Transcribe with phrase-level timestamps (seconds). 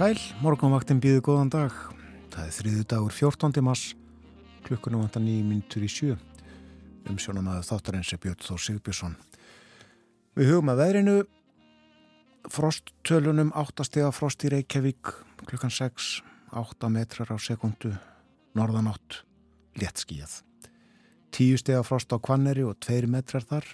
[0.00, 1.74] Sæl, morgunvaktin býðu góðan dag.
[2.32, 3.60] Það er þriðu dagur 14.
[3.60, 3.80] mars,
[4.64, 6.14] klukkunum vantar nýjum mintur í sjö.
[7.12, 9.18] Umsjónum að þáttarins er Björn Þór Sigbjörnsson.
[10.40, 11.16] Við hugum að veðrinu,
[12.48, 15.10] frosttölunum 8 steg af frost í Reykjavík,
[15.50, 16.08] klukkan 6,
[16.56, 17.92] 8 metrar á sekundu,
[18.56, 19.18] norðanátt,
[19.76, 20.38] léttskíjað.
[21.36, 23.68] 10 steg af frost á Kvanneri og 2 metrar þar.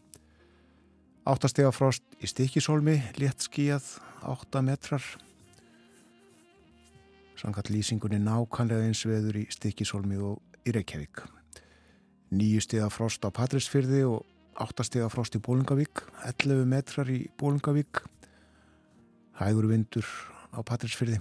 [1.23, 3.87] 8 steg af frost í Stikisólmi, léttskíjað,
[4.27, 5.07] 8 metrar
[7.37, 11.20] Sangat lýsingunni nákvæmlega eins veður í Stikisólmi og í Reykjavík.
[12.32, 14.24] Nýju stiða frost á Patrísfyrði og
[14.56, 18.01] áttastiða frost í Bólingavík, 11 metrar í Bólingavík,
[19.37, 20.07] hægur vindur
[20.57, 21.20] á Patrísfyrði,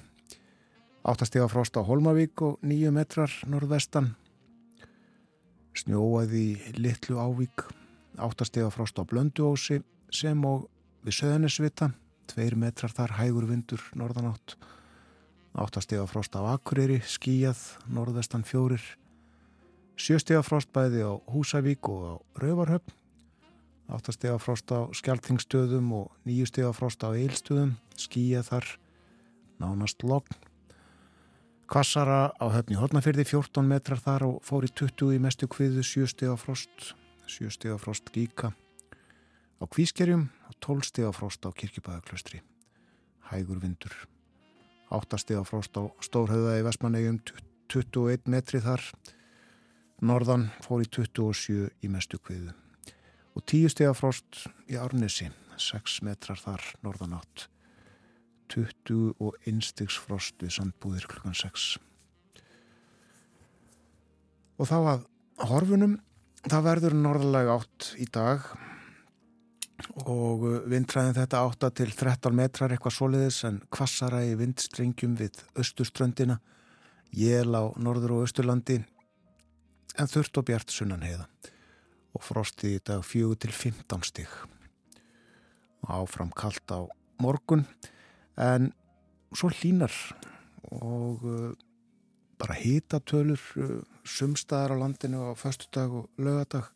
[1.03, 4.13] áttastiða frost á Holmavík og 9 metrar norðvestan,
[5.75, 7.67] snjóaði Littlu Ávík,
[8.16, 9.81] áttastiða frost á Blönduósi
[10.16, 10.69] sem og
[11.03, 11.91] við Söðanesvita,
[12.31, 14.55] 2 metrar þar hægur vindur norðanátt,
[15.56, 18.84] áttastega frost á Akureyri, skíjað, norðvestan fjórir,
[19.95, 22.92] sjöstega frost bæði á Húsavík og á Rauvarhöfn,
[23.88, 28.67] áttastega frost á Skeltingstöðum og nýjustega frost á Eilstöðum, skíjað þar,
[29.64, 30.36] nánast logn.
[31.72, 36.36] Kvassara á höfni Hortnafyrði, 14 metrar þar og fór í 20 í mestu kviðu, sjöstega
[36.38, 36.92] frost,
[37.26, 38.52] sjöstega frost líka.
[39.58, 42.44] Á Kvískerjum og 12 stega frost á Kirkjubæðaklaustri.
[43.31, 43.95] Hægur vindur.
[44.96, 47.22] 8 steg á frost á Stórhauða í Vestmannegjum
[47.72, 48.83] 21 metri þar.
[50.06, 52.54] Norðan fór í 27 í mestu kviðu.
[53.36, 57.48] Og 10 steg á frost í Árnesi 6 metrar þar norðan átt
[58.54, 61.76] 20 og einstigs frost við sandbúðir klukkan 6
[64.55, 65.05] og þá að
[65.50, 65.98] horfunum
[66.45, 68.45] það verður norðalega átt í dag
[70.05, 75.41] og uh, vindræðin þetta 8 til 13 metrar eitthvað soliðis en kvassara í vindstrengjum við
[75.59, 76.39] austurströndina
[77.15, 78.80] jél á norður og austurlandi
[79.95, 81.27] en þurft og bjart sunnan heiða.
[82.15, 84.31] Og frosti í dag 4 til 15 stig.
[85.86, 86.87] Áfram kallt á
[87.21, 87.65] morgun
[88.39, 88.71] en
[89.36, 89.93] svo hlínar
[90.71, 91.52] og uh,
[92.39, 96.71] bara hýtatölur uh, sumstaðar á landinu á förstu dag og lögadag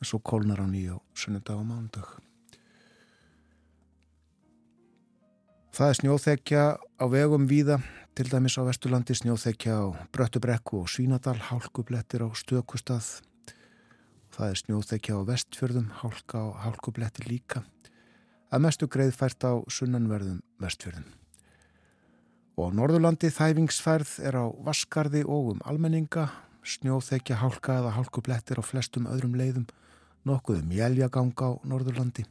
[0.00, 2.08] en svo kólnar hann í á sunnudag og mándag.
[5.74, 7.80] Það er snjóþekja á vegum víða,
[8.14, 9.84] til dæmis á Vesturlandi snjóþekja á
[10.14, 13.02] Bröttubrekku og Svínadal, hálkublettir á Stökustad.
[14.30, 17.64] Það er snjóþekja á Vestfjörðum, hálka á hálkublettir líka.
[18.54, 21.10] Að mestu greið fært á sunnanverðum Vestfjörðum.
[22.54, 26.28] Og á Norðurlandi þæfingsfærð er á Vaskarði og um almenninga,
[26.62, 29.66] snjóþekja hálka eða hálkublettir á flestum öðrum leiðum
[30.24, 32.24] nokkuð um jæljagang á Norðurlandi.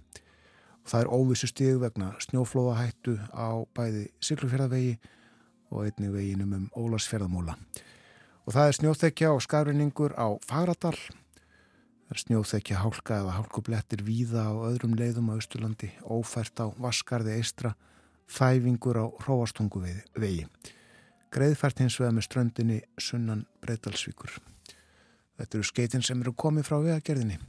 [0.84, 4.98] Það er óvissu stíg vegna snjóflóðahættu á bæði Siglufjörðavegi
[5.72, 7.56] og einni veginum um Ólarsfjörðamóla.
[8.44, 10.98] Og það er snjóþekja og skafrinningur á Fagradal.
[10.98, 17.38] Það er snjóþekja hálka eða hálkublettir víða á öðrum leiðum á Östurlandi, ófært á Vaskarði
[17.40, 17.76] eistra,
[18.28, 19.86] þæfingur á Róastungu
[20.20, 20.48] vegi.
[21.34, 24.36] Greiðfært hins veða með ströndinni sunnan Breitalsvíkur.
[25.40, 27.40] Þetta eru skeitin sem eru komið frá vegagerðinni.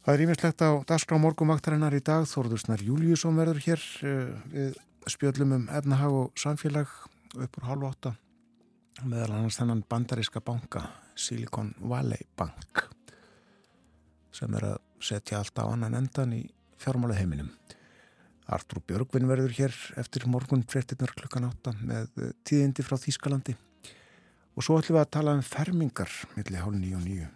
[0.00, 2.24] Það er ímislegt á dagskrá morgumvaktarinnar í dag.
[2.24, 4.78] Þorðursnar Júliusson verður hér uh, við
[5.12, 6.88] spjöllum um efnahag og samfélag
[7.36, 8.14] uppur halv átta
[9.04, 10.82] meðal annars þennan bandaríska banka
[11.16, 12.86] Silicon Valley Bank
[14.34, 16.42] sem er að setja allt á annan endan í
[16.80, 17.52] fjármála heiminum.
[18.50, 23.54] Artur Björgvin verður hér eftir morgun frettinnar klukkan átta með eh, tíðindi frá Þýskalandi
[24.56, 27.32] og svo ætlum við að tala um fermingar millir hálf nýju og nýju.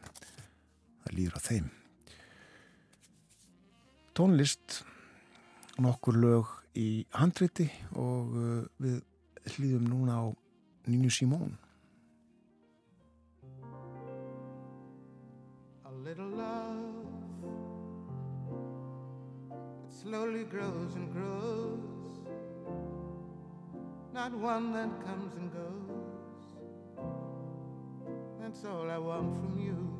[1.04, 1.72] Það líður á þeim
[4.14, 4.84] tónlist
[5.82, 7.66] nokkur lög í handriti
[7.98, 9.02] og uh, við
[9.54, 10.24] hlýðum núna á
[10.86, 11.56] Nínu Simón
[15.84, 17.04] A little love
[19.84, 22.18] It slowly grows and grows.
[24.12, 26.40] Not one that comes and goes.
[28.40, 29.93] That's all I want from you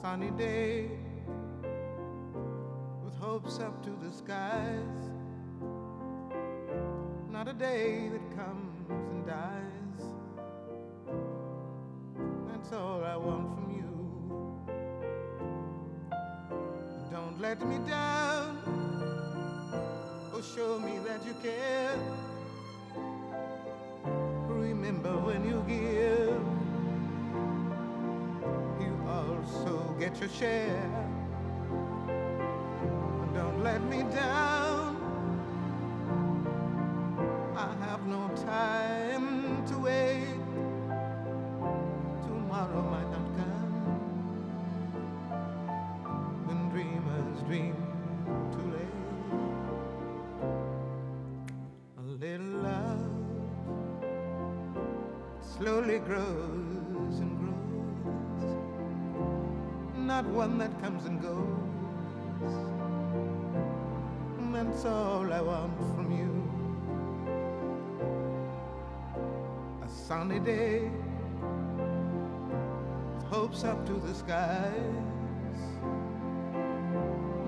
[0.00, 0.88] sunny day
[3.04, 5.10] with hopes up to the skies.
[7.30, 10.04] Not a day that comes and dies.
[12.50, 13.90] That's all I want from you.
[17.10, 18.58] Don't let me down.
[20.32, 21.98] Oh, show me that you care.
[24.48, 26.49] Remember when you give,
[29.40, 30.90] also get your share.
[33.34, 34.96] Don't let me down.
[37.56, 40.40] I have no time to wait.
[42.26, 43.72] Tomorrow might not come.
[46.46, 47.76] When dreamers dream
[48.52, 48.98] too late.
[51.98, 53.10] A little love
[55.40, 56.59] slowly grows
[60.30, 62.54] one that comes and goes.
[64.38, 66.30] And That's all I want from you.
[69.84, 70.90] A sunny day,
[73.14, 74.72] with hopes up to the skies.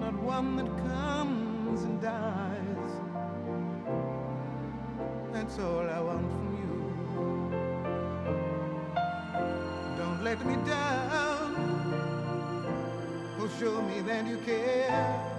[0.00, 2.92] Not one that comes and dies.
[5.32, 6.72] That's all I want from you.
[9.96, 11.31] Don't let me down.
[13.60, 15.30] Show me that you care.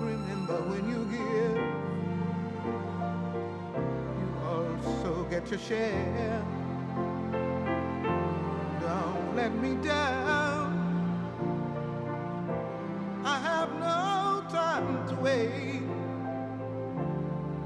[0.00, 1.56] Remember when you give,
[4.20, 6.44] you also get your share.
[8.80, 10.76] Don't let me down.
[13.24, 15.82] I have no time to wait.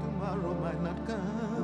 [0.01, 1.62] Tomorrow might not come.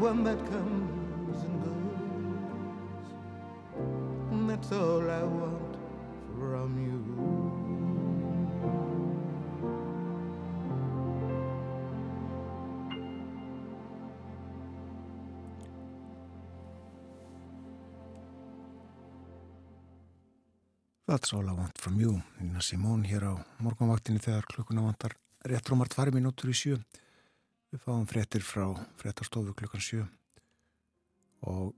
[0.00, 3.12] One that comes and goes.
[4.30, 5.76] And that's all I want
[6.38, 7.00] from you.
[21.06, 25.12] That's all I want from you Nina Simón hér á morgunvaktinni þegar klukkuna vantar
[25.44, 26.76] rétt rúmar tvær minútur í sjö
[27.70, 28.64] við fáum fréttir frá
[28.98, 30.06] fréttastofu klukkan sjö
[31.46, 31.74] og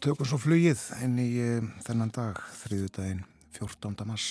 [0.00, 3.24] tökum svo flugið inn í uh, þennan dag þriðudaginn
[3.58, 4.06] 14.
[4.06, 4.28] mars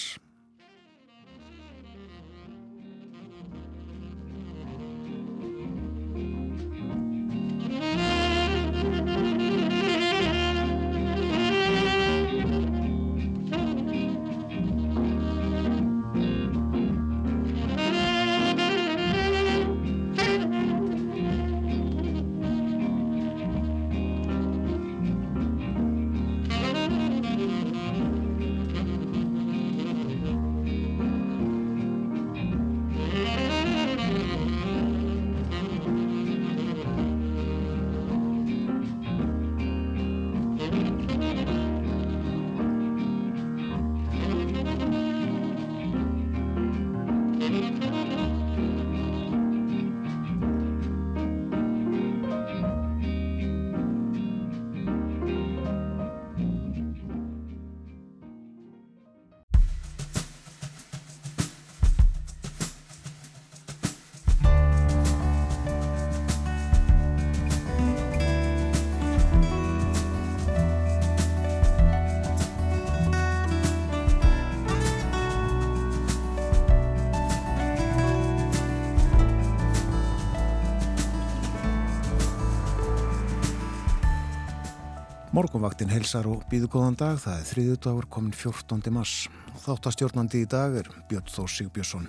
[85.86, 88.89] Morgonvaktin helsar og býðu góðan dag, það er þriðu dagur komin 14.
[88.89, 89.27] mars.
[89.62, 92.08] Þáttastjórnandi í dag er Björn Þór Sigbjörnsson.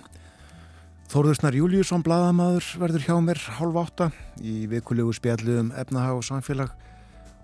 [1.11, 4.09] Þórðursnar Júliusson, bladamadur, verður hjá mér hálf átta
[4.41, 6.73] í vikulegu spjallu um efnahag og samfélag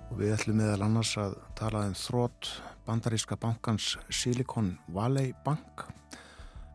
[0.09, 2.49] og við ætlum meðal annars að tala um þrótt
[2.87, 5.85] bandaríska bankans Silicon Valley Bank.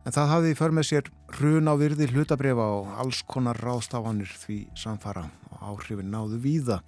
[0.07, 4.61] En það hafði för með sér hrun á virði hlutabrifa og alls konar ráðstafanir því
[4.79, 6.83] samfara og áhrifin náðu víða.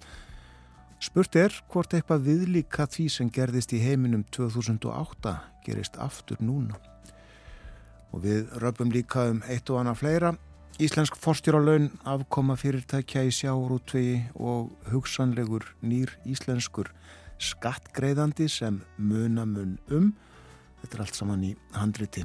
[1.02, 5.32] Spurt er hvort eitthvað viðlíka því sem gerðist í heiminum 2008
[5.66, 6.78] gerist aftur núna.
[8.14, 10.30] Og við röpum líka um eitt og annað fleira.
[10.78, 16.92] Íslensk forstjóralaun afkoma fyrirtækja í sjáurútvegi og hugsanlegur nýr íslenskur
[17.42, 20.12] skattgreðandi sem munamun um.
[20.84, 22.22] Þetta er allt saman í handriti.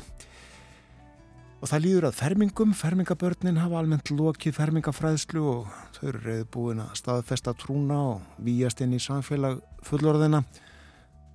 [1.58, 6.82] Og það líður að fermingum, fermingabörnin hafa almennt lokið fermingafræðslu og þau eru reyði búin
[6.84, 10.44] að staðfesta trúna og výjast inn í samfélag fullorðina.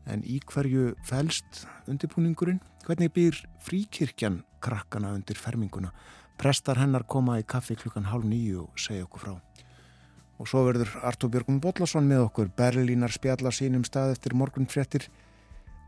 [0.06, 2.60] En í hverju fælst undirbúningurinn?
[2.86, 5.90] Hvernig býr fríkirkjan krakkana undir ferminguna?
[6.38, 9.32] Prestar hennar koma í kaffi klukkan hálf nýju og segja okkur frá.
[10.38, 12.52] Og svo verður Artur Björgum Bodlason með okkur.
[12.54, 15.08] Berlínar spjallar sínum stað eftir morgun fréttir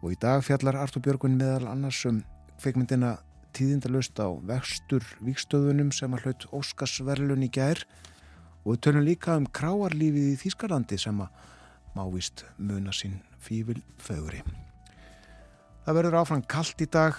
[0.03, 2.19] og í dag fjallar Artur Björgun meðal annars um
[2.59, 3.13] kveikmyndina
[3.55, 7.85] tíðindalust á vextur vikstöðunum sem að hlaut Óskarsverlun í gær.
[8.65, 11.41] Og við tölum líka um kráarlífið í Þýskarlandi sem að
[11.95, 14.43] mávist muna sín fývil fögri.
[15.85, 17.19] Það verður áfram kallt í dag.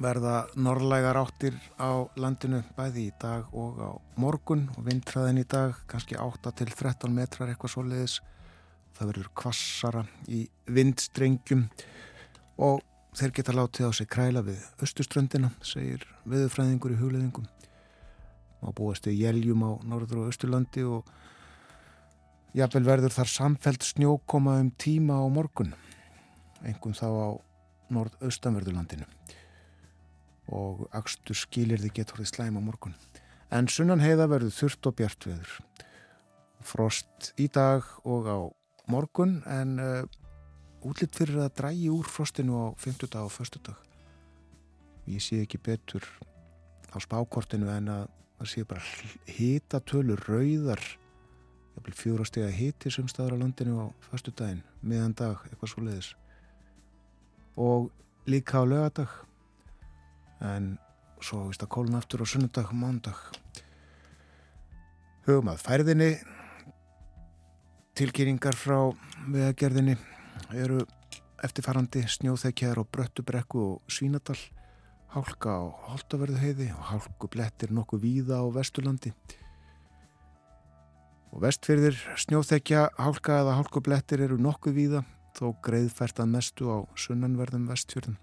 [0.00, 4.68] Verða norrlægar áttir á landinu bæði í dag og á morgun.
[4.76, 8.20] Og vindræðin í dag kannski 8 til 13 metrar eitthvað svo leiðis
[9.00, 11.66] það verður kvassara í vindstrengjum.
[12.60, 12.84] Og
[13.16, 17.48] þeir geta látið á sig kræla við östuströndina, segir viðfræðingur í hugleðingum
[18.60, 21.08] og búast við jæljum á norður og östurlandi og
[22.56, 25.72] jafnvel verður þar samfelt snjókoma um tíma á morgun
[26.66, 27.28] engum þá á
[27.90, 29.06] norð-austanverðurlandinu
[30.50, 32.94] og axtur skilir þið getur því slæm á morgun.
[33.50, 35.52] En sunnan heiða verður þurft og bjart veður.
[36.66, 38.38] Frost í dag og á
[38.90, 40.02] morgun en uh,
[40.86, 43.60] útlitt fyrir að drægi úr frostinu á 50 dag og 1.
[43.66, 43.76] dag.
[45.10, 46.06] Ég sé ekki betur
[46.90, 48.08] á spákortinu en að
[48.38, 48.82] það sé bara
[49.28, 50.82] hita tölur rauðar
[51.96, 56.10] fjórastega hiti sem staður á landinu á förstu daginn, miðan dag, eitthvað svo leiðis
[57.56, 57.90] og
[58.30, 59.10] líka á lögadag
[60.40, 60.78] en
[61.20, 63.18] svo vist að kólun aftur á sunnudag og mándag
[65.26, 66.10] hugum að færðinni
[67.96, 68.92] tilkýringar frá
[69.28, 69.96] veðagerðinni
[70.54, 70.80] eru
[71.44, 74.38] eftirfarandi snjóþekjar og bröttubrekku og svínadal
[75.14, 79.12] hálka á holtaverðuheiði og hálku blettir nokkuð víða á Vesturlandi
[81.30, 85.04] og vestfyrðir snjóþekja hálka eða hálku blettir eru nokkuð víða
[85.38, 88.18] þó greiðfært að mestu á sunnanverðum vestfjörðum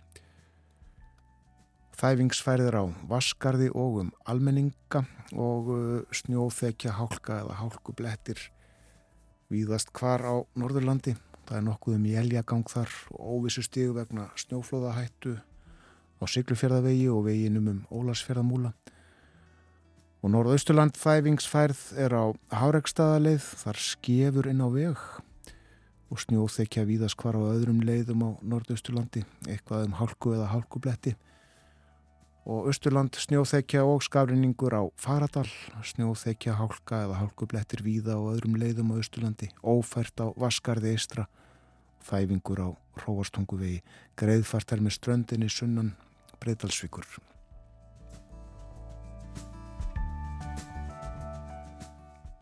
[1.98, 5.00] Þæfingsfærðir á Vaskarði og um almenninga
[5.34, 8.44] og uh, snjóþekja hálka eða hálkublettir
[9.50, 11.16] víðast hvar á Norðurlandi.
[11.48, 15.38] Það er nokkuð um jæljagang þar óvissu stígu vegna snjóflóðahættu
[16.20, 18.74] á Siglufjörðavegi og veginum um Ólasfjörðamúla.
[20.20, 25.06] Og Norðausturland þæfingsfærð er á Háregstaðaleið, þar skefur inn á veg
[26.12, 31.16] og snjóþekja víðast hvar á öðrum leiðum á Norðausturlandi, eitthvað um hálku eða hálkubletti
[32.48, 35.50] og Östurland snjóþekja og skafrinningur á Faradal,
[35.84, 41.26] snjóþekja hálka eða hálkublettir víða og öðrum leiðum á Östurlandi, ófært á Vaskarði eistra,
[42.08, 42.70] þæfingur á
[43.04, 43.82] Róastunguvegi,
[44.16, 45.92] greiðfartar með ströndinni sunnan
[46.40, 47.04] Breidalsvíkur.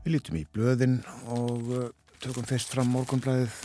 [0.06, 1.00] Við lítum í blöðin
[1.34, 1.90] og uh,
[2.22, 3.58] tökum fyrst fram morgunblæðið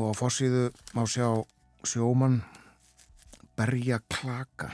[0.00, 1.28] og á fórsíðu má sjá
[1.84, 2.40] sjómann
[3.56, 4.70] berja klaka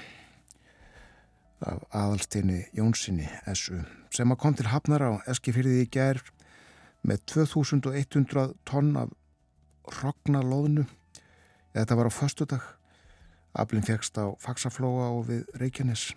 [1.61, 3.81] af aðalstinni Jónssoni S.U.
[4.15, 6.21] sem að kom til Hafnar á Eskifyrði í gær
[7.07, 9.15] með 2100 tonn af
[9.99, 10.87] rognalóðnu.
[11.75, 12.65] Þetta var á föstudag.
[13.59, 16.13] Aflinn fegst á Faxaflóa og við Reykjanes.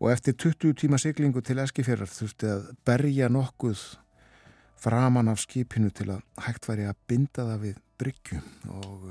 [0.00, 3.82] Og eftir 20 tíma siglingu til Eskifjörðar þurfti að berja nokkuð
[4.80, 8.40] framan af skipinu til að hægt væri að binda það við bryggju.
[8.80, 9.10] Og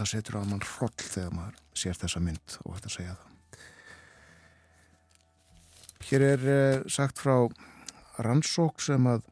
[0.00, 3.26] það setur á mann hroll þegar maður sér þessa mynd og hægt að segja það.
[6.10, 7.36] Hér er eh, sagt frá
[8.24, 9.26] rannsók sem að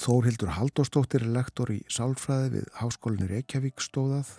[0.00, 4.36] Þórhildur Haldóstóttir er lektor í Sálfræði við Háskólinni Reykjavík stóðað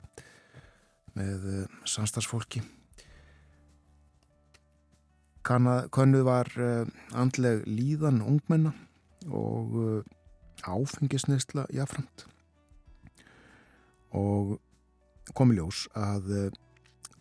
[1.18, 2.64] með eh, samstagsfólki.
[5.48, 8.76] Könnuð var eh, andleg líðan ungmenna
[9.32, 10.04] og
[10.66, 12.26] áfengisneisla jáframt
[14.18, 14.60] og
[15.38, 16.52] komi ljós að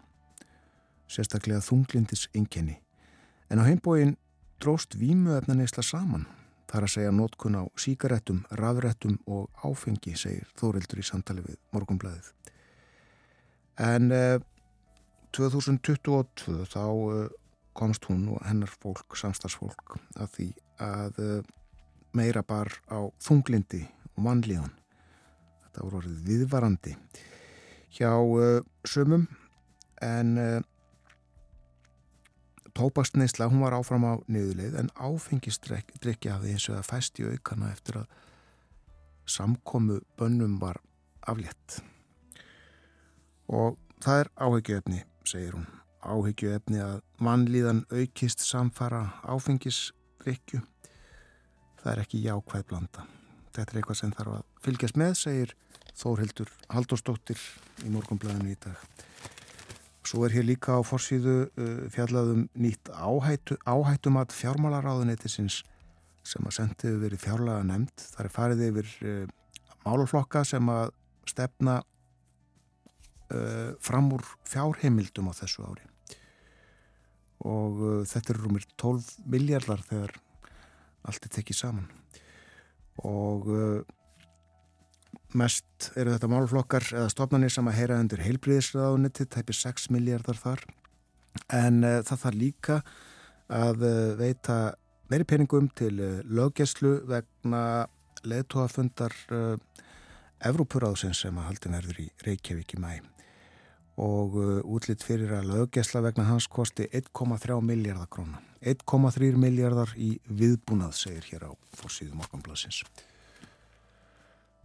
[1.12, 2.80] sérstaklega þunglindis inkenni
[3.52, 4.16] en á heimbóin
[4.62, 6.25] dróst vímuefna neysla saman
[6.70, 12.32] þar að segja nótkun á síkaretum, rafrættum og áfengi segir Þórildur í samtali við morgumblæðið
[13.84, 14.38] en uh,
[15.34, 17.28] 2022 þá uh,
[17.74, 20.48] komst hún og hennar fólk, samstagsfólk að því
[20.86, 21.22] að
[22.17, 24.74] meira bar á þunglindi og mannlíðan.
[25.63, 26.98] Þetta voru orðið viðvarandi
[27.93, 29.27] hjá uh, sömum
[30.01, 30.62] en uh,
[32.74, 37.70] tópaksneisla, hún var áfram á niðurleið en áfengisdrykja hafði eins og að fæst í aukana
[37.74, 38.20] eftir að
[39.29, 40.82] samkomu bönnum var
[41.29, 41.79] aflétt.
[43.48, 45.67] Og það er áhyggjuefni, segir hún.
[46.03, 50.63] Áhyggjuefni að mannlíðan aukist samfara áfengisdrykju.
[51.84, 53.04] Það er ekki jákvæð blanda.
[53.54, 55.52] Þetta er eitthvað sem þarf að fylgjast með, segir
[56.00, 57.42] Þórhildur Haldurstóttir
[57.84, 58.80] í morgunblæðinu í dag.
[60.08, 65.62] Svo er hér líka á forsýðu uh, fjallaðum nýtt áhættu, áhættum að fjármálaráðuneytisins
[66.24, 68.08] sem að sendið verið fjárlega nefnd.
[68.16, 69.24] Það er farið yfir uh,
[69.84, 70.96] málflokka sem að
[71.30, 75.88] stefna uh, fram úr fjárheimildum á þessu ári.
[77.44, 80.13] Og þetta eru rúmir 12 miljardar þegar
[81.08, 81.90] allt er tekið saman.
[83.04, 83.82] Og uh,
[85.34, 90.62] Mest eru þetta málflokkar eða stofnarnir sem að heyra undir heilbríðisraðuniti, tæpi 6 miljardar þar.
[91.50, 92.78] En uh, það þarf líka
[93.50, 94.58] að uh, veita
[95.10, 95.96] meiri peningum til
[96.30, 97.64] löggeslu vegna
[98.24, 99.14] leðtóafundar
[100.48, 102.94] Evrópuráðsins sem að haldin verður í Reykjavík í mæ.
[104.02, 108.53] Og útlitt fyrir að löggesla vegna hans kosti 1,3 miljardar krónar.
[108.63, 112.84] 1,3 miljardar í viðbúnað, segir hér á fórsíðu morgunblassins.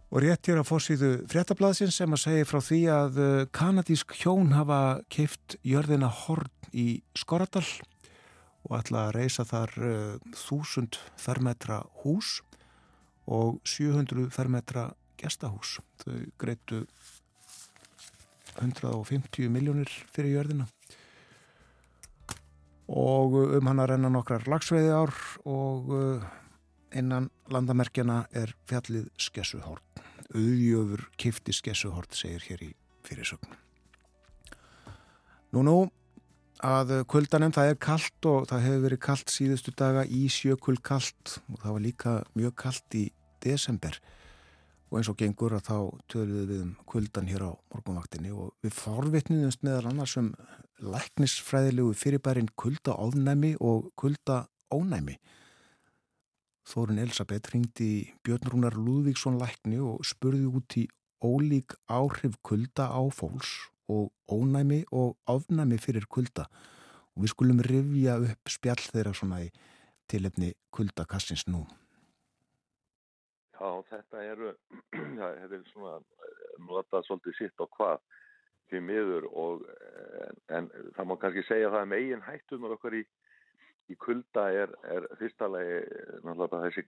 [0.09, 4.55] Og rétt hér á fórsýðu fréttablaðsins sem að segja frá því að uh, kanadísk hjón
[4.55, 4.79] hafa
[5.13, 7.65] keift jörðina Horn í Skoradal
[8.65, 12.39] og ætla að reysa þar uh, þúsund fermetra hús
[13.29, 14.89] og 700 fermetra
[15.21, 15.77] gestahús.
[16.01, 16.81] Þau greitu
[18.57, 20.65] 150 miljónir fyrir jörðina
[22.89, 25.13] og um hann að renna nokkrar lagsveiði ár
[25.45, 26.27] og uh,
[26.97, 29.83] innan landamerkjana er fjallið Skessuhorn.
[30.33, 32.71] Auðjöfur kifti Skessuhorn segir hér í
[33.05, 33.57] fyrirsögn.
[35.53, 35.77] Nú nú
[36.65, 41.39] að kuldanum það er kallt og það hefur verið kallt síðustu daga í sjökull kallt
[41.47, 43.05] og það var líka mjög kallt í
[43.43, 43.95] desember
[44.89, 45.77] og eins og gengur að þá
[46.11, 50.31] töluðum við um kuldan hér á morgunvaktinni og við forvitniðumst meðal annars um
[50.79, 55.19] læknisfræðilegu fyrirbærin kulda ofnæmi og kulda ónæmi
[56.69, 60.83] Þórun Elisabeth ringdi Björn Rúnar Lúðvíksson lækni og spurði út í
[61.25, 63.55] ólík áhrif kulda á fólks
[63.89, 66.45] og ónæmi og ofnæmi fyrir kulda
[67.15, 69.49] og við skulum rivja upp spjall þeirra svona í
[70.09, 71.65] tilefni kuldakassins nú.
[73.59, 74.53] Já, þetta eru,
[75.19, 75.95] já, þetta er svona,
[76.69, 78.03] notað svolítið sitt á hvað
[78.69, 79.63] fyrir miður og
[80.53, 83.03] en, en það má kannski segja það með eigin hættunar okkar í
[83.89, 85.79] í kulda er, er fyrstalagi
[86.25, 86.83] náttúrulega þessi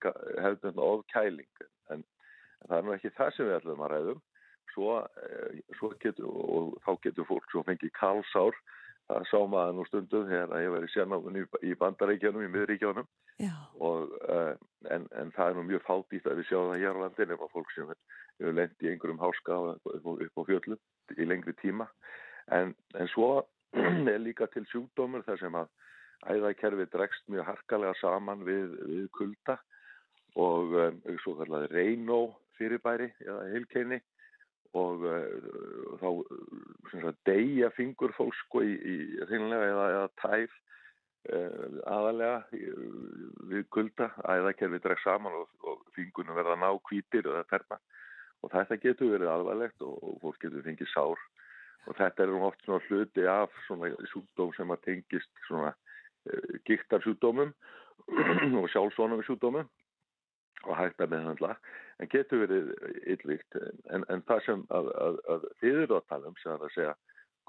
[0.46, 1.64] hefðbundna ofkæling.
[1.94, 2.04] En,
[2.62, 4.22] en það er nú ekki það sem við ætlum að ræðum
[4.72, 8.60] svo, eh, svo getur, og þá getur fólk svo fengið kalsár
[9.12, 13.08] það sá maður nú stundum þegar ég verið sérnáðun í, í bandaríkjanum, í miðríkjanum
[13.88, 14.54] og, uh,
[14.94, 17.46] en, en það er nú mjög fátítt að við sjáum það hér á landin ef
[17.46, 20.82] að fólk sem hefur lendt í einhverjum háska upp, upp á fjöllum
[21.18, 21.88] í lengri tíma.
[22.52, 23.32] En, en svo
[24.14, 25.72] er líka til sjúkdómur þar sem að
[26.32, 29.58] æðakerfi dregst mjög harkalega saman við, við kulda
[30.40, 32.22] og um, svo kallaði reynó
[32.60, 34.00] fyrirbæri eða heilkeini
[34.78, 38.98] og uh, þá degja fingur fólk sko í, í
[39.30, 40.54] reynlega eða, eða tæf
[41.34, 42.38] uh, aðalega
[43.52, 47.82] við kulda æðakerfi dregst saman og, og fingunum verða ná kvítir eða terna
[48.42, 51.20] og þetta getur verið alvarlegt og, og fólk getur fengið sár.
[51.90, 53.54] Og þetta er oft svona hluti af
[54.10, 55.72] sjúkdóm sem að tengist svona
[56.30, 57.50] Eh, gíktarsjúdómum
[58.62, 59.66] og sjálfsvonum sjúdómum
[60.70, 61.56] og hægt að meðhandla
[62.02, 62.70] en getur verið
[63.14, 63.58] yllvíkt
[63.94, 66.76] en, en það sem að, að, að þið eru að tala um sem er að
[66.76, 66.94] segja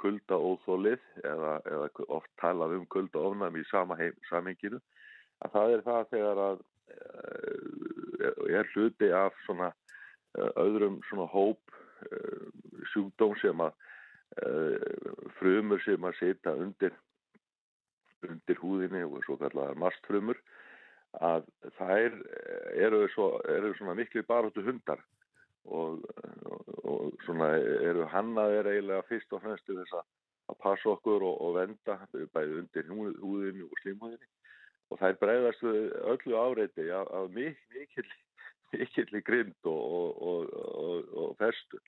[0.03, 3.97] kulda óþólið eða, eða oft talað um kulda ofnami í sama
[4.29, 4.81] samhenginu
[5.45, 11.79] að það er það þegar að e, er hluti af svona e, öðrum svona hóp
[12.09, 12.21] e,
[12.93, 13.81] sjúdóm sem að
[15.37, 16.95] frumur sem að setja undir
[18.25, 20.39] undir húðinni og svo kallar mastfrumur
[21.21, 21.45] að
[21.77, 22.15] þær
[22.81, 25.03] eru, svo, eru svona miklu baróttu hundar
[25.65, 26.01] og,
[26.49, 31.57] og, og svona eru hannaðir eiginlega fyrst og fremst þess að passa okkur og, og
[31.61, 31.99] venda
[32.35, 34.31] bæði undir húðinni og slímhúðinni.
[34.93, 38.09] Og þær breyðast öllu áreiti af, af mikill
[38.73, 41.81] í grind og festu.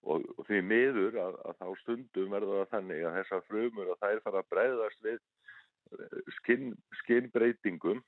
[0.00, 4.22] Og því miður að, að þá stundum verður það þannig að þessar frumur að þær
[4.24, 5.18] fara að breyðast við
[6.38, 8.00] skinn, skinnbreytingum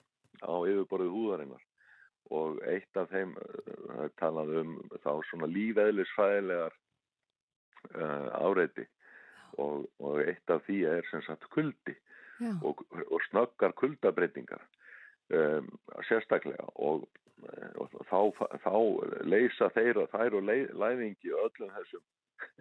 [0.43, 1.65] á yfirborðið húðarinnar.
[2.33, 6.77] Og eitt af þeim uh, talað um þá svona lífeðlisfæðilegar
[7.95, 8.87] uh, áreiti.
[9.61, 11.93] Og, og eitt af því er sem sagt kuldi
[12.65, 12.81] og,
[13.13, 14.63] og snöggar kuldabreitingar
[15.29, 15.69] um,
[16.09, 16.65] sérstaklega.
[16.81, 17.05] Og,
[17.77, 18.75] og þá, þá
[19.29, 22.07] leysa þeir og þær og læðingi öllum þessum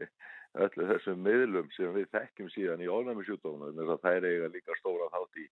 [0.65, 5.07] öllu þessum miðlum sem við þekkjum síðan í ónæmisjúdómana þess að þær eiga líka stóra
[5.13, 5.45] þátt í,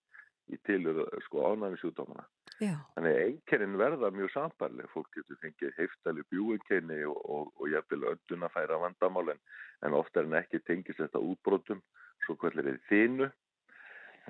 [0.49, 2.25] í tilur sko ónæmisjúdómana
[2.59, 2.73] Já.
[2.95, 4.87] Þannig einkennin verða mjög sambarleg.
[4.91, 9.39] Fólk getur fengið heiftali bjúinkenni og, og, og jafnvel öndun að færa vandamál en,
[9.87, 11.79] en ofta en ekki tengist þetta útbrotum,
[12.25, 13.29] svo hvernig er þínu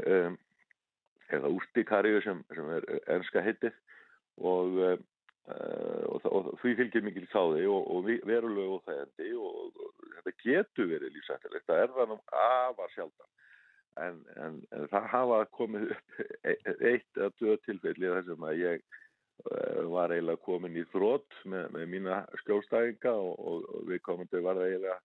[0.05, 0.37] um,
[1.39, 3.73] eða úrtíkarju sem, sem er enska hittið
[4.45, 9.83] og, uh, og, því fylgir mikil sáði og, veruleg og þægandi og,
[10.19, 11.65] þetta getur verið lífsættilegt.
[11.65, 13.33] Það er það nú afar sjaldan.
[13.97, 18.59] En, en, en það hafa komið upp e- eitt eða tvö tilfelli þar sem að
[18.61, 18.83] ég
[19.49, 24.43] uh, var eiginlega komin í þrótt með, með mína skjólstæðinga og, og, og við komandi
[24.45, 24.99] var það eiginlega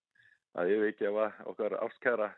[0.55, 2.29] að ég ekki að okkar ástkæra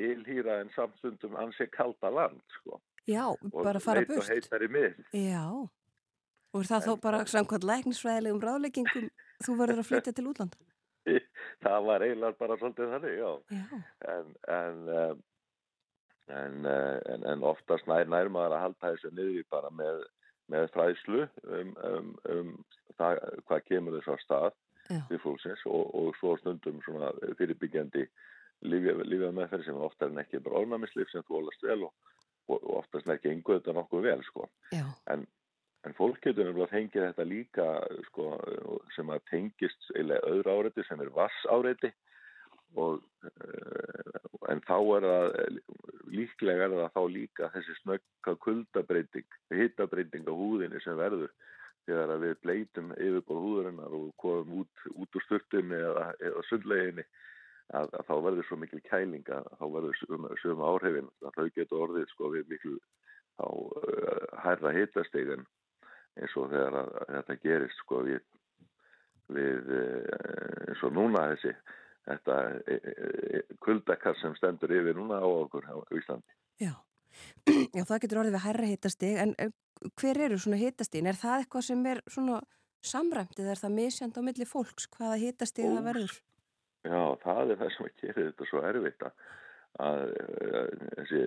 [0.00, 2.80] ylhýra en samstundum ansi kalda land sko.
[3.04, 4.30] Já, og bara fara leit og burt.
[4.32, 4.94] heitari mið.
[5.12, 5.44] Já.
[6.54, 9.10] Og er það þá En- bara samkvæmt læknisfræðilegum ráðleggingum
[9.44, 10.56] þú verður að flytja til útlanda?
[11.64, 13.30] það var eiginlega bara svolítið þannig, já.
[13.58, 13.82] Já.
[14.14, 15.22] en, en, um,
[16.32, 20.04] en, uh, en, en oftast nær, nær maður að halda þessu niður í bara með,
[20.52, 22.54] með fræðslu um, um, um
[22.98, 24.50] það, hvað kemur þess á stað
[24.88, 25.00] Já.
[25.08, 28.06] til fólksins og, og svo stundum svona fyrirbyggjandi
[28.64, 31.94] lífið meðferð sem oftar en ekki bara ofnamislif sem þólast vel og,
[32.48, 34.48] og, og oftast en ekki engu þetta nokkuð vel sko.
[35.12, 35.26] En,
[35.84, 37.68] en fólk getur nefnilega fengið þetta líka
[38.08, 38.30] sko,
[38.96, 41.92] sem að tengist eiginlega öðru áreiti sem er vass áreiti
[42.74, 44.20] og uh,
[44.52, 45.58] en þá er það
[46.14, 51.32] líklega er það þá líka þessi snögga kuldabreiting hittabreiting á húðinni sem verður
[51.84, 57.04] þegar við bleitum yfirbóð húðurinnar og komum út, út úr sturtunni eða, eða sundleginni
[57.72, 61.10] að, að þá verður svo mikil kæling að þá verður sömu, sömu áhrifin.
[61.24, 62.78] Að þau getur orðið sko við miklu
[63.34, 65.46] þá uh, hærra hittastegun
[66.20, 68.20] eins og þegar að, að þetta gerist sko við,
[69.34, 71.56] við uh, eins og núna þessi
[72.08, 72.38] þetta
[72.68, 76.36] e, e, kuldakkar sem stendur yfir núna á okkur á Íslandi.
[76.62, 76.74] Já.
[77.46, 79.34] Já, það getur orðið við hærra hitastig, en
[80.00, 81.08] hver eru svona hitastigin?
[81.10, 82.40] Er það eitthvað sem er svona
[82.84, 86.16] samræmt eða er það misjand á milli fólks hvaða hitastig það verður?
[86.84, 89.14] Já, það er það sem gera þetta svo erfitt að,
[89.84, 90.02] að
[90.60, 91.22] að þessi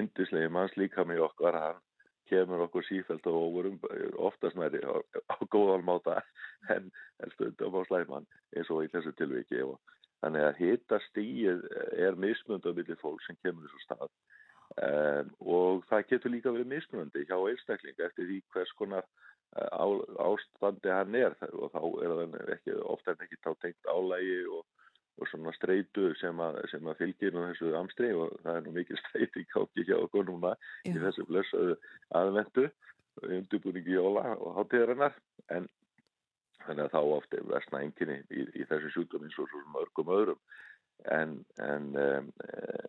[0.00, 1.82] indislegi manns líka með okkar hann
[2.26, 3.76] kemur okkur sífælt og vorum
[4.28, 4.98] oftast næri á,
[5.30, 6.18] á góðan máta
[6.74, 6.90] en,
[7.22, 9.78] en stundum á slæman eins og í þessu tilviki og
[10.24, 11.62] þannig að hita stíið
[12.06, 14.10] er mismunandi á milli fólk sem kemur þessu stað.
[14.76, 19.86] Um, og það getur líka verið mismunandi hjá einstakling eftir því hvers konar uh, á,
[20.26, 21.36] ástandi hann er.
[21.52, 24.64] Og þá er það ekki, ofta en ekki þá tengt álægi og
[25.16, 28.72] og svona streitu sem að, sem að fylgir nú þessu amstri og það er nú
[28.74, 30.52] mikil streyti káki hjá okkur núna
[30.84, 31.00] í Já.
[31.06, 31.76] þessu blessaðu
[32.20, 32.66] aðvendu
[33.24, 35.16] undirbúningi jóla og hátíðarinnar.
[35.56, 35.68] En
[36.68, 40.12] þannig að þá ofta er versna enginni í, í þessu sjúkdóm eins og svo mörgum
[40.16, 40.40] öðrum
[41.12, 42.30] en, en um,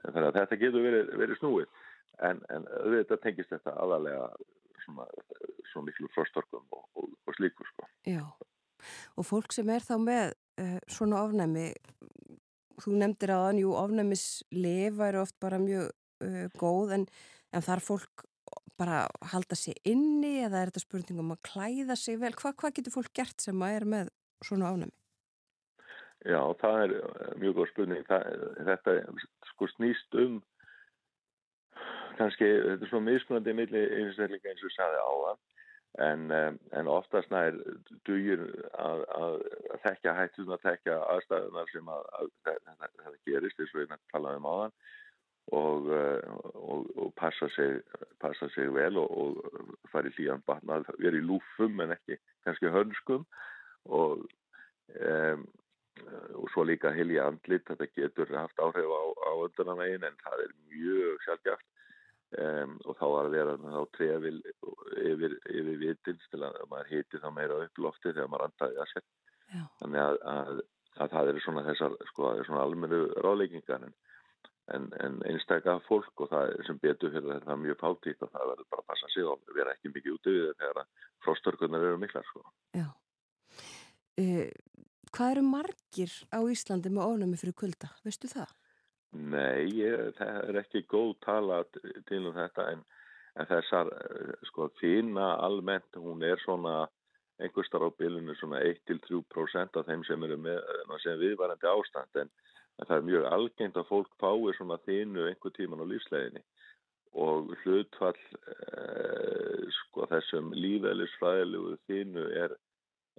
[0.07, 1.67] þannig að þetta getur verið, verið snúið
[2.25, 4.29] en, en auðvitað tengist þetta aðalega
[4.87, 5.07] svona
[5.85, 7.87] miklu frostorkum og, og, og slíkur sko.
[8.07, 8.23] Já.
[9.17, 11.67] Og fólk sem er þá með uh, svona ofnæmi,
[12.83, 17.07] þú nefndir að jú, ofnæmislif væri oft bara mjög uh, góð en,
[17.53, 18.26] en þar fólk
[18.79, 22.33] bara halda sig inni eða er þetta spurningum að klæða sig vel?
[22.37, 24.13] Hva, hvað getur fólk gert sem að er með
[24.45, 24.95] svona ofnæmi?
[26.27, 28.05] Já, það er eh, mjög góð spurning.
[28.07, 28.95] Það, þetta
[29.51, 30.39] sko snýst um
[32.17, 35.43] kannski, þetta er svona mismunandi milli einstaklinga eins og sagði áðan
[36.07, 37.57] en, um, en oftast nær
[38.09, 38.41] dugir
[38.77, 39.37] að, að,
[39.73, 44.45] að þekka hættum að þekka aðstæðunar sem að, að þetta, gerist eins og við talaðum
[44.45, 44.75] um áðan
[45.55, 47.81] og, uh, og, og passa, sig,
[48.19, 52.73] passa sig vel og, og fara í hlýjan batna, vera í lúfum en ekki kannski
[52.73, 53.23] hönskum.
[53.85, 54.25] Og
[54.97, 55.47] um,
[56.37, 60.53] og svo líka hilja andlit, þetta getur haft áhrif á, á öndunarvegin en það er
[60.69, 61.65] mjög sjálfgæft
[62.43, 64.39] um, og þá var að vera þá trefil
[65.01, 68.95] yfir, yfir vitins til að maður hiti þá meira upp lofti þegar maður andaði að
[69.47, 69.63] Já.
[69.79, 70.61] þannig að, að,
[70.97, 73.93] að það eru svona þessar sko, almennu ráðleikingar en,
[74.75, 78.69] en, en einstakka fólk og það sem betur fyrir þetta mjög fátíkt og það verður
[78.73, 82.27] bara að passa sig og vera ekki mikið úti við þegar að frostörkunar eru miklar
[82.31, 82.43] sko.
[82.75, 82.87] Já.
[84.17, 84.47] Uh,
[85.13, 87.91] hvað eru margir á Íslandi með ofnæmi fyrir kulda?
[88.05, 88.53] Veistu það?
[89.17, 92.83] Nei, ég, það er ekki góð tala til um þetta en,
[93.39, 96.81] en þessar, eh, sko, fína almennt, hún er svona
[97.39, 102.33] einhverstar á bylunu svona 1-3% af þeim sem eru með, eh, sem viðvarandi ástand en,
[102.77, 106.43] en það er mjög algengt að fólk fái svona þínu einhver tíman á lífsleginni
[107.17, 108.17] og hlutfall
[108.53, 112.53] eh, sko þessum lífælisfræðilegu þínu er,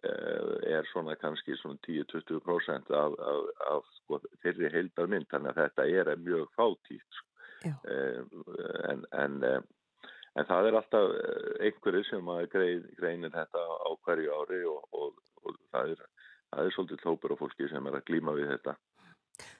[0.06, 5.26] eh, er svona kannski svona 10-20% af, af, af sko, þeirri heildarmynd.
[5.32, 7.26] Þannig að þetta er mjög fátítt sko.
[7.90, 8.22] eh,
[8.92, 10.06] en, en, eh,
[10.38, 14.84] en það er alltaf eh, einhverju sem að grein, greinir þetta á hverju ári og,
[14.94, 18.54] og, og það, er, það er svolítið tópur á fólki sem er að glíma við
[18.54, 18.78] þetta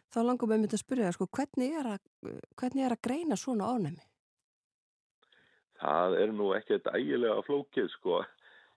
[0.09, 3.69] Þá langum við myndið að spyrja sko, hvernig, er að, hvernig er að greina svona
[3.75, 4.09] ánæmi?
[5.79, 8.19] það er nú ekkert ægilega flókið sko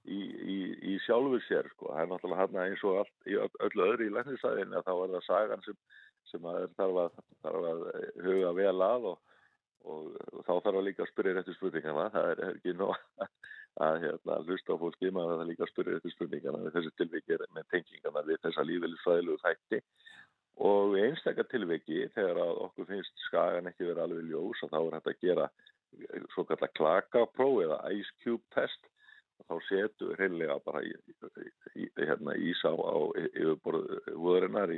[0.05, 0.57] í, í,
[0.93, 1.89] í sjálfur sér sko.
[1.91, 5.15] Það er náttúrulega hann eins og allt, í öllu öðru í læknisæðin að þá er
[5.15, 5.79] það sagan sem,
[6.31, 7.85] sem að þarf, að, þarf að
[8.27, 9.17] huga vel að og,
[9.85, 12.07] og, og þá þarf að líka að spyrja réttu spurningana.
[12.13, 13.27] Það er ekki nóg
[13.81, 16.95] að hérna, hlusta á fólki maður að það líka að spyrja réttu spurningana við þessi
[17.01, 19.83] tilvikið með tengingana við þessa lífeylisfræðilegu þætti
[20.61, 24.95] og einstakar tilviki þegar að okkur finnst skagan ekki verið alveg ljós og þá er
[24.97, 25.49] hægt að gera
[26.33, 28.89] svo kallar klakapróf eða ice cube test.
[29.41, 30.91] Og þá setu hreinlega bara í,
[31.73, 34.77] í, hérna, ís á, yfirborðu húðurinnar í,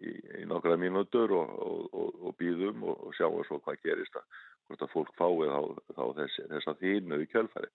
[0.00, 1.52] í, í nokkra mínútur og,
[1.92, 4.24] og, og býðum og, sjáum svo hvað gerist að
[4.68, 5.60] hvort að fólk fáið á,
[6.00, 7.70] á þess, þess að þínu í kjölfæri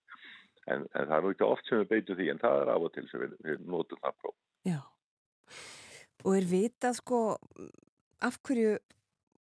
[0.66, 2.88] en, en það er nú ekki oft sem við beitum því en það er af
[2.88, 4.36] og til sem við, við notum það próf.
[4.66, 4.78] Já
[6.22, 7.20] og er vitað sko
[8.24, 8.76] af hverju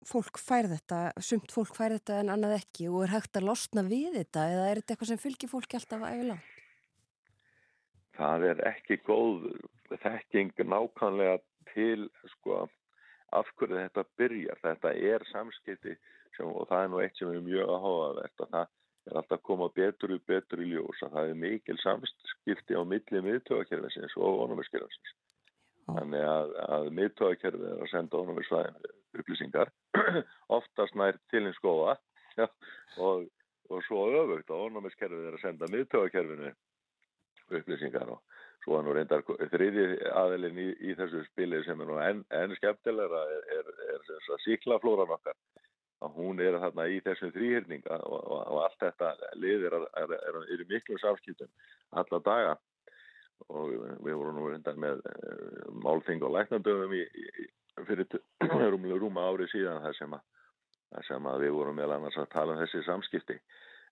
[0.09, 3.85] fólk fær þetta, sumt fólk fær þetta en annað ekki og er hægt að losna
[3.87, 6.39] við þetta eða er þetta eitthvað sem fylgir fólki alltaf að ægla?
[8.19, 9.47] Það er ekki góð
[10.03, 11.39] þekking nákvæmlega
[11.73, 12.65] til sko
[13.33, 14.61] af hverju þetta byrjar.
[14.63, 15.97] Þetta er samskipti
[16.37, 17.87] sem, og það er nú eitt sem er mjög að
[18.37, 22.79] það er alltaf að koma betur og betur í ljós að það er mikil samskipti
[22.79, 25.17] á milli miðtöðakerfinsins og ónumiskerfinsins.
[25.88, 29.73] Þannig að, að miðtöðakerfið er að senda ónumisvæðinu upplýsingar.
[30.59, 31.97] Oftast nær til einn skoða
[33.07, 33.27] og,
[33.71, 36.53] og svo öfugt að ónumiskerfið er að senda miðtöðakerfinu
[37.59, 38.23] upplýsingar og
[38.62, 42.55] svo er nú reyndar þriði aðelin í, í þessu spili sem er nú enn en
[42.61, 45.37] skemmtilegra er, er, er, er síklaflóran okkar.
[46.03, 50.66] Að hún er þarna í þessum þrýhyrninga og, og, og allt þetta liðir er í
[50.71, 51.51] miklum samskiptum
[52.01, 52.57] alla daga
[53.49, 53.73] og
[54.05, 57.49] við vorum nú reyndar með uh, málþing og læknandöfum í, í,
[57.89, 58.07] fyrir
[58.73, 60.17] rúmlega rúma ári síðan þar sem,
[61.09, 63.39] sem að við vorum meðal annars að tala um þessi samskipti.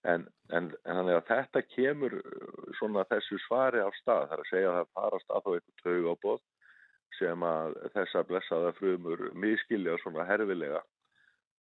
[0.09, 0.25] En,
[0.57, 2.15] en, en þetta kemur
[2.79, 4.31] svona þessu svari á stað.
[4.31, 6.41] Þar að segja að það farast að þá eitthvað taug á bóð
[7.19, 10.81] sem að þessa blessaða frumur miskilja svona herfilega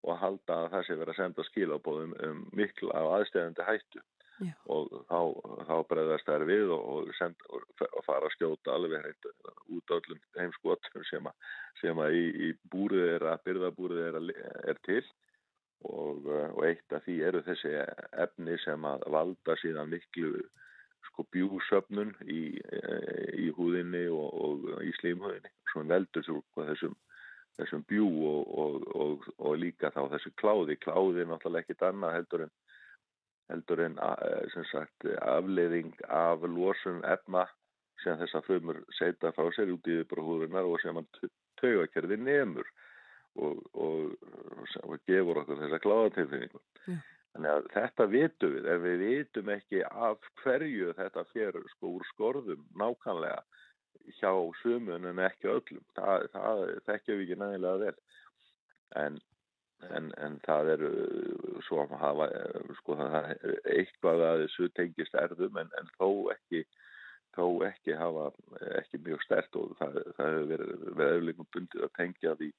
[0.06, 4.04] og halda að það sé verið að senda skilabóðum um miklu af aðstæðandi hættu
[4.38, 4.54] Já.
[4.70, 5.20] og þá,
[5.66, 9.30] þá bregðast þær við og, og, send, og fara að skjóta alveg hreint
[9.74, 11.48] út öllum heimskotum sem að,
[11.82, 14.36] sem að í, í búrið er að byrðabúrið er, að,
[14.74, 15.02] er til
[15.90, 17.74] og, og eitt af því eru þessi
[18.28, 20.36] efni sem að valda síðan miklu
[21.08, 22.42] sko bjúsöfnun í,
[23.42, 26.26] í húðinni og í slímhúðinni sem veldur
[26.58, 26.98] þessum
[27.58, 30.78] þessum bjú og, og, og, og líka þá þessu kláði.
[30.82, 32.54] Kláði er náttúrulega ekkit annað heldur en,
[33.52, 33.98] heldur en
[34.72, 37.46] sagt, afleiðing af losun efna
[38.04, 41.00] sem þess að frumur setja frá sér út í yfirbróðurinnar og sem
[41.62, 42.68] taugakerfi nefnur
[43.38, 46.62] og gefur okkur þessa kláðatilfinningu.
[46.88, 47.06] Yeah.
[47.38, 52.06] Þannig að þetta vitum við, en við vitum ekki af hverju þetta fer sko úr
[52.10, 53.44] skorðum nákvæmlega
[54.18, 54.32] hjá
[54.64, 55.84] sumun en ekki öllum.
[56.00, 57.98] Það, það þekkjum við ekki nægilega vel.
[59.04, 59.20] En,
[59.86, 60.84] en, en það er
[61.68, 62.28] svo að hafa,
[62.82, 66.64] sko það er eitthvað að þessu tengist erðum en, en þó ekki,
[67.38, 68.32] þó ekki hafa
[68.82, 72.52] ekki mjög stert og það, það hefur verið, verið auðvitað bundið að tengja því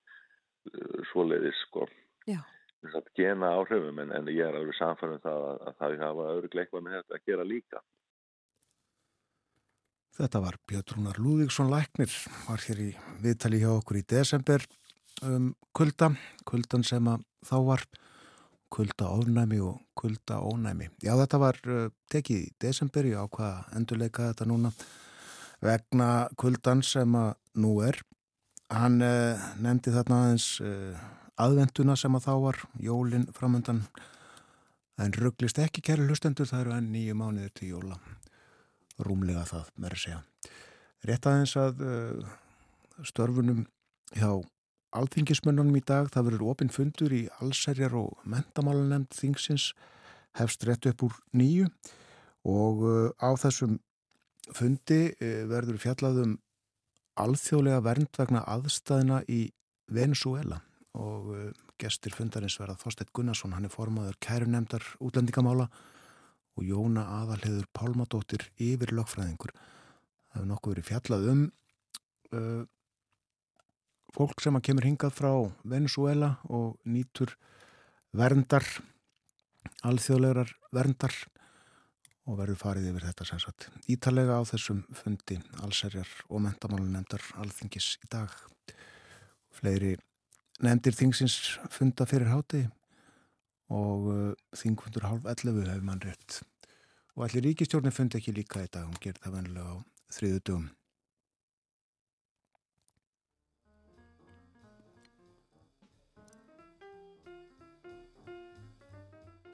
[1.13, 1.87] svoleiðis sko.
[2.29, 2.41] Já.
[2.79, 6.27] Þess að gena áhrifum en, en ég er alveg samfærið það að, að það hafa
[6.33, 7.87] auðvitað eitthvað með þetta að gera líka.
[10.19, 12.15] Þetta var Björn Lúðíksson Læknir,
[12.49, 12.89] var hér í
[13.23, 14.65] viðtali hjá okkur í desember
[15.27, 16.13] um kulda,
[16.49, 17.85] kuldan sem að þá var
[18.73, 20.91] kulda ofnæmi og kulda ónæmi.
[21.03, 24.73] Já, þetta var uh, tekið í desember, ég ákvaða endurleika þetta núna
[25.65, 28.01] vegna kuldan sem að nú er.
[28.69, 31.09] Hann uh, nefndi þarna aðeins uh,
[31.41, 33.85] aðvenduna sem að þá var, jólinn framöndan,
[34.99, 37.99] en rugglist ekki kæri hlustendur, það eru enn nýju mánuður til jóla
[38.99, 40.21] rúmlega það, með að segja.
[41.07, 42.31] Rétt aðeins að uh,
[43.07, 43.65] störfunum
[44.19, 44.33] hjá
[44.97, 49.73] alþingismönnunum í dag, það verður opinn fundur í allserjar og mentamálanemnd þingsins,
[50.39, 51.69] hefst rétt upp úr nýju
[52.49, 53.79] og uh, á þessum
[54.55, 56.37] fundi uh, verður fjallaðum
[57.19, 59.49] alþjóðlega vernd vegna aðstæðina í
[59.93, 60.63] Venezuela
[60.99, 65.69] og uh, gestir fundarins verða Þorstedt Gunnarsson, hann er formadur kærunemdar útlendingamála
[66.59, 69.53] og Jóna Aðalheður Pálmadóttir yfir lögfræðingur.
[69.55, 71.45] Það hefur nokkuð verið fjallað um
[72.35, 72.65] uh,
[74.19, 77.37] fólk sem að kemur hingað frá Venezuela og nýtur
[78.19, 78.65] verndar,
[79.87, 81.15] alþjóðlegar verndar
[82.29, 87.23] og verður farið yfir þetta sem sagt ítalega á þessum fundi allserjar og mentamálun nefndar
[87.39, 88.35] alþingis í dag.
[89.55, 89.95] Fleiri
[90.67, 91.39] nefndir þingsins
[91.71, 92.65] funda fyrir háti
[93.71, 96.41] og uh, þingfundur halv 11 hefur mann rétt.
[97.15, 99.77] Og allir ríkistjórnir fundi ekki líka í dag, hún gerði það vennilega á
[100.19, 100.69] þriðu dögum.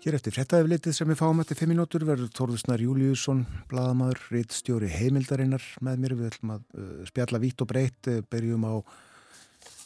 [0.04, 3.38] Hér eftir frettæðiflitið sem við fáum eftir 5 minútur verður Þórðusnar Júliusson,
[3.70, 6.14] bladamadur, rittstjóri heimildarinnar með mér.
[6.18, 8.84] Við ætlum að uh, spjalla vítt og breytt, uh, berjum á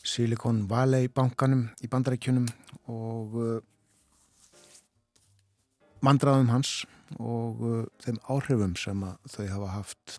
[0.02, 2.48] Silicon Valley bankanum í bandarækjunum
[2.90, 3.60] og uh,
[6.02, 6.72] mandraðum hans
[7.22, 10.18] og uh, þeim áhrifum sem þau hafa haft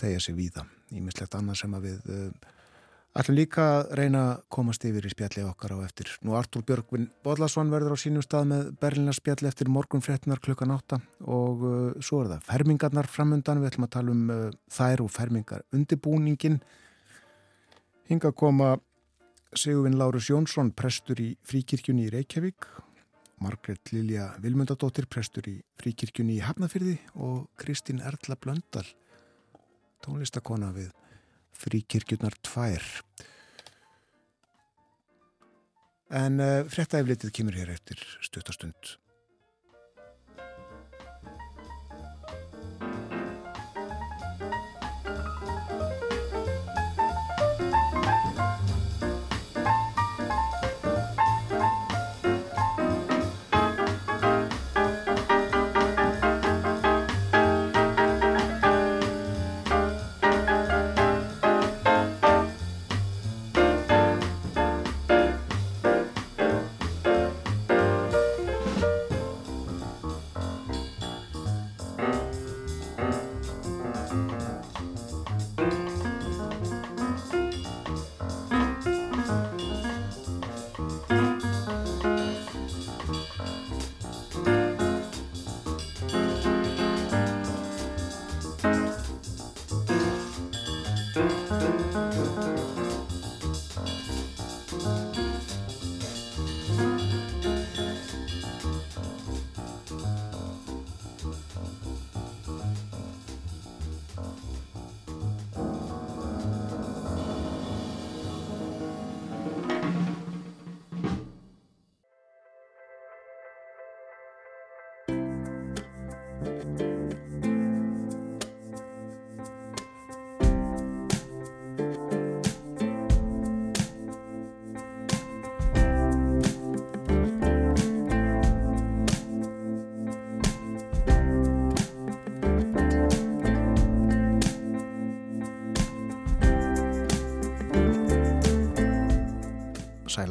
[0.00, 0.64] tegja sig víða.
[0.88, 2.00] Ímislegt annað sem við
[3.18, 3.64] ætlum líka
[3.98, 6.10] reyna að komast yfir í spjalli okkar á eftir.
[6.22, 11.00] Nú Artúr Björgvin Bodlason verður á sínum stað með Berlina spjalli eftir morgunfréttinar klukkan 8
[11.26, 13.62] og uh, svo er það fermingarnar framundan.
[13.62, 16.60] Við ætlum að tala um uh, þær og fermingar undibúningin.
[18.10, 18.76] Hinga koma
[19.58, 22.68] Sigurvin Lárus Jónsson, prestur í Fríkirkjunni í Reykjavík,
[23.42, 28.86] Margret Lilja Vilmundadóttir, prestur í Fríkirkjunni í Hafnafyrði og Kristín Erla Blöndal,
[30.06, 30.92] tónlistakona við
[31.60, 32.86] Fríkirkjurnar tvær.
[36.20, 38.96] En uh, fréttaeflitið kemur hér eftir stuttastund.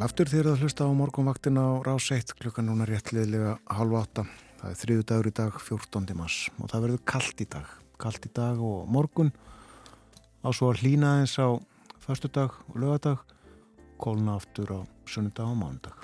[0.06, 4.22] Aftur þegar það hlusta á morgunvaktina á rás 1 klukkan núna réttliðlega halva 8.
[4.60, 6.14] Það er þriðu dagur í dag 14.
[6.16, 7.66] mars og það verður kallt í dag.
[8.00, 9.32] Kallt í dag og morgun
[10.40, 11.52] á svo að hlýna eins á
[12.00, 13.20] förstu dag og lögadag
[14.00, 15.96] kólna aftur á sunnudag og mándag.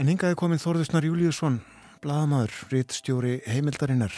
[0.00, 1.60] En hingaði komin Þorðusnar Júliusson,
[2.00, 4.14] bladamadur, rittstjóri heimildarinnar.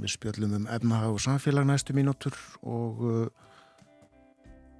[0.00, 2.32] Við spjöllum um efnahag og samfélag næstu mínútur
[2.64, 3.26] og uh,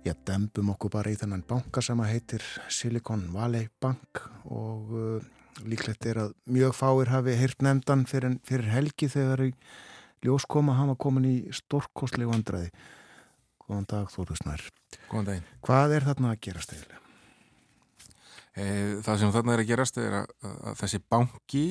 [0.03, 4.19] Já, dembum okkur bara í þennan banka sem að heitir Silicon Valley Bank
[4.51, 5.29] og uh,
[5.63, 9.45] líklegt er að mjög fáir hafi heyrt nefndan fyrir, fyrir helgi þegar
[10.27, 12.73] ljós koma hafa komin í stórkostlegu andræði.
[13.63, 14.67] Góðan dag Þóru Snær.
[15.07, 15.49] Góðan daginn.
[15.63, 17.01] Hvað er þarna að gerast eiginlega?
[18.53, 18.67] E,
[19.07, 21.67] það sem þarna er að gerast er að, að þessi banki,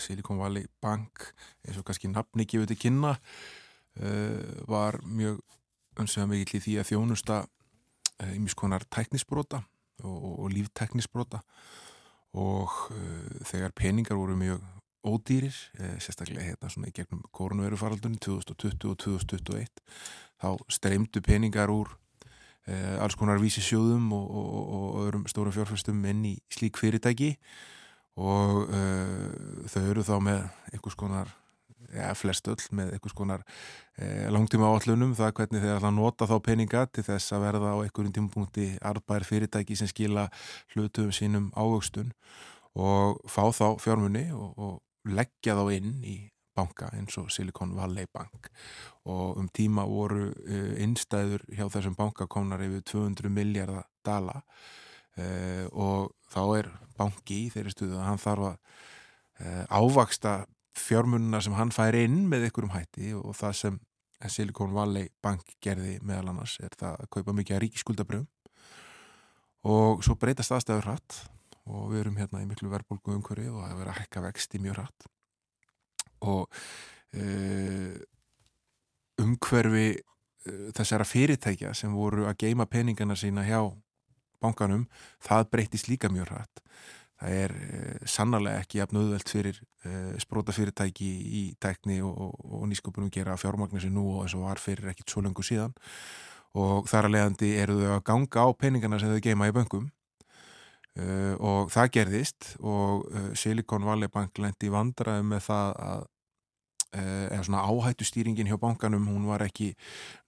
[0.00, 1.28] Silicon Valley Bank,
[1.68, 3.18] eins og kannski nafni gefið til kynna,
[4.00, 4.16] e,
[4.64, 5.44] var mjög
[6.00, 7.42] önsveða mikill í því að þjónusta
[8.34, 9.62] ymmiskonar tæknisbrota
[10.04, 11.40] og, og lífteknisbrota
[12.36, 14.62] og uh, þegar peningar voru mjög
[15.00, 19.80] ódýrir, eh, sérstaklega hérna svona í gegnum koronavirufaraldunni 2020 og 2021
[20.36, 21.88] þá streymdu peningar úr
[22.68, 27.38] eh, alls konar vísisjóðum og, og, og öðrum stórum fjárfæstum inn í slík fyrirtæki.
[28.20, 28.68] Og
[29.72, 30.40] þau eru þá með
[30.74, 31.30] einhvers konar
[31.94, 33.44] ja, flest öll með einhvers konar
[33.96, 37.74] eh, langtíma áallunum, það hvernig þeir ætla að nota þá peninga til þess að verða
[37.74, 40.28] á einhverjum tímpunkti arbær fyrirtæki sem skila
[40.74, 42.12] hlutum sínum ávöxtun
[42.78, 46.18] og fá þá fjármunni og, og leggja þá inn í
[46.56, 48.50] banka eins og Silicon Valley Bank.
[49.08, 54.40] Og um tíma voru uh, innstæður hjá þessum bankakonar yfir 200 miljardar dala
[55.16, 58.56] uh, og þá er banki í þeirri stuðu að hann þarf að
[59.40, 60.34] uh, ávaksta
[60.76, 63.78] fjármununa sem hann fær inn með einhverjum hætti og það sem
[64.28, 68.28] Silicon Valley Bank gerði meðal annars er það að kaupa mikið að ríkiskuldabröðum
[69.70, 71.16] og svo breytast aðstæður hratt
[71.70, 74.60] og við erum hérna í miklu verðbólgu umhverju og það er verið að hekka vexti
[74.62, 75.08] mjög hratt.
[76.20, 76.60] Og
[77.16, 77.98] uh,
[79.20, 83.62] umhverfi uh, þessara fyrirtækja sem voru að geima peningana sína hjá
[84.40, 84.86] bankanum,
[85.20, 86.62] það breytist líka mjög hratt
[87.20, 91.10] það er uh, sannarlega ekki jafn auðvelt fyrir uh, spróta fyrirtæki
[91.40, 94.92] í tækni og, og, og nýsköpunum gera fjármagnir sem nú og eins og var fyrir
[94.92, 95.74] ekkit svo lengur síðan.
[96.58, 99.90] Og þar að leiðandi eru þau að ganga á peningana sem þau geima í böngum
[100.98, 103.06] uh, og það gerðist og
[103.38, 106.08] Silicon Valley Bank lendi vandraði með það að
[106.90, 109.72] eða svona áhættu stýringin hjá bankanum hún var ekki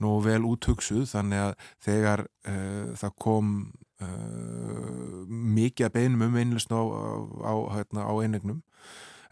[0.03, 2.27] nógu vel úthugsuð þannig að þegar
[3.01, 3.49] það kom
[4.03, 8.63] uh, mikið að beinum um einlust á, á, hérna, á einegnum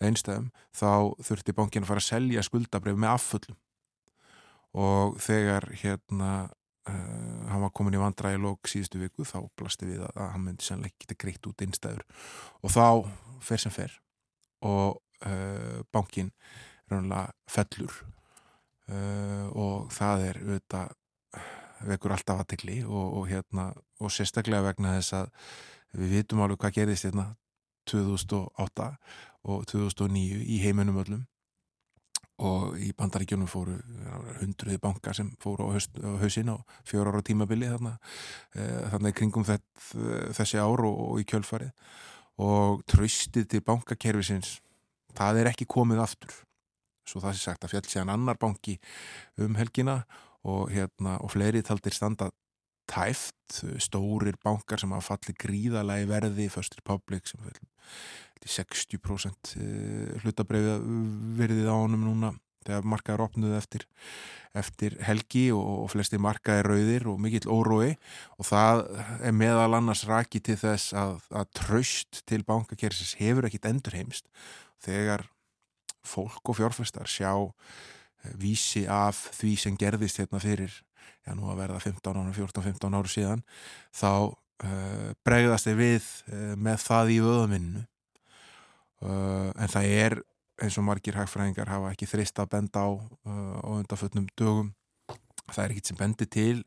[0.01, 3.59] einstæðum, þá þurfti bankin að fara að selja skuldabref með afföllum
[4.81, 10.07] og þegar hérna uh, hann var komin í vandræði lók síðustu viku, þá blasti við
[10.07, 12.07] að hann myndi sannleik geta greitt út einstæður
[12.63, 12.87] og þá
[13.45, 13.97] fer sem fer.
[14.65, 16.31] Og uh, bankin
[16.91, 18.01] raunlega fellur.
[18.91, 20.97] Uh, og það er auðvitað
[21.87, 23.71] vekur alltaf aðtegli og, og, hérna,
[24.01, 25.31] og sérstaklega vegna þess að
[26.01, 27.27] við vitum alveg hvað gerðist hérna
[27.91, 28.89] 2008
[29.51, 31.27] og 2009 í heiminum öllum.
[32.41, 33.75] Og í bandaríkjónum fóru
[34.39, 36.57] hundruði bankar sem fóru á, haust, á hausin á
[36.89, 37.99] fjóra ára tímabili þarna,
[38.57, 38.65] e,
[38.95, 39.67] þarna í kringum þett,
[40.39, 41.75] þessi ár og, og í kjölfarið.
[42.41, 44.55] Og tröstið til bankakerfisins
[45.19, 46.33] það er ekki komið aftur
[47.11, 48.77] svo það sé sagt að fjall séðan annar banki
[49.41, 50.03] um helgina
[50.47, 52.31] og, hérna, og fleiri taldir standa
[52.91, 57.67] tæft, stórir bankar sem hafa fallið gríðalagi verði First Republic sem fyrir
[58.41, 59.57] 60%
[60.23, 60.79] hlutabreyða
[61.39, 62.31] verðið á honum núna
[62.65, 63.85] þegar markaður opnuð eftir,
[64.57, 67.95] eftir helgi og, og flesti markaði rauðir og mikill órói
[68.37, 68.85] og það
[69.27, 74.29] er meðal annars raki til þess að, að tröst til bankakersis hefur ekkit endurheimst.
[74.85, 75.27] Þegar
[76.07, 77.33] fólk og fjárfæstar sjá
[78.41, 80.73] vísi af því sem gerðist hérna fyrir,
[81.25, 83.45] já nú að verða 15 ára, 14-15 ára síðan
[83.97, 84.11] þá
[84.65, 87.85] uh, bregðast þið við uh, með það í vöðaminnu
[89.05, 90.19] uh, en það er
[90.61, 92.89] eins og margir hægfræðingar hafa ekki þrist að benda á
[93.65, 94.75] á undanfötnum dögum
[95.49, 96.59] það er ekkit sem bendi til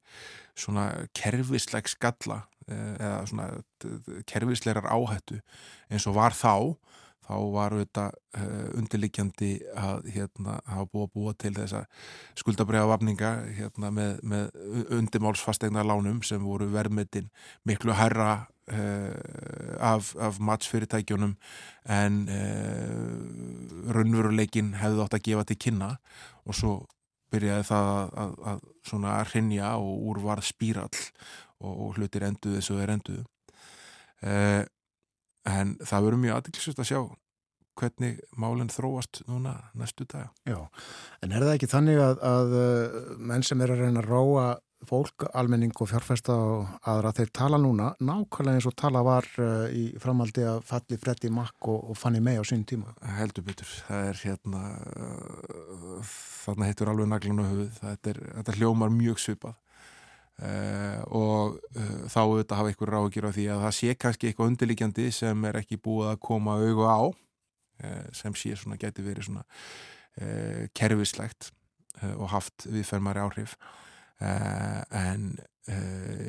[0.57, 3.45] svona kerfisleg skalla eða svona
[4.29, 5.38] kerfislegar áhættu
[5.91, 6.73] eins og var þá
[7.24, 11.84] þá var þetta uh, undirlikjandi að hérna, hafa búið að búa til þessa
[12.39, 17.30] skuldabriða vafninga hérna, með, með undirmálsfastegna lánum sem voru verðmyndin
[17.67, 18.32] miklu herra
[18.71, 19.13] uh,
[19.80, 21.38] af, af mattsfyrirtækjunum
[21.99, 25.93] en uh, raunveruleikin hefði átt að gefa til kynna.
[26.43, 26.76] Og svo
[27.34, 28.63] byrjaði það að, að,
[29.15, 30.91] að hrinja og úr varð spírall
[31.63, 33.28] og, og hlutir enduð eins og þeir enduðu
[35.49, 37.01] en það verður mjög aðdeklisust að sjá
[37.79, 40.29] hvernig málinn þróast núna næstu dag.
[40.45, 40.59] Já,
[41.25, 42.53] en er það ekki þannig að, að
[43.17, 44.45] menn sem er að reyna að róa
[44.87, 49.65] fólk, almenning og fjárfesta og aðra þeir tala núna nákvæmlega eins og tala var uh,
[49.71, 52.91] í framaldi að falli Freddi Mack og, og Fanny May á sín tíma?
[53.17, 54.63] Heldur betur, það er hérna
[54.99, 59.55] uh, þarna heitur alveg naglan á höfuð, þetta, er, þetta hljómar mjög svipað
[60.41, 64.47] Uh, og uh, þá auðvitað hafa ykkur ráðgjur á því að það sé kannski eitthvað
[64.49, 69.29] undirlikjandi sem er ekki búið að koma auðu á uh, sem sé svona geti verið
[69.29, 69.45] svona
[70.77, 71.47] kerfislegt
[72.21, 73.55] og haft viðfermari áhrif.
[74.21, 75.23] En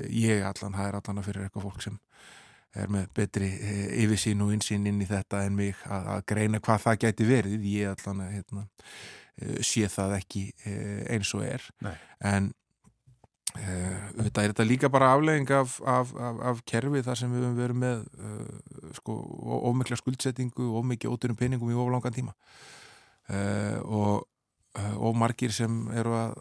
[0.09, 1.99] ég allan, það er allan að fyrir eitthvað fólk sem
[2.81, 3.51] er með betri
[4.01, 7.69] yfirsýn og insýn inn í þetta en mig að, að greina hvað það geti verið.
[7.75, 8.65] Ég allan að hérna,
[9.69, 11.69] sé það ekki eins og er.
[11.85, 11.95] Nei.
[12.33, 12.49] en
[13.55, 17.59] Þetta er þetta líka bara aflegging af, af, af, af kerfi þar sem við höfum
[17.61, 19.15] verið með uh, sko,
[19.71, 24.25] ómikla skuldsettingu og ómikið óturum peningum í oflangan tíma uh, og,
[24.81, 26.35] uh, og margir sem eru að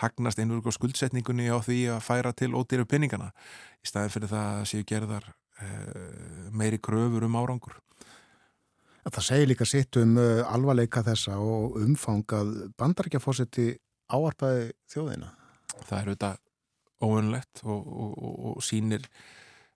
[0.00, 3.28] hagnast einhverjum skuldsetningunni á því að færa til óturum peningana
[3.82, 5.28] í staðin fyrir það að séu gerðar
[6.54, 7.80] meiri kröfur um árangur
[9.08, 13.72] Það segir líka sitt um alvarleika þessa og umfangað bandarækjafósiti
[14.12, 15.32] áarpaði þjóðina.
[15.86, 16.38] Það er auðvitað
[16.98, 19.04] óunlegt og, og, og, og sínir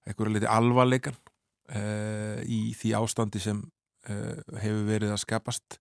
[0.07, 5.79] einhverju liti alvarleikan uh, í því ástandi sem uh, hefur verið að skapast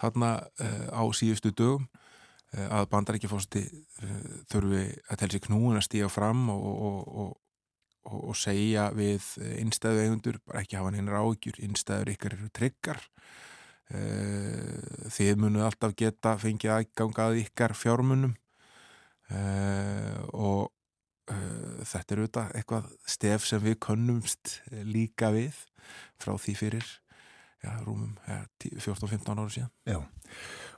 [0.00, 1.88] þarna uh, á síðustu dögum
[2.56, 3.60] að bandarækjafósti
[4.48, 7.34] þurfi að telja sér knúin að stíga fram og,
[8.38, 9.26] segja við
[9.58, 13.02] innstæðu eigundur, bara ekki hafa henni ráðgjur, innstæður ykkar eru tryggar
[15.18, 18.38] þið munu alltaf geta fengið aðgangað ykkar fjármunum
[19.34, 20.68] og
[21.32, 25.58] uh, þetta er auðvitað eitthvað stef sem við könnumst líka við
[26.22, 26.92] frá því fyrir
[27.64, 29.72] ja, rúmum ja, 14-15 ára síðan.
[29.88, 29.96] Já,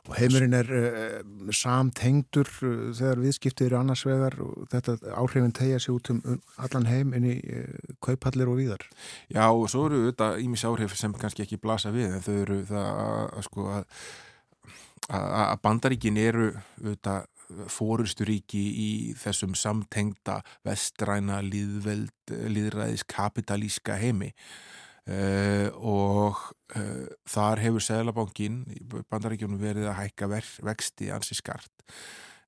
[0.09, 5.99] og heimurinn er uh, samtengdur þegar viðskiptið eru annars vegar og þetta áhrifin tegja sig
[5.99, 6.22] út um
[6.57, 7.36] allan heim inn í
[8.05, 8.86] kaupallir og víðar.
[9.28, 12.62] Já, og svo eru auðvitað ímis áhrif sem kannski ekki blasa við en þau eru
[12.70, 14.01] það að, að sko að
[15.09, 16.51] að bandaríkin eru
[16.82, 17.28] auðvitað
[17.72, 24.32] fórusturíki í þessum samtengda vestræna líðveld, líðræðis kapitalíska heimi.
[25.09, 26.40] Uh, og
[26.76, 30.28] uh, þar hefur Sælabankin í bandaríkjónum verið að hækka
[30.68, 31.72] vexti ansi skart.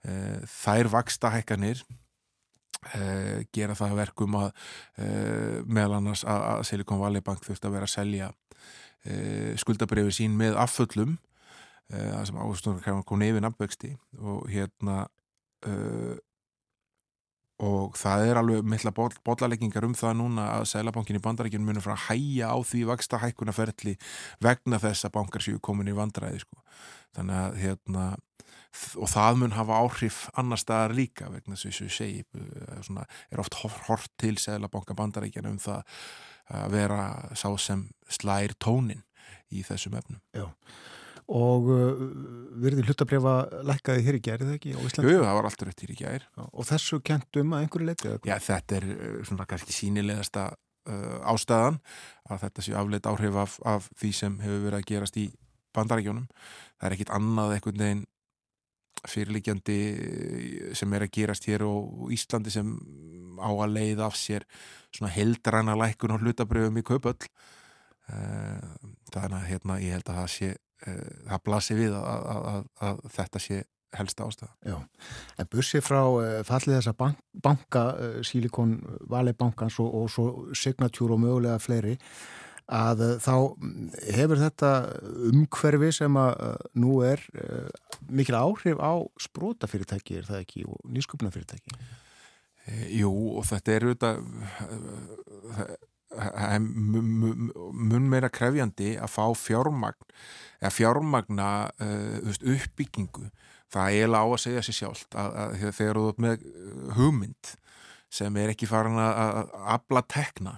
[0.05, 1.82] Uh, þær vaksta hækkanir
[3.53, 4.55] gera það verkum að
[5.68, 8.28] meðal annars að Silicon Valley Bank þurft að vera að selja
[9.61, 11.18] skuldabriði sín með afföllum
[11.91, 15.03] það sem ástofnum kom nefið nafnvexti og hérna
[15.66, 16.16] uh,
[17.61, 21.93] og það er alveg mittla bólaleggingar um það núna að Sælabankin í bandarækjunum munir frá
[21.93, 23.97] að hæja á því vaksta hækkunaferðli
[24.41, 26.62] vegna þess að bankar séu komin í vandræði sko.
[27.18, 28.07] þannig að hérna
[29.03, 32.24] og það mun hafa áhrif annar staðar líka vegna þess að ég segi
[32.86, 35.82] svona, er oft hort til Sælabanka bandarækjana um það
[36.51, 37.03] að vera
[37.36, 39.05] sá sem slær tónin
[39.51, 40.49] í þessum efnum Já
[41.31, 42.01] og uh,
[42.61, 43.35] verði hlutabriða
[43.68, 44.72] lækkaði hér í gæri það ekki?
[44.74, 46.31] Jú, það var alltaf rétt hér í gæri.
[46.51, 48.14] Og þessu kentum að einhverju leiti?
[48.26, 50.49] Já, þetta er uh, svona kannski sínilegasta
[50.91, 51.78] uh, ástæðan
[52.31, 55.28] að þetta sé afleitt áhrif af, af því sem hefur verið að gerast í
[55.76, 56.26] bandarækjónum.
[56.81, 58.03] Það er ekkit annað einhvern veginn
[59.11, 62.72] fyrirlikjandi uh, sem er að gerast hér og Íslandi sem
[63.39, 64.49] á að leiða af sér
[64.91, 67.31] svona heldræna lækun og hlutabriðum í kaupöll.
[68.11, 68.59] Uh,
[69.14, 70.51] þannig að hérna ég held að það sé
[70.87, 73.62] það blasir við að, að, að, að þetta sé
[73.97, 74.53] helsta ástæða.
[74.70, 74.76] Já,
[75.43, 78.76] en bussið frá uh, fallið þessa bank, banka, uh, Silikon
[79.11, 81.97] Valley bankans og, og svo Signature og mögulega fleiri
[82.70, 83.35] að þá
[84.14, 84.68] hefur þetta
[85.33, 87.24] umhverfi sem að nú er
[88.07, 91.74] mikil áhrif á sprótafyrirtæki, er það ekki, og nýsköpunafyrirtæki?
[92.95, 93.11] Jú,
[93.41, 94.22] og þetta er auðvitað
[96.11, 100.08] mun meira krefjandi að fá fjármagn
[100.61, 101.50] eða fjármagna
[101.80, 103.28] uh, uppbyggingu.
[103.70, 106.48] Það er eiginlega á að segja sér sjálft að, að, að þegar þú ert með
[106.48, 107.52] uh, hugmynd
[108.11, 110.56] sem er ekki farin að abla tekna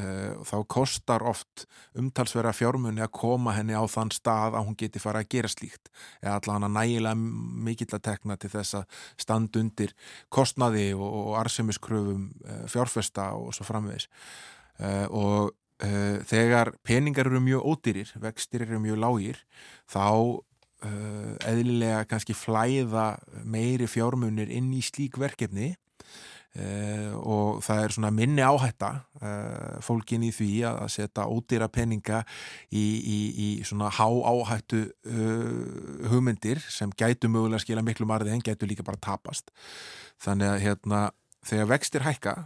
[0.00, 1.66] uh, þá kostar oft
[1.98, 5.90] umtalsverða fjármunni að koma henni á þann stað að hún geti fara að gera slíkt
[6.22, 7.14] eða allavega nægilega
[7.66, 9.94] mikill að tekna til þess að stand undir
[10.32, 14.08] kostnaði og, og arsemiskröfum uh, fjárfesta og svo framvegis
[14.80, 15.54] uh, og
[15.84, 19.40] uh, þegar peningar eru mjög ódýrir, vextir eru mjög lágir,
[19.90, 20.06] þá
[20.84, 25.74] uh, eðlilega kannski flæða meiri fjármunir inn í slík verkefni.
[26.56, 28.88] Uh, og það er svona minni áhætta
[29.20, 32.22] uh, fólkin í því að setja ódýra peninga
[32.72, 38.40] í, í, í svona há áhættu uh, hugmyndir sem gætu mögulega skila miklu marði en
[38.40, 39.52] gætu líka bara tapast.
[40.24, 41.02] Þannig að hérna
[41.44, 42.36] þegar vextir hækka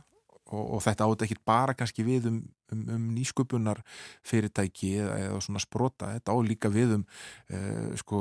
[0.51, 2.41] og, og þetta átt ekki bara kannski við um,
[2.75, 3.83] um, um nýsköpunar
[4.27, 8.21] fyrirtæki eða, eða svona sprota, þetta á líka við um uh, sko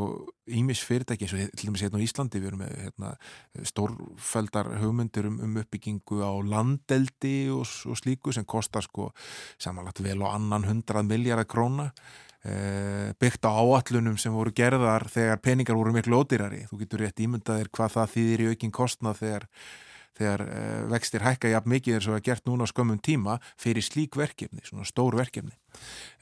[0.50, 3.12] ímis fyrirtæki eins og til dæmis hérna á Íslandi við erum með hérna,
[3.74, 9.12] stórfældar hugmyndir um, um uppbyggingu á landeldi og, og slíku sem kostar sko
[9.62, 11.92] samanlagt vel á annan hundrað miljardar króna
[12.40, 16.62] Uh, byggt á áallunum sem voru gerðar þegar peningar voru miklu ódýrari.
[16.70, 19.48] Þú getur rétt ímyndaðir hvað það þýðir í aukinn kostnað þegar
[20.18, 23.86] þegar uh, vextir hækka jafn mikið er svo að gert núna á skömmum tíma fyrir
[23.86, 25.56] slík verkefni, svona stór verkefni.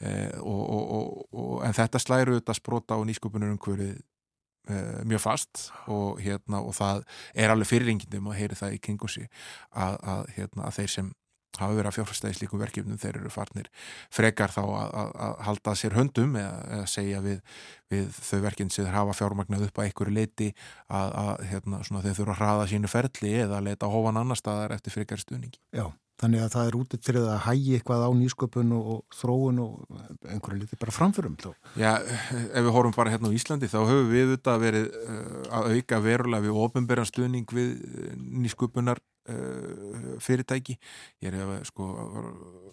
[0.02, 5.70] Uh, og, og, og, en þetta slæru þetta sprota á nýsköpunur umhverfið uh, mjög fast
[5.88, 9.30] og hérna og það er alveg fyrirringindum að heyri það í kringu sig
[9.72, 11.16] að, að, hérna, að þeir sem
[11.62, 13.70] hafa verið að fjárfæsta í slíkum verkefnum þeir eru farnir
[14.14, 17.38] frekar þá að, að, að halda sér höndum eða, eða segja við,
[17.94, 20.50] við þau verkefn sem þeir hafa fjármagnað upp að einhverju leiti
[20.88, 24.96] að, að hérna, þeir þurfa að hraða sínu ferli eða leita hófan annar staðar eftir
[24.98, 25.62] frekar stuðningi.
[25.76, 25.88] Já,
[26.18, 30.00] Þannig að það er útið til að hægi eitthvað á nýsköpun og, og þróun og
[30.26, 31.52] einhverju liti bara framförum þá.
[31.78, 35.20] Já, ef við horfum bara hérna á Íslandi þá höfum við auðvitað verið uh,
[35.60, 39.04] að auka verulega við ofnbæran stuðning við uh, nýsköpunar
[40.24, 40.78] fyrirtæki.
[41.24, 41.88] Ég er að sko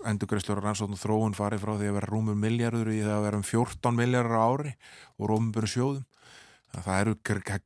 [0.07, 3.25] endurgræslur og rannsókn og þróun farið frá því að vera rúmur miljardur í það að
[3.29, 4.75] vera um 14 miljardur ári
[5.19, 6.05] og ofnbæru sjóðum.
[6.75, 7.17] Það eru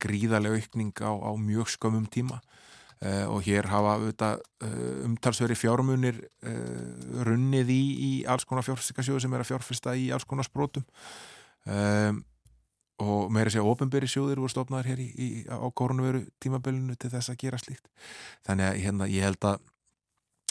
[0.05, 2.41] gríðarlega aukning á, á mjög skömmum tíma.
[2.99, 9.35] Uh, og hér hafa uh, umtalsveri fjármunir uh, runnið í, í alls konar fjárfestikasjóðu sem
[9.37, 10.83] er að fjárfesta í alls konar sprótum
[11.63, 12.19] um,
[12.99, 17.33] og meira sér ofinberi sjóðir voru stofnaðar hér í, í, á koronaviru tímabölinu til þess
[17.33, 17.85] að gera slíkt.
[18.47, 19.59] Þannig að hérna, ég held að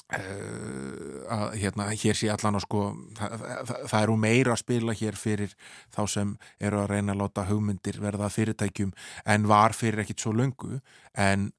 [0.08, 2.84] að hérna, hér sé allan á sko
[3.18, 5.52] það, það, það eru meira að spila hér fyrir
[5.92, 6.30] þá sem
[6.64, 8.94] eru að reyna að láta hugmyndir verða fyrirtækjum
[9.28, 10.80] en var fyrir ekkit svo löngu.
[11.12, 11.50] En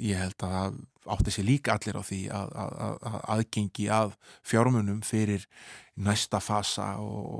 [0.00, 0.80] ég held að það
[1.10, 5.46] átti sér líka allir á því að, að, að, að aðgengi að fjármunum fyrir
[6.00, 7.30] næsta fasa og,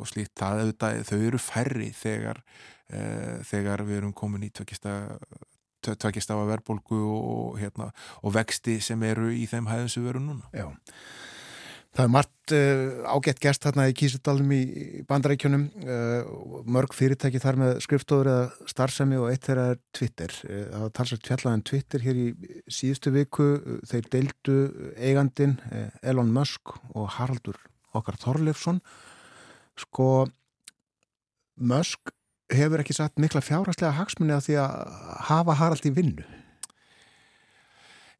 [0.00, 0.34] og slíkt.
[0.38, 2.42] Það auðvitað, þau eru færri þegar,
[2.94, 7.90] uh, þegar við erum komin í tvekist af að verbolgu og, hérna,
[8.22, 10.54] og vexti sem eru í þeim hæðum sem við erum núna.
[10.54, 10.70] Já
[11.90, 14.60] Það er margt uh, ágætt gert þarna í Kísildalum í
[15.10, 20.34] bandarækjunum, uh, mörg fyrirtæki þar með skrifstofur eða starfsemi og eitt þeirra er Twitter.
[20.46, 22.28] Uh, það var talsvægt fjallaðan Twitter hér í
[22.70, 23.48] síðustu viku,
[23.90, 24.56] þeir deildu
[25.02, 25.58] eigandin
[26.06, 27.58] Elon Musk og Haraldur
[27.98, 28.78] okkar Þorleifsson.
[29.82, 30.28] Sko,
[31.58, 32.14] Musk
[32.54, 34.94] hefur ekki satt mikla fjárhastlega hagsmunni að því að
[35.26, 36.26] hafa Harald í vinnu.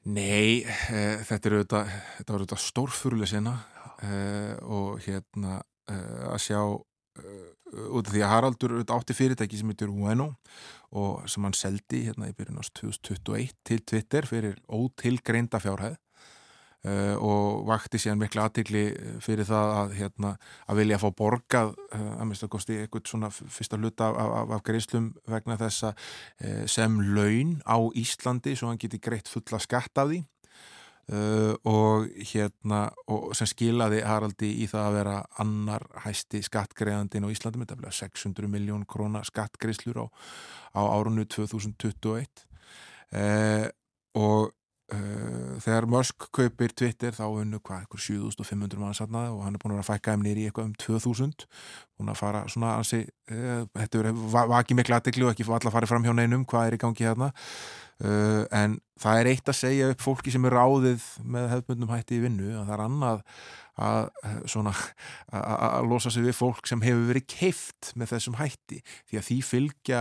[0.09, 1.91] Nei, e, þetta er auðvitað,
[2.25, 3.57] auðvitað stórfurlega sena
[4.01, 4.13] e,
[4.65, 5.97] og hérna e,
[6.31, 6.61] að sjá
[7.71, 10.33] út af því að Haraldur átti fyrirtæki sem heitir Ueno
[10.97, 15.99] og sem hann seldi hérna í byrjun ást 2021 til Twitter fyrir ótilgreinda fjárhæð
[16.81, 18.83] Uh, og vakti síðan miklu aðtikli
[19.21, 20.31] fyrir það að, hérna,
[20.65, 24.63] að vilja fá borgað uh, að mista kosti eitthvað svona fyrsta hluta af, af, af
[24.65, 30.09] greiðslum vegna þessa uh, sem laun á Íslandi svo hann geti greitt fulla skatt af
[30.13, 30.23] því.
[31.67, 37.59] Og hérna og sem skilaði Haraldi í það að vera annar hæsti skattgreðandin á Íslandi
[37.59, 40.07] með 600 miljón króna skattgreiðslur á,
[40.79, 42.45] á árunnu 2021
[44.23, 44.55] og
[44.91, 49.77] þegar Musk kaupir Twitter þá unnu hvað, eitthvað 7500 mann satnaði og hann er búin
[49.77, 51.47] að fækka þeim nýri í eitthvað um 2000
[52.01, 55.93] búin að fara svona ansi, uh, þetta var ekki miklu aðdekli og ekki alla farið
[55.93, 57.31] fram hjá neinum hvað er í gangi hérna.
[58.01, 62.17] Uh, en það er eitt að segja upp fólki sem er ráðið með hefðmundum hætti
[62.17, 63.27] í vinnu og það er annað
[63.81, 64.09] að,
[64.53, 64.73] svona,
[65.37, 68.81] að losa sig við fólk sem hefur verið keift með þessum hætti.
[69.09, 70.01] Því að því fylgja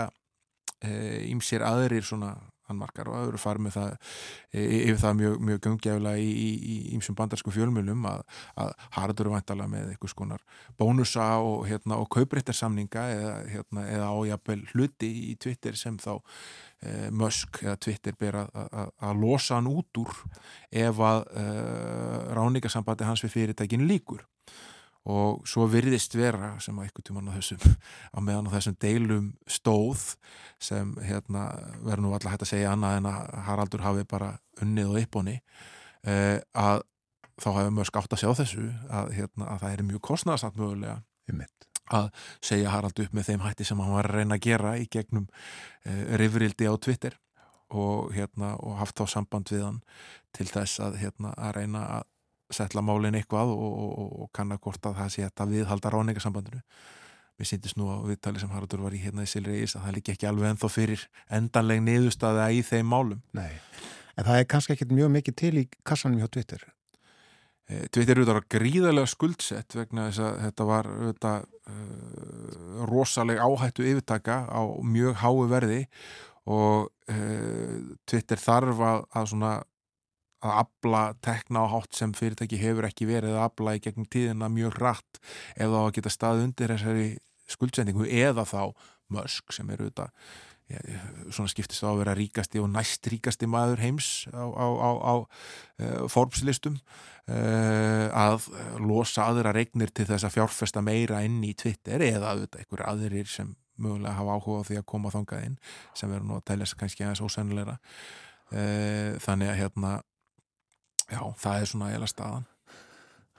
[0.80, 2.34] ímsér aðrir svona
[2.70, 7.18] annmarkar og það eru farið með það e, yfir það mjög, mjög göngjæfla í ímsum
[7.20, 8.24] bandarsku fjölmjölum að,
[8.64, 10.44] að hardur vantala með einhvers konar
[10.80, 17.10] bónusa og, hérna, og kauprættarsamninga eða, hérna, eða ájapel hluti í Twitter sem þá e,
[17.12, 20.14] Musk eða Twitter ber að losa hann út úr
[20.72, 21.48] ef að e,
[22.38, 24.26] ráningasambandi hans við fyrirtækin líkur
[25.10, 27.76] og svo virðist vera sem að ykkur tíman á þessum
[28.16, 30.04] á meðan á þessum deilum stóð
[30.60, 31.48] sem hérna,
[31.86, 34.34] verður nú alltaf hægt að segja annað en að Haraldur hafi bara
[34.64, 35.38] unnið og uppbóni
[36.04, 36.84] eh, að
[37.40, 41.00] þá hafi mjög skátt að sjá þessu að, hérna, að það er mjög kostnæðasamt mögulega
[41.90, 42.12] að
[42.46, 45.26] segja Harald upp með þeim hætti sem hann var að reyna að gera í gegnum
[45.88, 47.18] eh, rifrildi á Twitter
[47.70, 49.82] og, hérna, og haft þá samband við hann
[50.36, 52.08] til þess að, hérna, að reyna að
[52.54, 56.64] setla málinn eitthvað og, og, og kannar hvort að það sé þetta viðhalda ráningasambandinu
[57.40, 59.96] við sýndist nú á viðtali sem Haraldur var í hérna í Silri Eis að það
[59.98, 61.06] líki ekki alveg ennþá fyrir
[61.38, 63.22] endanleg niðurstaði í þeim málum.
[63.38, 63.62] Nei,
[64.18, 66.66] en það er kannski ekkit mjög mikið til í kassanum hjá Twitter.
[67.70, 71.34] E, Twitter eru þetta gríðarlega skuldsett vegna þess að þetta var þetta,
[71.72, 75.82] uh, rosaleg áhættu yfirtaka á mjög hái verði
[76.50, 77.76] og uh,
[78.10, 79.54] Twitter þarf að, að svona
[80.40, 84.52] að abla tekna á hátt sem fyrirtæki hefur ekki verið að abla í gegnum tíðina
[84.54, 85.20] mjög rætt
[85.56, 87.10] ef þá að geta stað undir þessari
[87.50, 88.64] skuldsendingu eða þá
[89.10, 90.12] Musk sem eru þetta
[91.34, 95.14] svona skiptist á að vera ríkasti og næst ríkasti maður heims á, á, á, á
[95.18, 98.50] uh, Forbes-listum uh, að
[98.84, 103.56] losa aðra regnir til þess að fjárfesta meira inn í Twitter eða einhverju aðrir sem
[103.82, 105.58] mögulega hafa áhuga á því að koma þangað inn
[105.98, 107.78] sem verður nú að tælja sig kannski aðeins ósennilegra.
[108.50, 109.96] Uh, þannig að hérna
[111.10, 112.48] Já, það er svona eða staðan.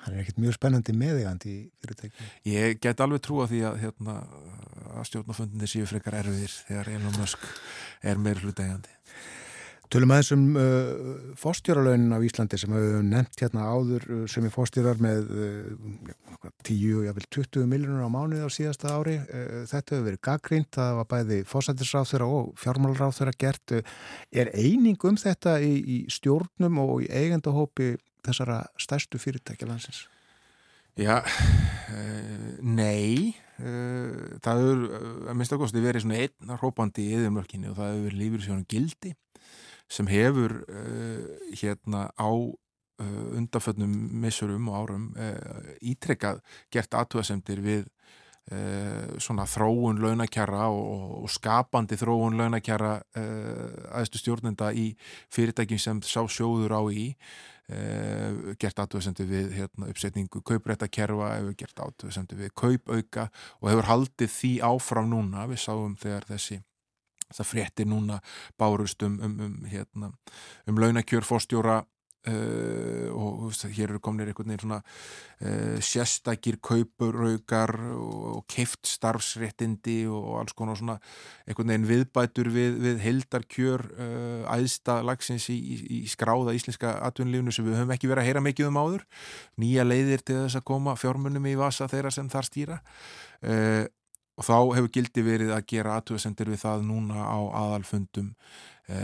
[0.01, 2.29] Það er ekkert mjög spennandi meðegandi í fyrirtækinu.
[2.49, 4.15] Ég get alveg trúa því að, hérna,
[4.95, 7.45] að stjórnafundinni séu frekar erfiðir þegar Elon Musk
[8.01, 8.97] er meir hlutegandi.
[9.91, 14.53] Tölum aðeins um uh, fórstjóralaunin á Íslandi sem hefur nefnt hérna áður uh, sem er
[14.55, 19.17] fórstjórar með uh, 10, jáfnvel 20 miljónur á mánuði á síðasta ári.
[19.27, 23.75] Uh, þetta hefur verið gaggrínt, það var bæði fósættisráþurra og fjármálráþurra gert.
[23.75, 23.97] Uh,
[24.31, 27.97] er eining um þetta í, í stjórnum og í eigendahópi
[28.29, 30.05] þessara stærstu fyrirtækja landsins?
[31.01, 34.87] Já, uh, nei, það hefur
[35.27, 39.13] að minnst ákosti verið svona einn hrópandi í yðurmörkinni og það hefur verið lífyrsjónum gildi
[39.91, 47.89] sem hefur uh, hérna á uh, undanföllnum missurum og árum uh, ítrekkað gert aðtúasemdir við
[49.23, 52.97] svona þróun launakjara og, og skapandi þróun launakjara
[53.95, 54.89] aðstu stjórnenda í
[55.31, 57.05] fyrirtækjum sem sá sjóður á í
[58.59, 63.29] gert aðtöðsendu við hérna, uppsetningu kauprættakerfa, hefur gert aðtöðsendu við kaupauka
[63.61, 66.59] og hefur haldið því áfram núna, við sáum þegar þessi
[67.31, 68.21] þess að fréttir núna
[68.61, 70.13] bárust um, um, um, hérna,
[70.67, 71.81] um launakjör fórstjóra
[72.29, 74.77] Uh, og veist, hér eru kominir einhvern veginn svona
[75.41, 80.99] uh, sérstakir kaupuraugar og, og keift starfsréttindi og alls konar svona
[81.49, 87.57] einhvern veginn viðbætur við, við heldarkjör uh, æðsta lagsins í, í, í skráða íslenska atvinnlífnu
[87.57, 89.07] sem við höfum ekki verið að heyra mikið um áður.
[89.65, 92.79] Nýja leiðir til þess að koma fjármunum í vasa þeirra sem þar stýra
[94.41, 98.31] og þá hefur gildi verið að gera aðtöðsendir við það núna á aðalfundum
[98.89, 99.01] e,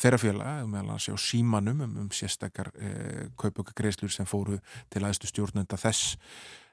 [0.00, 2.90] þeirra félag meðal að sjá símanum um, um sérstakar e,
[3.40, 4.60] kaupökkagreislur sem fóru
[4.92, 6.18] til aðstu stjórnenda þess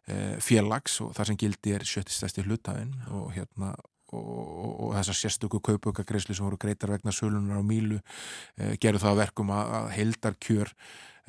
[0.09, 3.71] e, félags og það sem gildi er sjöttistæsti hlutafinn og hérna
[4.09, 8.01] og, og, og þessar sérstöku kaupökkagreislu sem voru greitar vegna sölunar á mílu
[8.82, 10.73] gerur það verkum að, að heldarkjör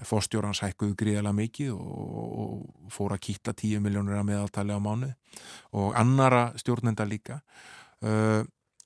[0.07, 5.11] fórstjórans hækkuðu gríðilega mikið og, fór að kýtta 10 miljónur að meðaltali á mánu
[5.77, 7.41] og annara stjórnenda líka.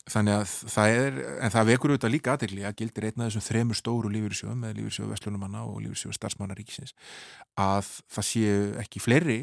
[0.04, 3.78] Þannig að það er en það vekur auðvitað líka aðegli að gildir einna þessum þremur
[3.78, 6.92] stóru lífyrsjóðum með lífyrsjóðu Vestlunumanna og lífyrsjóðu starfsmannaríkisins
[7.56, 9.38] að það séu ekki fleiri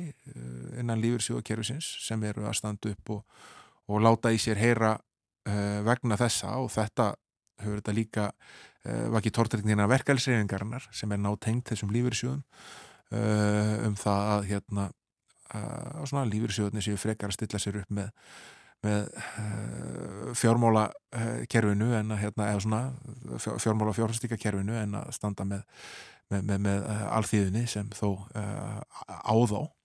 [0.77, 3.23] innan lífyrsjóðu kervisins sem eru að standa upp og,
[3.89, 4.93] og láta í sér heyra
[5.87, 7.09] vegna þessa og þetta
[7.61, 8.27] hefur þetta líka
[8.83, 14.87] var ekki tórtrygnina verkælsreyfingarnar sem er nátengt þessum lífyrsjóðum uh, um það að hérna
[15.51, 18.09] að lífyrsjóðunni séu frekar að stilla sér upp með
[18.81, 22.47] með uh, fjármála uh, kerfinu en að hérna,
[23.37, 25.61] fjármála fjárhastíkakerfinu en að standa með,
[26.33, 26.87] með, með,
[27.19, 28.07] alþýðinni sem þó
[29.21, 29.80] áðá Eh,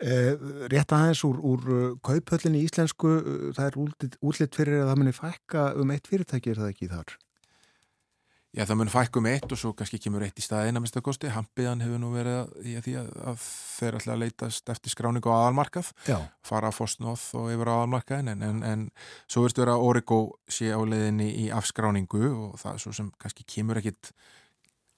[0.00, 1.68] rétt aðeins úr, úr
[2.04, 3.12] kaupöllinni í íslensku,
[3.56, 3.78] það er
[4.24, 7.14] útlitt fyrir að það muni fækka um eitt fyrirtæki, er það ekki þar?
[8.54, 11.30] Já, það mun fækkum eitt og svo kannski kemur eitt í staðina mest að kosti.
[11.34, 15.32] Hampiðan hefur nú verið í að því að, að þeir ætla að leitast eftir skráningu
[15.34, 16.14] á aðalmarkað, Já.
[16.46, 18.84] fara að fostnóð og yfir á aðalmarkaðin en, en, en
[19.26, 23.48] svo verður vera Origo sé á leiðinni í afskráningu og það er svo sem kannski
[23.56, 24.12] kemur ekkit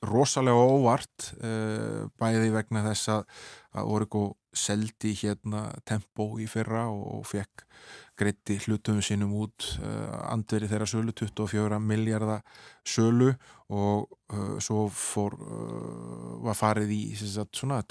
[0.05, 3.25] rosalega óvart uh, bæði vegna þess að,
[3.73, 4.27] að Origo
[4.57, 7.67] seldi hérna tempo í fyrra og, og fekk
[8.17, 12.45] greitti hlutum sínum út uh, andveri þeirra sölu 24 miljardar
[12.87, 13.35] sölu
[13.69, 17.83] og uh, svo fór uh, var farið í sagt, svona,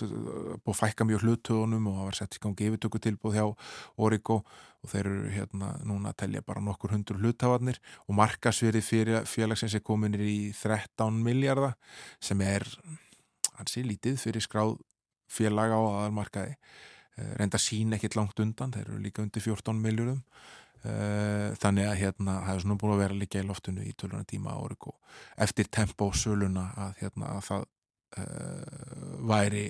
[0.66, 3.46] búið fækka mjög hlutöðunum og það var sett í gangi yfirtöku tilbúð hjá
[4.08, 4.42] Origo
[4.86, 9.78] og þeir eru hérna núna að telja bara nokkur hundur hlutavarnir og markasverið fyrir félagsins
[9.78, 11.78] er kominir í 13 miljardar
[12.24, 12.66] sem er
[13.56, 14.78] hansi lítið fyrir skráð
[15.32, 16.56] félag á aðalmarkaði
[17.16, 20.18] Eh, reynda sín ekkit langt undan, þeir eru líka undir 14 miljurum
[20.84, 24.28] eh, þannig að hérna það er svona búin að vera líka í loftinu í tölvuna
[24.28, 27.64] tíma árið og eftir tempo söluna að hérna að það
[28.20, 29.64] uh, væri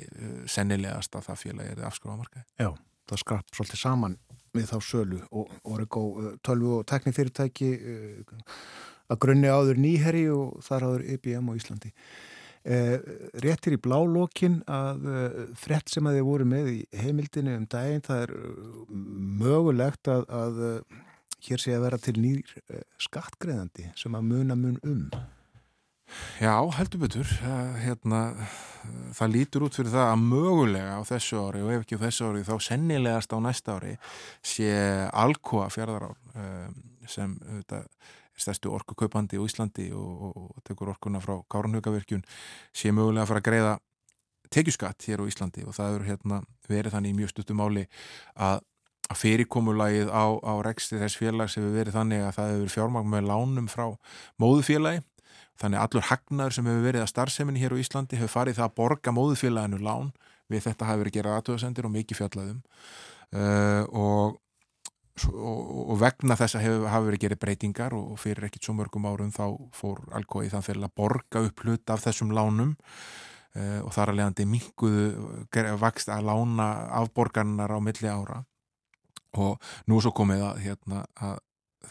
[0.49, 2.45] sennilegast að það félagi er afskráðamarkaði.
[2.61, 2.69] Já,
[3.11, 4.17] það skrapp svolítið saman
[4.57, 8.37] við þá sölu og orðið góð tölvu og teknifyrirtæki uh,
[9.13, 11.93] að grunni áður nýherri og þar áður IBM á Íslandi
[12.65, 18.01] réttir í blálókin að eh, frett sem að þið voru með í heimildinu um daginn,
[18.05, 18.79] það er uh,
[19.43, 20.59] mögulegt að, að
[21.45, 22.55] hér sé að vera til nýr
[23.05, 25.05] skattgreðandi sem að muna mun um.
[26.37, 27.29] Já, heldur betur.
[27.81, 28.19] Hérna,
[29.17, 32.43] það lítur út fyrir það að mögulega á þessu ári og ef ekki þessu ári
[32.45, 33.95] þá sennilegast á næsta ári
[34.45, 34.69] sé
[35.09, 36.13] Alcoa fjörðarál
[37.09, 37.89] sem auðvitað
[38.39, 42.23] stærstu orkukaupandi í Íslandi og, og, og tekur orkuna frá Kárunhugavirkjun
[42.75, 43.73] sé mögulega að fara að greiða
[44.53, 45.65] tekjuskatt hér á Íslandi.
[45.65, 47.85] Og það eru hérna, verið þannig í mjög stuttum áli
[48.35, 48.61] að,
[49.09, 53.27] að fyrirkomulagið á, á reksti þess félags hefur verið þannig að það hefur fjármagn með
[53.31, 53.87] lánum frá
[54.41, 55.03] móðufélagi
[55.61, 58.69] þannig að allur hagnaður sem hefur verið að starfseminni hér á Íslandi hefur farið það
[58.69, 60.09] að borga móðufélaginu lán.
[60.51, 62.57] Við þetta hafi verið gerað aðtöðasendir og mikið fjallaðum
[63.33, 64.35] uh, og
[65.23, 69.45] og, vegna þess að hafa verið gerið breytingar og fyrir ekkit svo mörgum árum þá
[69.75, 74.11] fór Alcoa í þann fyrir að borga upp hlut af þessum lánum uh, og þar
[74.11, 75.05] að leiðandi minguðu
[75.79, 78.43] vakst að lána afborgarnar á milli ára.
[79.35, 79.59] Og
[79.91, 81.39] nú svo komið að, hérna, að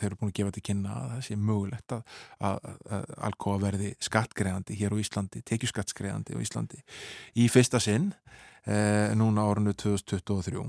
[0.01, 2.19] þeir eru búin að gefa til kynna að það sé mögulegt að,
[2.51, 2.69] að,
[2.99, 6.83] að Alcoa verði skattgreðandi hér á Íslandi, tekjuskattsgreðandi á Íslandi
[7.41, 8.13] í fyrsta sinn
[8.67, 10.65] eh, núna árinu 2023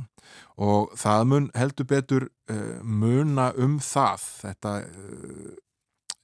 [0.61, 4.25] og það mun heldur betur eh, muna um það.
[4.41, 5.53] Þetta eh,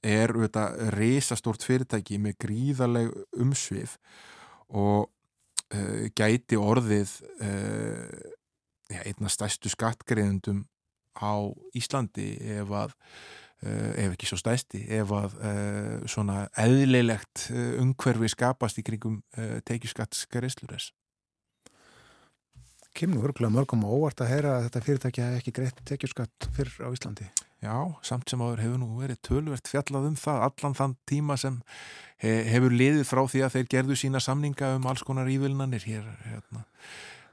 [0.02, 3.94] er þetta risastórt fyrirtæki með gríðarleg umsvið
[4.74, 5.10] og
[5.74, 8.32] eh, gæti orðið eh,
[8.92, 10.66] einna stæstu skattgreðendum
[11.18, 11.32] á
[11.76, 12.94] Íslandi ef að
[13.62, 19.20] eh, ef ekki svo stæsti, ef að uh, svona eðlilegt uh, umhverfi skapast í kringum
[19.38, 20.92] uh, tekjuskattsgariðslur þess.
[22.92, 26.88] Kemur örgulega mörgum óvart að heyra að þetta fyrirtæki hef ekki greitt tekjuskatt fyrr á
[26.92, 27.30] Íslandi.
[27.62, 31.60] Já, samt sem áður hefur nú verið tölvert fjallað um það allan þann tíma sem
[32.22, 36.08] he hefur liðið frá því að þeir gerðu sína samninga um alls konar ívilnanir hér
[36.26, 36.64] hérna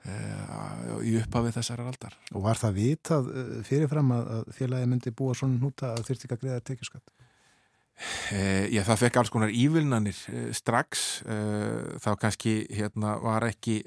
[0.08, 2.18] í upphafið þessar aldar.
[2.34, 6.38] Og var það vitað uh, fyrirfram að, félagi myndi búa svona núta að þurfti ekki
[6.38, 7.14] að greiða tekjuskatt?
[8.32, 10.20] Uh, já, það fekk alls konar ívilnanir
[10.56, 11.08] strax,
[12.00, 13.82] þá kannski hérna var ekki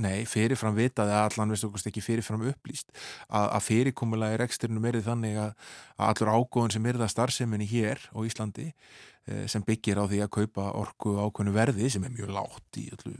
[0.00, 2.88] nei, fyrirfram vitað eða allan veist okkurst ekki fyrirfram upplýst
[3.28, 5.52] að, að fyrirkomulega í reksturinnum er þannig að,
[5.98, 8.70] að allur ágóðun sem er það starfseminni hér á Íslandi
[9.52, 13.14] sem byggir á því að kaupa orku ákveðnu verði sem er mjög látt í öllu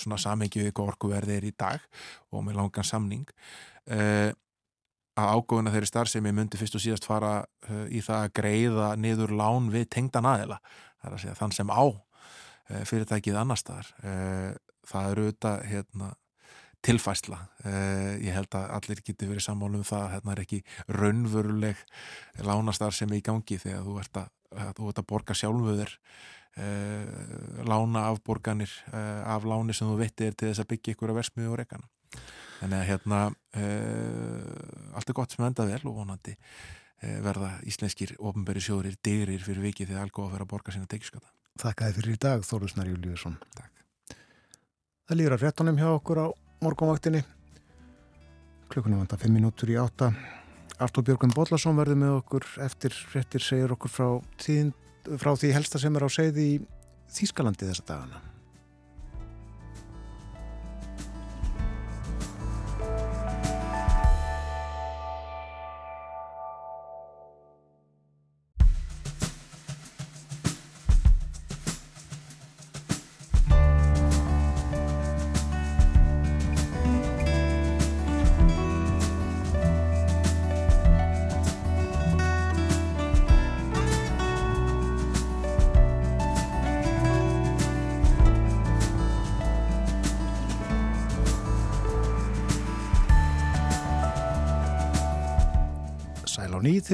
[0.00, 1.84] svona samhengi við hvað orkuverði er í dag
[2.32, 3.28] og með langan samning
[3.90, 4.30] uh,
[5.14, 9.36] að ágóðuna þeirri starfsemi myndi fyrst og síðast fara uh, í það að greiða niður
[9.38, 13.88] lán við tengdan aðila það er að segja þann sem á uh, fyrirtækið annar staðar.
[14.84, 16.06] Það eru auðvitað hérna,
[16.84, 17.38] tilfæsla
[18.20, 20.58] ég held að allir geti verið sammálum um það að hérna er ekki
[20.92, 21.80] raunveruleg
[22.44, 26.43] lánastarfsemi í gangi þegar þú ert að, að, þú ert að borga sjálföður Uh,
[27.66, 31.50] lána afborganir uh, af láni sem þú veitir til þess að byggja ykkur að versmiðu
[31.50, 31.88] og rekana.
[32.60, 36.38] Þannig að hérna uh, allt er gott sem enda vel og vonandi
[37.04, 41.28] verða íslenskir ofnbæri sjóðurir dyrir fyrir vikið þegar algóða fyrir að borga sína tekjuskata
[41.60, 43.82] Þakkaði fyrir í dag Þólusnar Júliusson Takk.
[45.04, 46.26] Það lýra réttunum hjá okkur á
[46.64, 47.20] morgunvaktinni.
[48.72, 50.14] Klukkunum vanda 5 minútur í átta.
[50.80, 54.08] Artur Björgun Bodlason verður með okkur eftir réttir segir okkur frá
[54.40, 54.72] tíðin
[55.20, 56.54] frá því helsta sem er á segði í
[57.14, 58.33] Þýskalandi þessa dagana.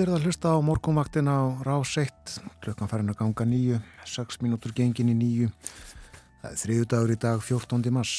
[0.00, 4.38] Þið eruð að hlusta á morgunvaktin á rás 1, klukkan farin að ganga nýju, 6
[4.40, 5.48] mínútur gengin í nýju.
[6.40, 7.90] Það er þriðu dagur í dag, 14.
[7.92, 8.14] mars.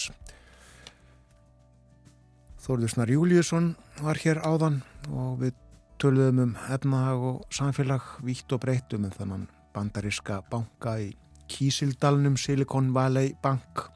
[2.61, 5.57] Þórðursnar Júliusson var hér áðan og við
[5.97, 11.11] töluðum um efnahag og samfélag vítt og breytum um þannan bandariska banka í
[11.49, 13.88] Kísildalnum Silicon Valley Bank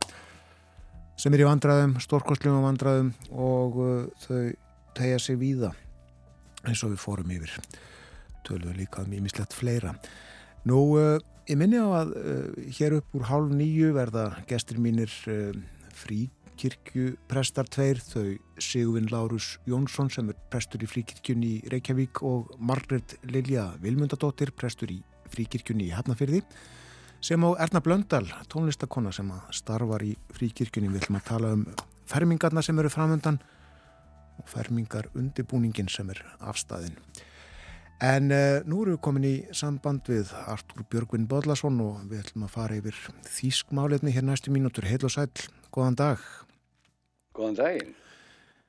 [1.21, 4.55] sem er í vandraðum, stórkostlum vandraðum og uh, þau
[4.97, 5.75] tegja sig víða
[6.69, 7.53] eins og við fórum yfir.
[8.45, 9.95] Töluðum líka um ímislegt fleira.
[10.65, 11.17] Nú, uh,
[11.49, 15.51] ég minni á að uh, hér upp úr hálf nýju verða gestur mínir uh,
[15.95, 23.17] fríkirkjuprestar tveir, þau Sigurvin Lárus Jónsson sem er prestur í fríkirkjunni í Reykjavík og Margret
[23.29, 25.01] Lilja Vilmundadóttir, prestur í
[25.33, 26.43] fríkirkjunni í Hafnafyrði
[27.25, 30.91] sem á Erna Blöndal, tónlistakonna sem starfar í fríkirkjunni.
[30.93, 31.63] Við ætlum að tala um
[32.05, 33.39] fermingarna sem eru framöndan
[34.39, 36.97] og fermingar undirbúningin sem er afstæðin.
[38.03, 42.43] En uh, nú erum við komin í samband við Artur Björgvin Bodlason og við ætlum
[42.47, 42.97] að fara yfir
[43.37, 44.87] þýskmáleitni hér næstu mínútur.
[44.89, 45.29] Heil og sæl,
[45.71, 46.25] góðan dag.
[47.37, 47.93] Góðan daginn.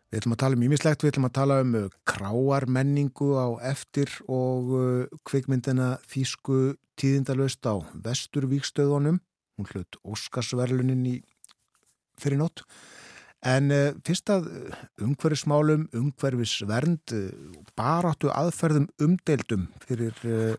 [0.07, 4.13] Við ætlum að tala um ímislegt, við ætlum að tala um uh, kráarmenningu á eftir
[4.31, 9.19] og uh, kvikmyndina þýsku tíðindalöst á Vesturvíkstöðunum.
[9.59, 11.17] Hún hlut Óskarsverlunin í
[12.23, 12.63] fyrir nótt.
[13.47, 20.57] En uh, fyrst að eh, umhverfismálum, umhverfisvernd, uh, baráttu aðferðum umdeildum fyrir uh,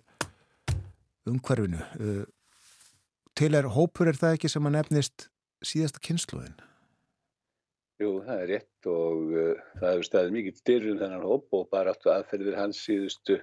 [1.27, 1.81] umhverfinu.
[3.37, 5.27] Til er hópur er það ekki sem að nefnist
[5.65, 6.55] síðasta kynsluðin?
[7.99, 9.33] jú, það er rétt og
[9.81, 13.39] það hefur staðið mikið styrjum þennan hóp og bara áttu aðferðir hans síðustu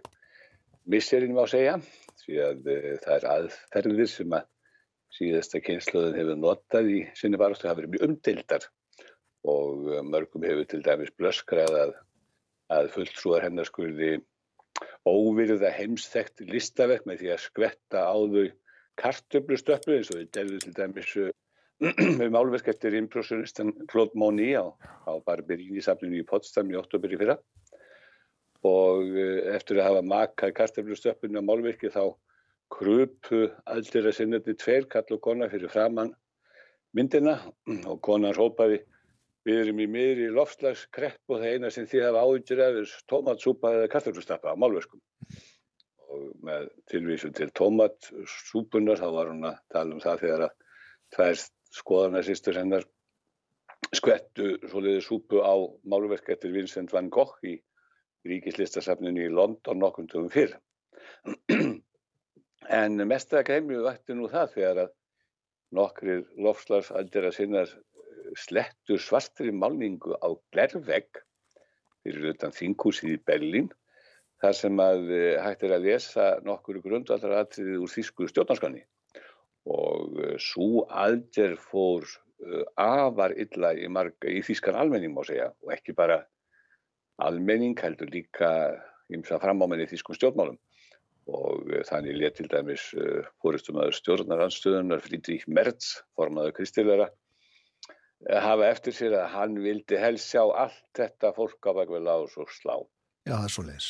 [0.89, 1.75] misserinn má segja
[2.23, 2.71] því að
[3.03, 4.49] það er aðferðir sem að
[5.19, 8.69] síðasta kynsluðin hefur notað í sinni baráttu hafa verið mjög umdildar
[9.45, 11.95] og uh, mörgum hefur til dæmis blöskrað að,
[12.73, 14.19] að fulltrúar hennar skurði
[15.07, 18.47] óvirða heimsþekkt listaverk með því að skvetta á þau
[19.01, 21.15] kartöflustöplu eins og þau delðu til dæmis
[22.21, 24.67] með málverk eftir impressionistan Claude Monet á,
[25.11, 27.35] á Barberini-safninu í Potsdam í oktober í fyrra.
[28.65, 29.11] Og
[29.53, 32.15] eftir að hafa makað kartöflustöpunu á málverki þá
[32.73, 36.15] krupu allir að sinnandi tveir kall og kona fyrir framann
[36.95, 37.37] myndina
[37.91, 38.81] og konan hópaði
[39.45, 43.73] Við erum í miðri loftslagskrepp og það eina sem þið hafa áhyggjur af er tómatsúpa
[43.77, 45.03] eða kartaflustappa á málverkum.
[46.15, 50.57] Og með tilvísun til tómatsúpunar þá var hún að tala um það þegar að
[51.17, 51.45] tvær
[51.81, 52.89] skoðanarsýstur hennar
[53.95, 57.59] skvettu svoleiði súpu á málverk eftir Vincent van Gogh í
[58.25, 60.57] ríkislistasafninu í London nokkum tögum fyrr.
[62.75, 64.93] En mest að greimju vætti nú það þegar að
[65.77, 67.69] nokkrir loftslagsaldera sinnar
[68.39, 71.23] slettur svartri málningu á glervegg
[72.05, 73.71] fyrir utan þinghúsið í Berlín
[74.43, 75.07] þar sem að
[75.41, 78.85] hægt er að lesa nokkur grundvallra atriðið úr þýsku stjórnarskanni
[79.71, 82.05] og svo alder fór
[82.77, 86.21] afar illa í, í þýskan almenning má segja og ekki bara
[87.25, 88.51] almenning heldur líka
[89.15, 90.59] ímsa framámenni þýskum stjórnmálum.
[91.25, 92.91] Og þannig let til dæmis
[93.41, 97.09] fóristum aður stjórnaranstöðunar Frídrík Merz formaður Kristileira
[98.45, 102.51] hafa eftir sér að hann vildi helst sjá allt þetta fólk á bakveg lás og
[102.53, 102.77] slá.
[103.25, 103.89] Já, það er svo leiðis.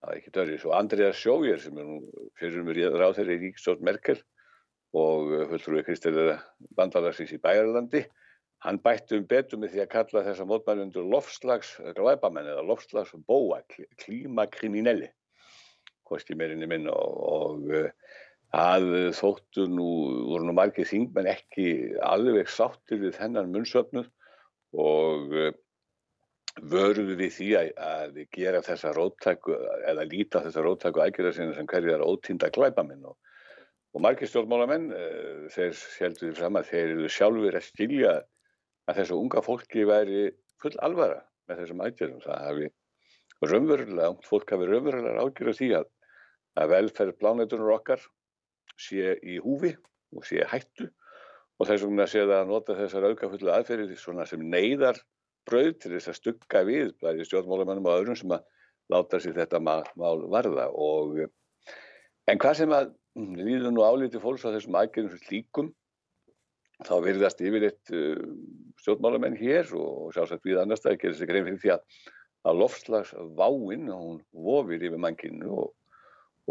[0.00, 0.56] Það er ekki dörri.
[0.62, 4.18] Svo Andriðar Sjógir sem er nú fyrir um ráð þeirri í Ríkistótt Merkel
[4.96, 6.38] og fulltrúi Kristilega
[6.78, 8.04] bandalagsins í Bæjarlandi,
[8.64, 13.60] hann bætti um betur með því að kalla þessa mótmælundur lofslags glæbamenn eða lofslags bóa,
[14.00, 15.10] klímakriminelli,
[16.08, 17.66] hvorki meirinni minn og, og
[18.54, 19.88] að þóttu nú,
[20.30, 24.06] voru nú margir þingmenn ekki alveg sáttir við þennan munnsöfnuð
[24.76, 25.34] og
[26.62, 29.56] vörðu við því að, að gera þessa róttæku
[29.90, 33.16] eða líta þessa róttæku aðgjörða sinna sem hverju er ótínda glæbaminn og,
[33.92, 34.88] og margir stjórnmálamenn
[35.52, 38.14] þeir heldur því fram að þeir eru sjálfur að skilja
[38.86, 40.30] að þessu unga fólki væri
[40.62, 42.70] full alvara með þessum aðgjörðum það hafi
[43.44, 45.88] raunverulega, fólk hafi raunverulega ágjörða því að,
[46.56, 48.06] að velferð plánetunar okkar
[48.80, 49.72] sé í húfi
[50.16, 50.88] og sé hættu
[51.56, 55.00] og þess vegna sé það að nota þessar aukafullu aðferðir svona sem neyðar
[55.48, 58.44] brauð til þess að stugga við bæði stjórnmálamannum og öðrum sem að
[58.92, 60.68] láta sér þetta mál varða.
[60.70, 61.22] Og
[62.26, 65.72] en hvað sem að líður nú álítið fólks á þessum aðgerðum líkum
[66.84, 67.94] þá verðast yfirleitt
[68.82, 72.04] stjórnmálamenn hér og sjálfsagt við annars það gerir sig grein fyrir því að
[72.46, 75.72] að loftslagsváinn hún vofir yfir mannkinu og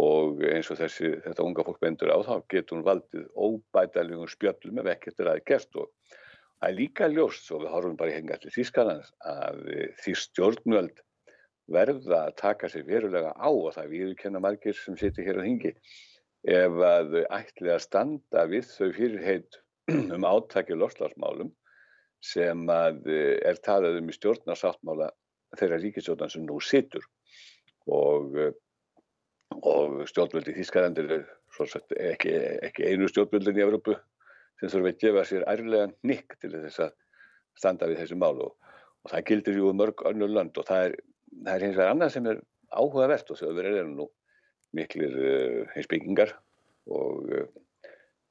[0.02, 4.82] og eins og þessi, þetta unga fólk bendur á þá getur hún valdið óbætalegum spjöllum
[4.84, 5.78] ef ekkert er aðeins gert.
[5.80, 5.92] Og
[6.60, 9.62] það er líka ljóst, svo við horfum bara í hengalli þýskanans, að
[10.04, 11.04] því stjórnvöld
[11.72, 15.72] verða að taka sig verulega á og það viðkenna margir sem situr hér á hingi
[16.46, 19.62] ef að þau ætli að standa við þau fyrirheit
[20.16, 21.50] um átaki lofslagsmálum
[22.26, 25.10] sem að er talað um í stjórnarsáttmála
[25.58, 27.06] þeirra ríkistjórnar sem nú situr.
[27.86, 28.38] Og
[29.64, 31.26] og stjórnvöldi í Þískalandir er
[32.12, 32.34] ekki,
[32.68, 33.96] ekki einu stjórnvöldin í Európu
[34.60, 36.94] sem þurfa að gefa sér ærlega nikk til þess að
[37.60, 38.36] standa við þessu mál.
[38.44, 38.54] Og,
[39.06, 40.96] og það gildir jú mörg önnur lönd og það er,
[41.46, 42.42] það er hins vegar annað sem er
[42.76, 44.08] áhugavert og þjóðverðir eru nú
[44.76, 46.36] miklir uh, heimsbyggingar
[46.92, 47.50] og uh,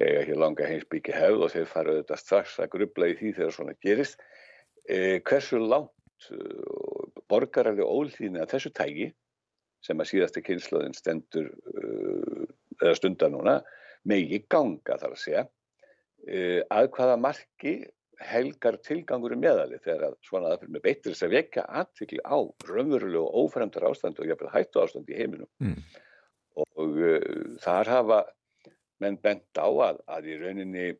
[0.03, 3.57] eiga ekki langa heimsbyggi hefð og þeir fara þetta strax að grubla í því þegar
[3.57, 4.25] svona gerist.
[4.85, 5.93] Uh, hversu langt
[7.29, 9.09] borgararlega ólþýðin að þessu tægi
[9.85, 12.47] sem að síðasta kynnslóðin stendur uh,
[12.80, 13.59] eða stundar núna
[14.09, 17.74] megi ganga þar að segja uh, að hvaða marki
[18.24, 22.39] helgar tilgangur í meðali þegar að svona aðfyrir með beittir þess að vekja aðtikli á
[22.68, 25.80] raunverulegu og ófremdar ástand og jafnvel hættu ástand í heiminum mm.
[26.62, 28.20] og uh, þar hafa
[29.03, 30.93] menn bent á að, að í rauninni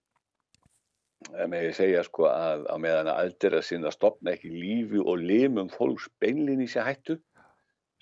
[1.33, 5.23] með ég segja sko að á meðan að aldrei að sinna stopna ekki lífi og
[5.23, 7.17] limum fólks beinlinni sér hættu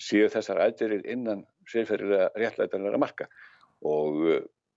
[0.02, 3.28] séu þessar aðgerið innan sérferðilega réttlætanlega marka.
[3.86, 4.22] Og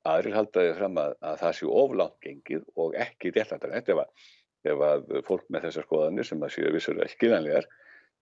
[0.05, 4.29] aðrir haldaði fram að, að það séu oflátt gengið og ekki réttlætanlegt ef,
[4.65, 7.67] ef að fólk með þessar skoðanir sem að séu vissulega skiljanlegar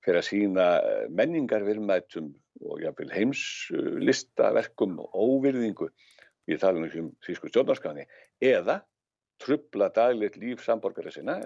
[0.04, 0.66] fyrir að sína
[1.16, 2.32] menningarvirmætum
[2.68, 5.90] og jáfnveil heimslistaverkum og óvirðingu.
[6.52, 8.04] Í talunum um þýsku stjórnarskani
[8.44, 8.82] eða
[9.40, 11.38] trubla daglegt líf samborgara sinna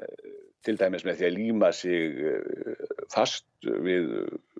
[0.65, 2.17] til dæmis með því að líma sig
[3.13, 4.09] fast við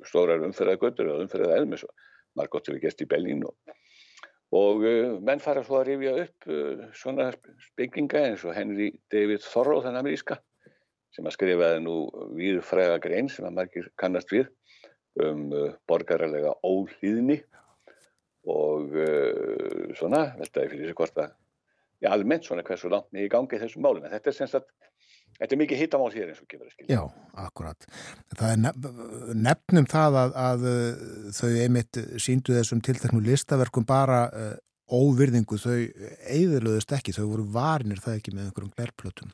[0.08, 1.94] stórar umferðagötur og umferðað elmis og
[2.38, 3.56] margótt hefur gert í Bellín og,
[4.56, 4.86] og
[5.26, 6.50] menn fara svo að rifja upp
[6.98, 7.32] svona
[7.80, 10.40] bygginga eins og Henry David Thoreau þann ameríska
[11.16, 11.98] sem að skrifaði nú
[12.38, 14.52] viðfræða grein sem að margir kannast við
[15.24, 15.50] um
[15.90, 17.40] borgaralega ólýðni
[18.48, 18.94] og
[19.98, 21.34] svona veltaði fyrir sig hvort að
[22.04, 24.06] já, almennt svona hversu langt niður í gangi þessum málum.
[24.06, 24.68] En þetta er semst að
[25.38, 26.96] Þetta er mikið hittamál hér eins og gefur að skilja.
[26.98, 27.88] Já, akkurat.
[28.34, 28.88] Það er nef
[29.48, 30.66] nefnum það að, að
[31.38, 34.56] þau einmitt síndu þessum tiltaknum listaverkum bara uh,
[34.98, 35.78] óvirðingu, þau
[36.32, 39.32] eigðurluðust ekki, þau voru varnir það ekki með einhverjum glerplötum.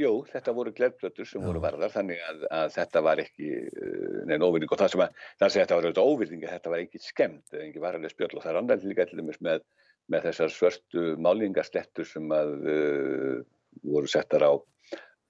[0.00, 1.46] Jú, þetta voru glerplötur sem Já.
[1.46, 5.24] voru varðar þannig að, að þetta var ekki uh, neina óvirðing og það sem að,
[5.42, 8.54] það sem þetta var auðvitað óvirðingi, þetta var ekki skemmt, ekki varðarlega spjöld og það
[8.54, 9.66] er annar líka dæmis með,
[10.10, 13.36] með þessar svörstu málingaslettur sem að uh,
[13.84, 14.52] voru settar á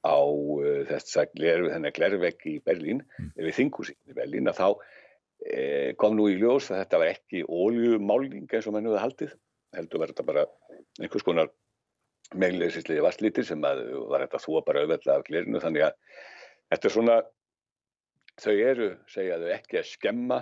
[0.04, 0.20] á
[0.90, 3.32] þess að þennan glervegg í Berlín, mm.
[3.40, 4.68] við þingúsinn í Berlín, að þá
[5.48, 9.36] eh, kom nú í ljós að þetta var ekki óljumálning eins og mann hefði haldið,
[9.78, 10.46] heldur verður þetta bara
[11.00, 11.52] einhvers konar
[12.34, 15.98] meðlegislega vastlítir sem að var þetta þó bara auðvitað af glerinu, þannig að
[16.72, 17.20] þetta er svona,
[18.44, 20.40] þau eru, segja þau, ekki að skemma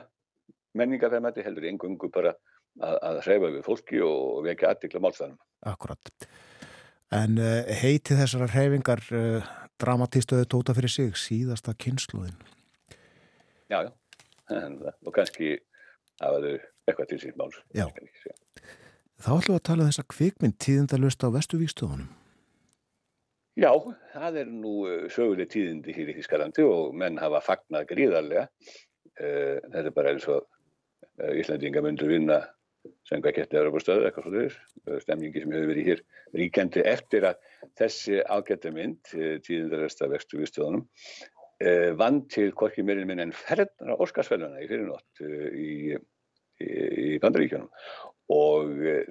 [0.78, 2.32] menningarverðmætti, heldur einhverjum bara
[2.80, 5.42] að, að hrefa við fólki og vekja aðdikla málstæðanum.
[5.68, 6.14] Akkurat.
[7.12, 9.48] En uh, heiti þessara hreyfingar uh,
[9.82, 12.38] dramatístöðu tóta fyrir sig síðasta kynsluðin.
[13.68, 13.90] Já, já.
[14.52, 15.58] En, og kannski
[16.22, 16.54] hafaðu
[16.88, 17.58] eitthvað til síðan máls.
[17.76, 17.86] Já.
[19.22, 22.08] Þá ætlum við að tala um þessa kvikmynd tíðindalust á Vestuvíkstöðunum.
[23.60, 23.70] Já,
[24.14, 28.46] það er nú eh, söguleg tíðindi hér í Þískalandi og menn hafa fagnat gríðarlega.
[29.12, 30.46] Þetta er bara eins og
[31.36, 32.38] Íslandinga myndur vinna
[33.08, 34.56] sengvæketti Európa-stöðu, eitthvað svolítið,
[35.04, 36.00] stemningi sem hefur verið hér
[36.38, 37.44] ríkjandi eftir að
[37.78, 40.86] þessi ágættu mynd, eh, tíðindaresta vextu viðstöðunum,
[41.60, 45.70] eh, vann til hvorki meirinn minn en ferðnar á Óskarsfæluna í fyrirnótt eh, í,
[46.62, 46.68] í,
[47.14, 47.70] í Bandaríkjónum
[48.32, 48.70] og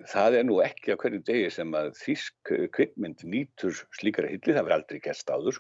[0.10, 4.66] það er nú ekki á hverju degi sem að þísk kvikmynd nýtur slíkara hilli, það
[4.66, 5.60] verður aldrei gert áður.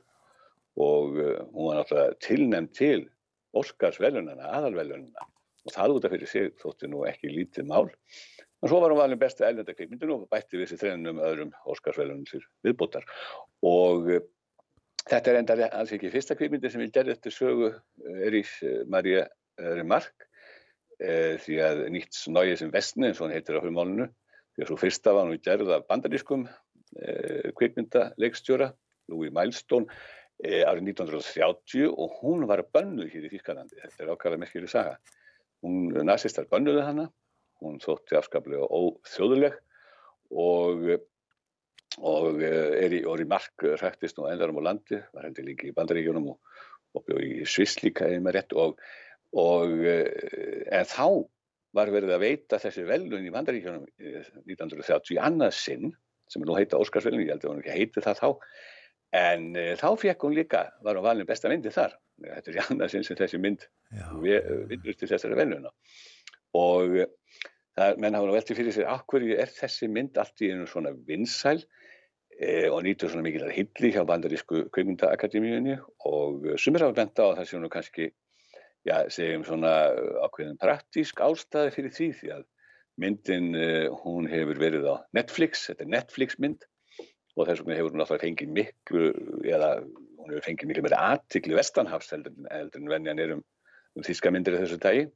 [0.81, 3.03] Og hún var náttúrulega tilnæmt til
[3.53, 5.27] Óskarsfælunana, aðalfælunana
[5.65, 7.89] og það út af fyrir sig þótti nú ekki lítið mál.
[8.61, 12.41] En svo var hún valin besta elvendakveikmyndin og bætti við þessi þrennum öðrum Óskarsvælunum til
[12.65, 13.05] viðbútar
[13.65, 14.19] og uh,
[15.09, 17.71] þetta er enda alls ekki fyrsta kveikmyndi sem við gerðum eftir sögu
[18.21, 19.23] Erís eh, Maria
[19.57, 20.27] Remark
[21.01, 24.09] uh, því að nýtt snóið sem vestni eins og hann heitir á hlumálunu
[24.53, 28.69] því að svo fyrsta var hann gerð af bandarískum uh, kveikmyndaleikstjóra
[29.09, 29.89] Louis Milestone
[30.41, 33.75] árið 1930 og hún var bönnuð hér í Þýskalandi.
[33.77, 34.95] Þetta er ákvæmlega merkjuleg saga
[35.61, 37.07] Hún nazistar bönnuði hana,
[37.61, 39.57] hún þótti afskaplega óþjóðuleg
[40.41, 40.87] og,
[42.01, 46.31] og er í, í mark rættist nú endarum á landi, var hendur líka í bandaríkjunum
[46.33, 46.39] og,
[46.97, 48.81] og í Sviss líka eða með rétt og,
[49.37, 51.05] og en þá
[51.77, 53.85] var verið að veita þessi velun í bandaríkjunum
[54.49, 55.93] 1930 í annað sinn
[56.31, 58.27] sem er nú heita Óskarsvelun, ég held að hún ekki heiti það þá
[59.17, 61.97] en uh, þá fekk hún líka, var hún valin besta myndi þar.
[62.21, 63.67] Þetta er í annað sinn sem þessi mynd
[64.21, 65.71] vinnust til þessari vennuna
[66.57, 66.97] og
[67.77, 70.91] það, menn hafa nú veltið fyrir sér áhverju er þessi mynd allt í einu svona
[71.07, 71.57] vinsæl
[72.37, 75.77] e, og nýtur svona mikil að hilli hjá bandarísku kveimundakademíunni
[76.11, 78.09] og sumir hafa bent á að það sé nú kannski
[78.87, 79.73] já, segjum svona
[80.27, 82.47] ákveðin praktísk ástæði fyrir því því að
[83.01, 83.53] myndin
[84.03, 86.67] hún hefur verið á Netflix, þetta er Netflix mynd
[87.35, 89.09] og þess vegna hefur hún alltaf fengið miklu
[89.47, 93.43] eða hún hefur fengið miklu meira aðtikli vestanhafs heldur, heldur en venjan er um,
[93.97, 95.07] um þíska myndir þessu dagi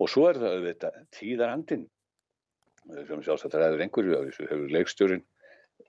[0.00, 1.86] og svo er það auðvitað tíðarandin
[3.08, 5.24] sem sjálfsagt ræður einhverju hefur leikstjórin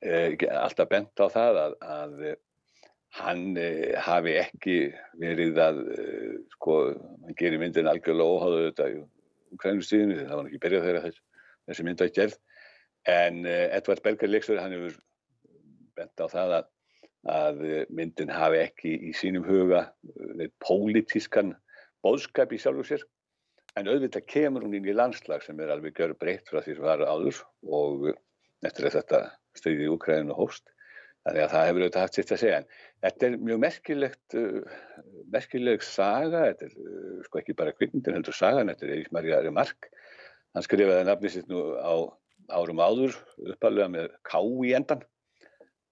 [0.01, 2.17] eh, alltaf bent á það að, að
[3.19, 4.75] hann eh, hafi ekki
[5.19, 6.77] verið að eh, sko,
[7.25, 9.01] hann gerir myndin algjörlega óháðu þetta í
[9.59, 11.23] krænustíðinu það var ekki byrjað þegar þess,
[11.67, 12.37] þessi mynd að gerð.
[13.11, 14.95] En eh, Edvard Berger leikstjóri hann hefur
[16.01, 16.69] bent á það að
[17.29, 17.59] að
[17.93, 19.83] myndin hafi ekki í sínum huga
[20.33, 21.53] neitt eh, pólitískan
[22.01, 23.03] bóðskap í sjálfu sér.
[23.77, 26.87] En auðvitað kemur hún inn í landslag sem er alveg gjör breytt frá því sem
[26.87, 28.09] var áður og
[28.65, 29.19] eftir að þetta
[29.57, 30.65] stöði í Ukraínu hóst
[31.21, 32.57] þannig að það hefur auðvitað haft sitt að segja.
[32.57, 34.75] En þetta er mjög merkilegt uh,
[35.31, 36.43] merkileg saga.
[36.49, 39.91] Þetta er uh, sko ekki bara kvikmyndin heldur sagan þetta er Eirís Marja Remark
[40.55, 41.93] hann skrifaði nafni sitt nú á
[42.51, 43.15] árum áður
[43.53, 45.05] uppalega með K í endan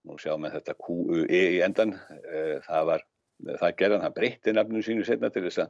[0.07, 3.03] nú sjáum við þetta QUE í endan eh, það var,
[3.49, 5.65] það gerðan hann breytti nafnum sínu setna til þess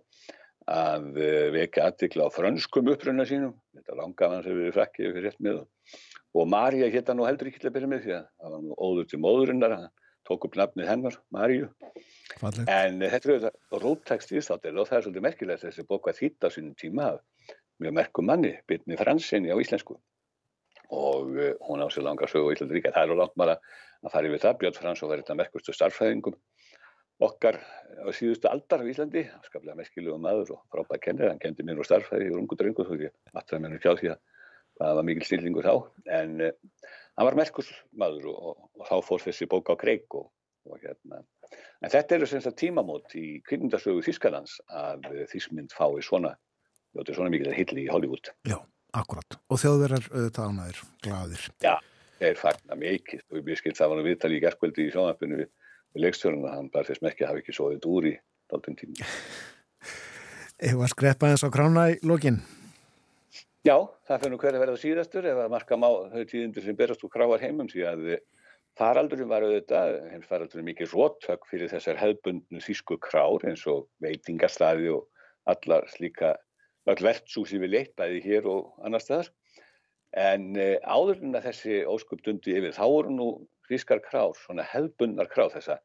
[0.70, 5.42] að eh, vekja aðtikla á frönskum upprönda sínum, þetta langafann sem við frakkið ykkur rétt
[5.46, 5.64] með
[6.38, 8.76] og Marja hétta nú heldur ekki til að byrja með því að það var nú
[8.78, 9.94] óður til móðurinnar, hann
[10.30, 11.70] tók upp nafnið hennar, Maríu.
[12.38, 12.70] Fallegt.
[12.70, 16.20] En uh, þetta er auðvitað róttekst viðstáttil og það er svolítið merkilegt þessi bók að
[16.20, 19.98] þýtta á sínum tíma af mjög merkum manni, Byrni Fransinni á íslensku.
[20.96, 22.94] Og uh, hún á sér langa sögu í Íslandaríka.
[22.96, 24.58] Það er á langt maður að fara yfir það.
[24.64, 26.40] Björn Fransson var þetta merkustu starfræðingum
[27.20, 27.60] okkar
[28.00, 31.88] á síðustu aldar á Íslandi, skaplega merkilegu maður og frábæð kennir, hann kendi mér og
[31.88, 32.94] starfræði í rungu drengu þó
[33.36, 34.22] aftur að mér hjá því að
[34.80, 35.74] það var mikil stillingu þá,
[36.16, 36.54] en uh,
[37.20, 40.30] hann var merkus maður og, og, og þá fór þessi bók á kreik og,
[40.70, 41.20] og hérna,
[41.84, 46.38] en þetta eru sem sagt tímamót í kvikmyndasögu Þískalands að uh, Þískmynd fái svona,
[46.96, 48.32] þetta er svona mikil hilli í Hollywood.
[48.48, 48.62] Já,
[48.98, 49.40] akkurat.
[49.50, 51.48] Og þjóðverðar auðvitað ánæður, gladir.
[51.64, 51.76] Já,
[52.20, 55.50] þeir fagnar mikið og ég skilt það var nú viðtali í gerðkvöldi í sjónarpunni við
[55.94, 58.16] við leikstjórnuna, hann bara þess mekki að hafa ekki svoðið úr í
[58.52, 59.12] dáltum tíma.
[60.70, 62.42] Eða skreppa eins á krána í lokin?
[63.66, 63.76] Já,
[64.08, 67.14] það fyrir nú hverja verða síðastur ef að marka má þau tíðindir sem berast úr
[67.14, 68.04] kráar heimum því að
[68.80, 74.94] faraldurinn var auðvitað, heims faraldurinn mikið róttök fyrir þessar hefðbundnu þýsku krár eins og veitingastaði
[74.96, 75.08] og
[75.50, 76.36] allar slíka
[76.90, 79.32] öll verðsúsi við leitt bæði hér og annar staðar.
[80.18, 83.28] En áður en að þessi óskup dundi yfir, þá voru nú
[83.70, 85.78] frískar krár, svona hefðbundnar krár þessa,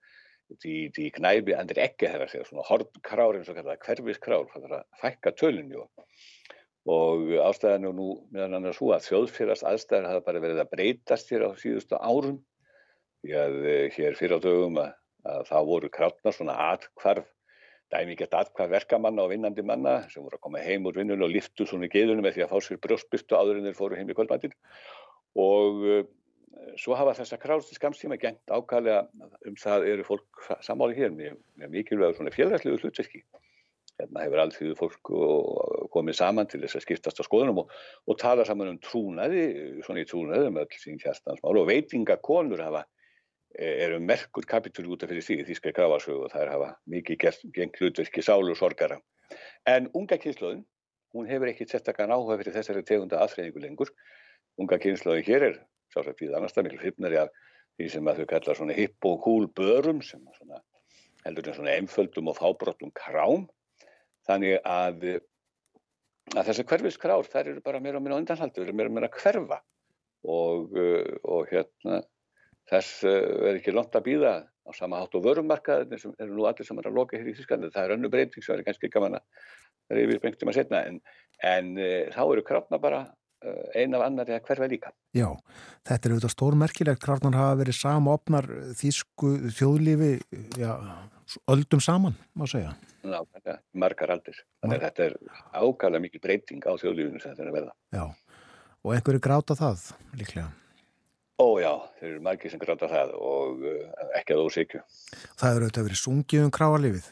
[0.62, 4.74] die, die knæbi andir ekki þeirra segja, svona hortkrár eins og kallaða hverfiskrár, það er
[4.78, 6.06] að fækka tölunni og,
[6.94, 11.32] og ástæðan er nú meðan annars svo að þjóðfélags aðstæður hafa bara verið að breytast
[11.32, 12.40] hér á síðustu árum,
[13.24, 13.60] því að
[13.98, 14.92] hér fyrir á dögum að,
[15.34, 17.28] að þá voru krátnar svona atkvarf,
[17.92, 21.66] dæmikert atkvarf verkamanna og vinnandi manna sem voru að koma heim úr vinnunum og liftu
[21.68, 24.16] svona í geðunum með því að fá sér brjóstbyrtu áður en þeir fóru heim í
[24.16, 24.54] kvöldmættin
[25.44, 25.82] og
[26.80, 31.72] svo hafa þessa králsti skamstíma gengt ákvæðlega um það eru fólk samáli hér með, með
[31.78, 33.22] mikilvægur svona félagslegu hlutverki.
[34.00, 35.10] Hérna hefur allþjóðu fólk
[35.94, 37.74] komið saman til þess að skiptast á skoðunum og,
[38.10, 39.44] og tala saman um trúnaði,
[39.86, 42.82] svona í trúnaði um öll sín hérstansmál og veitingakonur hafa,
[43.58, 47.26] eru merkur kapitúli út af fyrir því, því skal grafarsögu og það er hafa mikið
[47.54, 48.98] gengt hlutverki sálu sorgara.
[49.66, 50.64] En unga kynnslóðin,
[51.14, 53.92] hún hefur ekkert sérstaklega áhuga fyrir þessari tegunda aðfreyningu lengur.
[54.58, 55.58] Unga kynnslóðin hér er
[55.94, 57.34] sjálfsagt við annars það miklu hrifnari af
[57.78, 60.60] því sem að þau kalla svona hipp og cool börum sem svona,
[61.26, 63.46] heldur en svona einföldum og fábrottum krám
[64.28, 65.06] þannig að,
[66.34, 69.10] að þessi hverfis krár þær eru bara meira og meira undanhaldur, eru meira og meira
[69.10, 69.60] að hverfa
[70.34, 70.78] og,
[71.22, 72.00] og hérna
[72.70, 74.34] þess er ekki lont að býða
[74.64, 77.72] á sama hátt og vörumarkaðin sem eru nú allir er að loka hér í Þísklandi,
[77.74, 81.02] það er önnu breyting sem er kannski gaman að yfir bengtum að setna en,
[81.44, 81.74] en
[82.14, 83.04] þá eru krafna bara
[83.74, 84.92] eina af annari að hverfa líka.
[85.16, 85.26] Já,
[85.86, 88.48] þetta er auðvitað stórmerkilegt, krafnar hafa verið samopnar
[88.80, 90.10] þýsku þjóðlífi,
[90.60, 90.72] já,
[91.52, 92.74] öldum saman, má segja.
[93.04, 94.40] Ná, þetta er margar aldir.
[94.64, 95.16] Þannig að þetta er
[95.60, 97.74] ákvæmlega mikil breyting á þjóðlífinu sem þetta er að verða.
[97.92, 98.04] Já,
[98.80, 99.88] og einhverju gráta það
[100.20, 100.50] líklega?
[101.34, 103.78] Ó já, þeir eru margir sem gráta það og uh,
[104.14, 104.82] ekki að ósíkju.
[105.40, 107.08] Það eru auðvitað verið sungið um kráarlífið?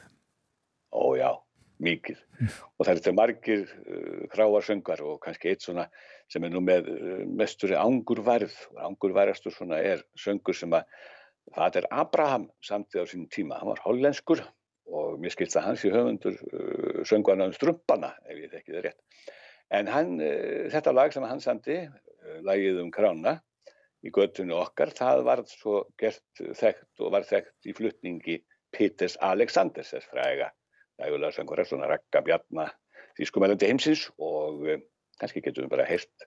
[0.94, 1.30] Ó já,
[1.82, 2.20] mikið.
[2.36, 2.52] Mm.
[2.76, 5.88] Og það er þetta margir uh, kráarsöngar og kannski eitt svona
[6.30, 10.86] sem er nú með uh, mestur ángurvarð og ángurvarðastur svona er söngur sem að
[11.58, 13.58] það er Abraham samtíð á sínum tíma.
[13.58, 14.46] Hann var hollenskur
[14.86, 18.84] og mér skilst að hans í höfundur uh, sönguana um strumpana ef ég þekki það
[18.86, 19.30] rétt.
[19.72, 20.18] En hann,
[20.68, 21.78] þetta lag sem hann samti,
[22.44, 23.40] lagið um krána
[24.02, 28.40] í göttunni okkar, það var svo gert þekkt og var þekkt í flutningi
[28.72, 30.50] Peters Alexanders þess fræga
[31.00, 32.68] dægulega söngur svona rakka bjarna
[33.18, 34.80] þýskumælandi heimsins og uh,
[35.20, 36.26] kannski getum við bara heilt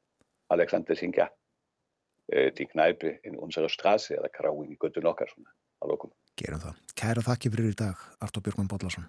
[0.53, 5.83] Alexander syngja uh, til knæpi inn unsara strasi eða kráin í göttun okkar svona á
[5.89, 6.13] lokum.
[6.39, 6.83] Gerum það.
[6.95, 9.07] Kæra þakki fyrir í dag, Artur Björgman Bodlason.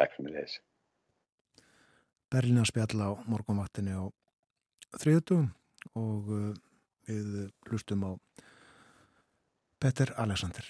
[0.00, 0.60] Takk fyrir mig þess.
[2.30, 4.04] Berlina spjall á morgunvaktinu á
[5.02, 5.50] þriðutugum
[5.98, 6.50] og uh,
[7.06, 8.12] við hlustum á
[9.80, 10.64] Petter Alexander.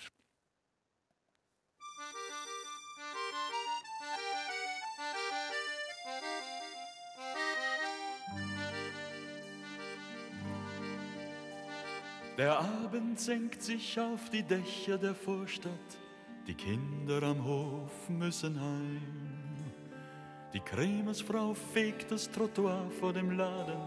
[12.40, 15.98] Der Abend senkt sich auf die Dächer der Vorstadt,
[16.47, 19.31] die Kinder am Hof müssen heim.
[20.55, 23.78] Die Krämersfrau fegt das Trottoir vor dem Laden,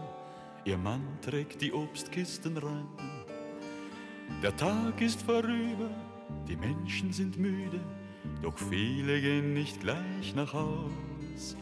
[0.64, 2.88] ihr Mann trägt die Obstkisten rein.
[4.42, 5.90] Der Tag ist vorüber,
[6.48, 7.80] die Menschen sind müde,
[8.42, 11.56] doch viele gehen nicht gleich nach Haus.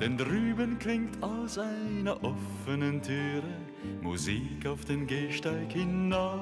[0.00, 3.60] Denn drüben klingt aus einer offenen Türe
[4.02, 6.40] Musik auf den Gehsteig hinaus.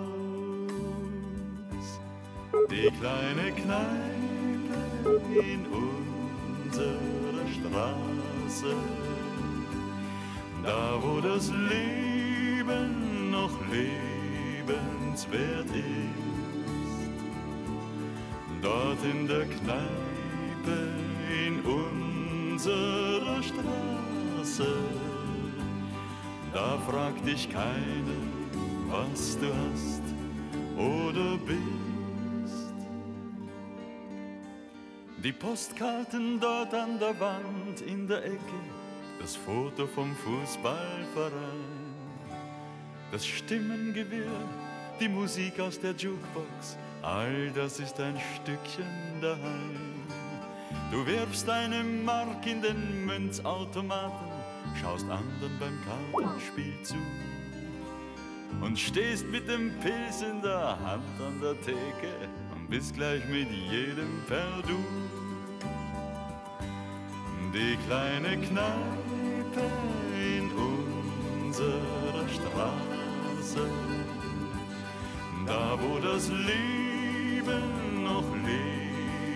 [2.71, 4.25] Die kleine Kneipe
[5.39, 5.67] in
[6.67, 8.75] unserer Straße,
[10.65, 16.25] da wo das Leben noch lebenswert ist.
[18.63, 20.89] Dort in der Kneipe
[21.47, 24.73] in unserer Straße,
[26.55, 28.23] da fragt dich keiner,
[28.89, 30.03] was du hast
[30.79, 31.61] oder bist.
[35.23, 38.61] Die Postkarten dort an der Wand in der Ecke,
[39.25, 41.33] das Foto vom Fußballverein,
[43.11, 44.29] das Stimmengewirr,
[45.01, 48.85] die Musik aus der Jukebox, all das ist ein Stückchen
[49.23, 50.05] daheim.
[50.91, 54.29] Du wirfst eine Mark in den Münzautomaten,
[54.79, 56.97] schaust anderen beim Kartenspiel zu
[58.61, 62.13] und stehst mit dem Pilz in der Hand an der Theke
[62.55, 64.77] und bist gleich mit jedem per Du.
[67.55, 69.04] Die kleine Kneipe
[69.57, 73.69] in unserer Straße,
[75.47, 78.25] da wo das Leben noch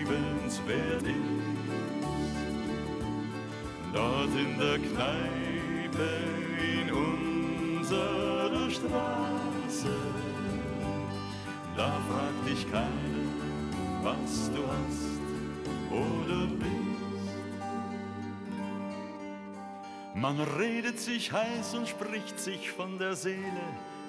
[0.01, 1.15] lebenswert ist,
[3.93, 6.09] dort in der Kneipe
[6.59, 9.95] in unserer Straße,
[11.77, 13.27] da fragt dich keiner,
[14.03, 15.19] was du hast
[15.91, 16.78] oder bist.
[20.21, 23.67] Man redet sich heiß und spricht sich von der Seele,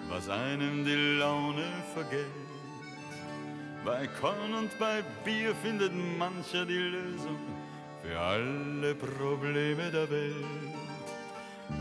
[0.09, 2.27] was einem die Laune vergeht.
[3.85, 7.39] Bei Korn und bei Bier findet mancher die Lösung
[8.03, 10.35] für alle Probleme der Welt.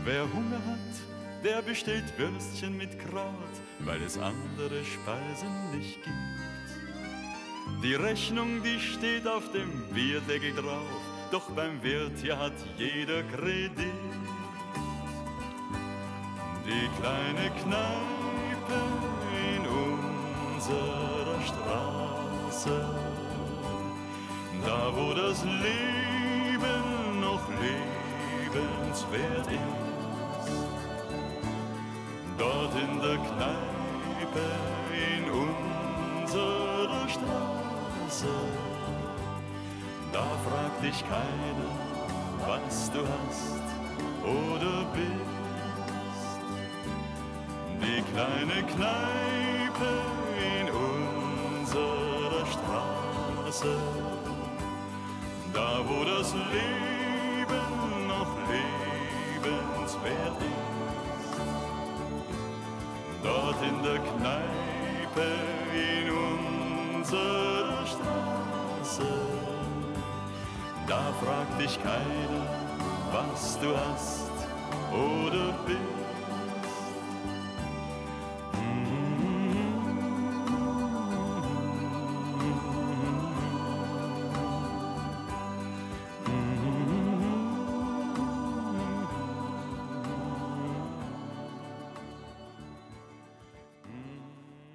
[0.04, 3.34] Wer Hunger hat, der bestellt Würstchen mit Kraut,
[3.80, 7.82] weil es andere Speisen nicht gibt.
[7.82, 13.92] Die Rechnung, die steht auf dem Bierdeckel drauf, doch beim Wirt hier hat jeder Kredit.
[16.66, 18.80] Die kleine Kneipe
[19.54, 19.62] in
[20.54, 22.76] unserer Straße,
[24.64, 27.42] da wo das Leben noch
[28.44, 30.50] lebenswert ist.
[32.38, 34.46] Dort in der Kneipe
[35.14, 35.24] in
[36.24, 38.69] unserer Straße,
[40.12, 41.70] da fragt dich keiner,
[42.46, 43.62] was du hast
[44.24, 45.40] oder bist.
[47.80, 49.90] Die kleine Kneipe
[50.52, 53.74] in unserer Straße,
[55.54, 61.40] da wo das Leben noch lebenswert ist.
[63.22, 65.28] Dort in der Kneipe
[65.74, 66.06] in
[66.96, 69.08] unserer Straße,
[70.90, 72.46] da fragt dich keiner,
[73.12, 74.32] was du hast
[74.92, 75.78] oder bist.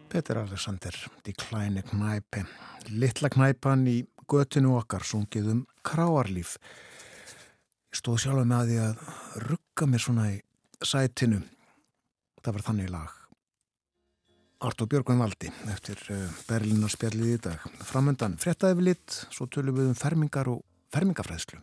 [0.07, 0.91] Peter Alexander,
[1.25, 2.45] Die klæni knæpi,
[2.87, 6.55] litla knæpan í götinu okkar, sungið um kráarlíf.
[7.93, 9.05] Ég stóð sjálf með því að
[9.45, 10.39] rugga mér svona í
[10.83, 11.43] sætinu.
[12.41, 13.21] Það var þannig lag.
[14.65, 17.63] Artur Björgvin Valdi eftir eh, Berlínarspjallið í dag.
[17.85, 20.63] Framöndan fréttaði við lit, svo tölum við um fermingar og
[20.95, 21.59] fermingafræðslu.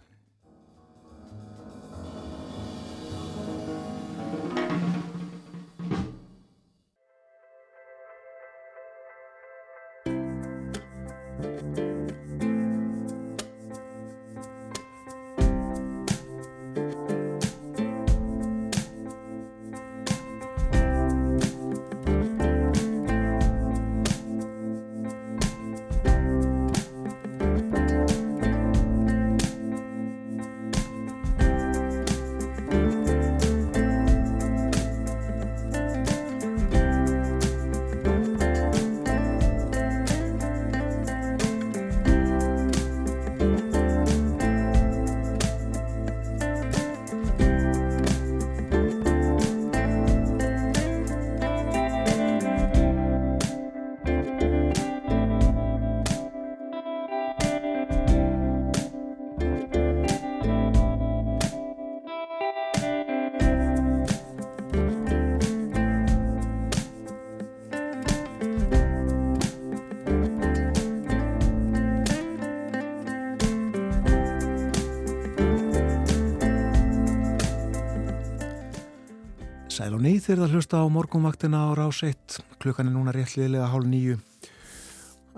[80.32, 84.14] Nýð þeir að hlusta á morgunvaktina á rás 1 klukkan er núna réttliðilega hálf nýju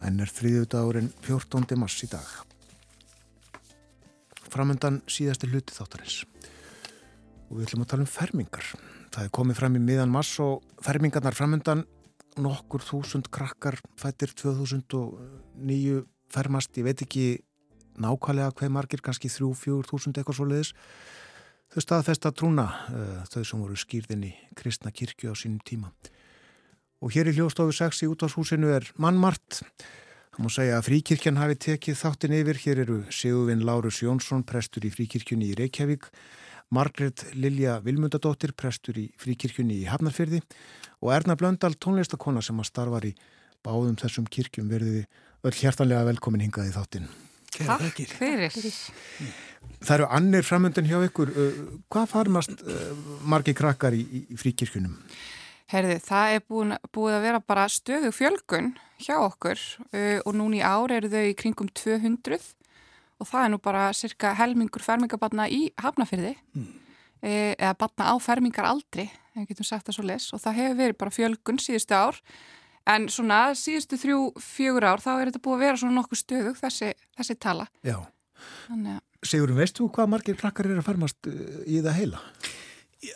[0.07, 1.75] en er þriðju dagurinn 14.
[1.83, 2.29] mars í dag.
[4.55, 6.21] Framöndan síðasti hluti þáttarins
[7.49, 8.71] og við ætlum að tala um fermingar.
[9.11, 11.83] Það er komið fram í miðan mars og fermingarnar framöndan
[12.39, 17.27] nokkur þúsund krakkar fættir 2009 fermast, ég veit ekki
[17.99, 20.77] nákvæmlega hver margir, kannski 3-4 þúsund eitthvað svo leiðis.
[21.75, 25.89] Þau staðfesta trúna, uh, þau sem voru skýrðin í kristna kirkju á sínum tíma.
[27.03, 29.59] Og hér í hljóstofu 6 í útvarshúsinu er mannmart.
[30.35, 32.61] Það má segja að fríkirkjan hafi tekið þáttin yfir.
[32.63, 36.07] Hér eru Sigurvin Lárus Jónsson, prestur í fríkirkjunni í Reykjavík,
[36.71, 40.45] Margret Lilja Vilmundadóttir, prestur í fríkirkjunni í Hafnarfyrði
[41.03, 43.17] og Erna Blöndal, tónlistakona sem að starfar í
[43.67, 45.09] báðum þessum kirkjum verðiði
[45.43, 47.11] öll hjertanlega velkomin hingað í þáttin.
[47.55, 48.55] Takk fyrir.
[49.85, 51.31] Það eru annir framöndin hjá ykkur.
[51.93, 52.63] Hvað farmast
[53.29, 54.95] margi krakkar í, í fríkirkjunum?
[55.73, 60.61] Herði, það er búin, búið að vera bara stöðu fjölgun hjá okkur uh, og núni
[60.61, 62.37] í ár eru þau í kringum 200
[63.23, 66.67] og það er nú bara cirka helmingur fermingabatna í hafnafyrði mm.
[67.25, 70.79] uh, eða batna á fermingar aldri, við getum sagt það svo les og það hefur
[70.83, 72.21] verið bara fjölgun síðustu ár
[72.95, 76.55] en svona síðustu þrjú, fjögur ár þá er þetta búið að vera svona nokkuð stöðu
[76.61, 77.67] þessi, þessi tala.
[77.81, 77.97] Já.
[78.69, 81.29] Þannig að Sigurum, veistu hvað margir krakkar eru að fermast
[81.65, 82.25] í það heila?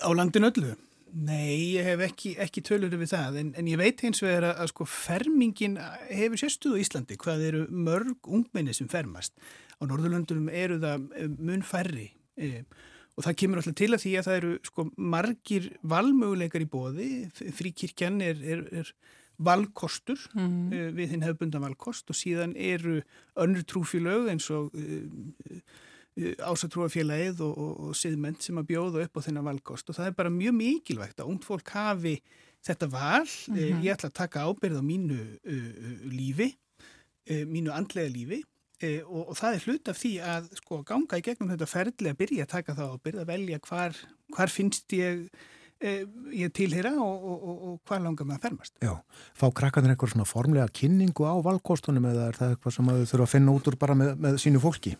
[0.04, 0.74] Á landin öllu?
[1.18, 4.44] Nei, ég hef ekki, ekki tölur við það, en, en ég veit eins og er
[4.50, 5.78] að, að sko fermingin
[6.10, 9.32] hefur sérstuð á Íslandi, hvað eru mörg ungmenni sem fermast.
[9.80, 11.08] Á Norðurlöndunum eru það
[11.38, 12.64] mun færri e,
[13.16, 14.86] og það kemur alltaf til að því að það eru sko
[15.16, 17.08] margir valmöguleikar í bóði,
[17.56, 18.92] fríkirkjan er, er, er
[19.48, 20.56] valkostur mm.
[20.74, 23.00] e, við hinn hefbundan valkost og síðan eru
[23.38, 25.62] önnur trúfélög eins og e,
[26.18, 30.18] ásatrúafélagið og, og, og siðmenn sem að bjóða upp á þennan valkost og það er
[30.18, 32.16] bara mjög mikilvægt að ungd fólk hafi
[32.66, 33.82] þetta val, mm -hmm.
[33.84, 36.48] ég ætla að taka ábyrð á mínu uh, lífi,
[37.30, 41.18] uh, mínu andlega lífi uh, og, og það er hlut af því að sko ganga
[41.18, 44.02] í gegnum þetta ferðli að byrja að taka það ábyrð, að velja hvar,
[44.34, 45.30] hvar finnst ég
[45.78, 48.72] ég tilhýra og, og, og, og hvað langar maður að fermast.
[48.82, 48.94] Já,
[49.38, 53.26] fá krakkanir eitthvað svona formlega kynningu á valkostunum eða er það eitthvað sem þau þurfa
[53.28, 54.96] að finna út úr bara með, með sínu fólki?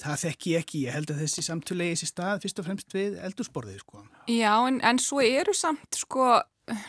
[0.00, 3.16] Það þekki ég ekki, ég held að þessi samtulegi þessi stað fyrst og fremst við
[3.26, 4.04] eldursporðið sko.
[4.32, 6.28] Já, en, en svo eru samt sko,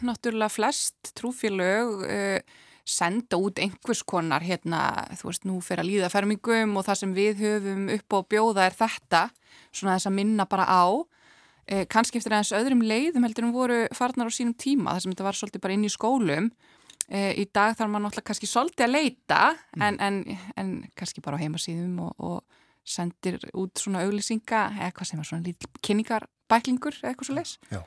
[0.06, 4.82] náttúrulega flest trúfélög uh, senda út einhvers konar hérna,
[5.20, 8.68] þú veist, nú fyrir að líða fermingum og það sem við höfum upp á bjóða
[8.70, 9.24] er þetta,
[9.72, 13.82] svona þess að minna bara á, uh, kannski eftir aðeins öðrum leiðum heldur um voru
[13.98, 16.50] farnar á sínum tíma, þess að þetta var svolítið bara inn í skólum
[17.12, 19.44] uh, í dag þarf maður náttúrulega kannski svolítið að leita
[19.76, 19.86] mm.
[19.88, 25.22] en, en, en kannski bara á heimasíðum og, og sendir út svona auglýsinga eitthvað sem
[25.22, 27.82] er svona lítil kynningarbæklingur eitthvað svo les Já.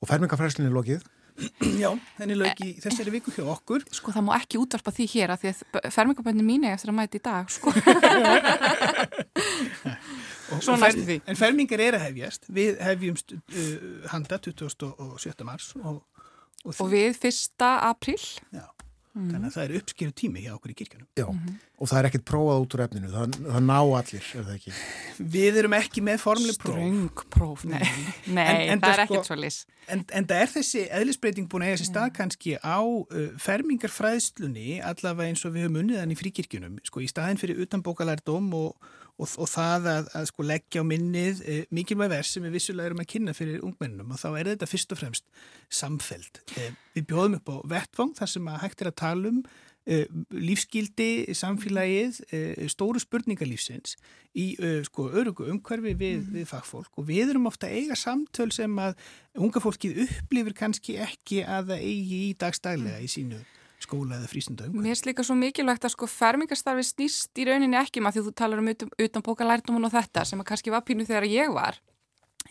[0.00, 1.04] Og fermingafræslinni lokið?
[1.80, 1.88] Já,
[2.18, 5.44] henni loki e þessari viku hjá okkur Sko það má ekki útvarpa því hér að
[5.44, 7.72] því að fermingaböndin mín er eftir að mæti í dag sko
[10.64, 13.72] Svo næstu því En fermingar er að hefjast Við hefjumst uh,
[14.12, 15.46] handa 27.
[15.48, 16.02] mars og,
[16.64, 17.64] og, og við 1.
[17.78, 18.20] april
[18.52, 18.66] Já
[19.10, 19.30] Mm.
[19.32, 21.06] Þannig að það er uppskýru tími hjá okkur í kirkjunum.
[21.18, 21.54] Já, mm -hmm.
[21.82, 24.74] og það er ekkert prófað út úr efninu, það, það ná allir, er það ekki?
[25.34, 26.76] Við erum ekki með formli próf.
[26.76, 27.82] Ströng próf, nei,
[28.30, 29.58] nei en, en það er ekkert sko, svo lis.
[29.90, 34.78] En, en það er þessi eðlisbreyting búin að eiga sér stað kannski á uh, fermingarfræðslunni,
[34.78, 38.78] allavega eins og við höfum unniðan í fríkirkjunum, sko í staðin fyrir utanbókalærdóm og
[39.20, 42.90] og, og það að, að sko leggja á minnið e, mikilvæg vers sem við vissulega
[42.90, 45.26] erum að kynna fyrir ungmennum og þá er þetta fyrst og fremst
[45.80, 46.40] samfeld.
[46.56, 49.42] E, við bjóðum upp á vettfang þar sem að hægt er að tala um
[49.84, 50.00] e,
[50.48, 52.22] lífskildi, samfélagið,
[52.72, 53.96] stóru spurningalífsins
[54.38, 54.52] í
[54.86, 56.34] sko örugu umhverfi við, mm.
[56.38, 58.98] við fagfólk og við erum ofta eiga samtöl sem að
[59.38, 63.40] unga fólkið upplifir kannski ekki að það eigi í dagstælega í sínu
[63.84, 64.68] skóla eða frísundau.
[64.74, 68.34] Mér finnst líka svo mikilvægt að sko fermingarstarfi snýst í rauninni ekki maður því þú
[68.40, 71.80] talar um utan, utan bókalærdum og þetta sem að kannski var pínu þegar ég var.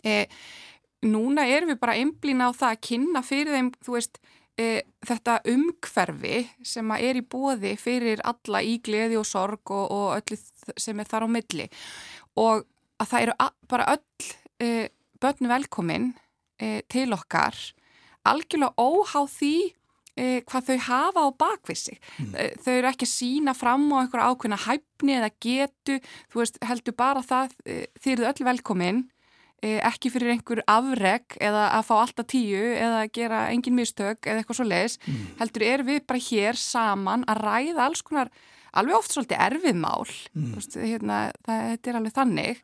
[0.03, 0.26] E,
[1.06, 4.22] núna erum við bara einblýna á það að kynna fyrir þeim, þú veist,
[4.60, 4.68] e,
[5.07, 10.07] þetta umhverfi sem að er í bóði fyrir alla í gleði og sorg og, og
[10.19, 10.39] öllu
[10.77, 11.69] sem er þar á milli
[12.39, 12.65] og
[12.99, 13.35] að það eru
[13.72, 14.88] bara öll e,
[15.19, 16.11] börnu velkomin
[16.60, 17.57] e, til okkar
[18.27, 19.53] algjörlega óháð því
[20.20, 21.96] e, hvað þau hafa á bakvissi.
[22.20, 22.34] Mm.
[22.34, 26.00] E, þau eru ekki að sína fram á einhverja ákveðna hæfni eða getu,
[26.32, 29.02] þú veist, heldur bara það, e, þið eruð öll velkominn,
[29.62, 34.44] e, ekki fyrir einhver afreg eða að fá alltaf tíu eða gera engin mistök eða
[34.44, 35.26] eitthvað svo leiðis, mm.
[35.41, 38.34] heldur eru við bara hér saman að ræða alls konar,
[38.80, 40.06] alveg oft svolítið erfið mál,
[40.36, 40.52] mm.
[40.58, 42.64] veist, hérna, það, þetta er alveg þannig,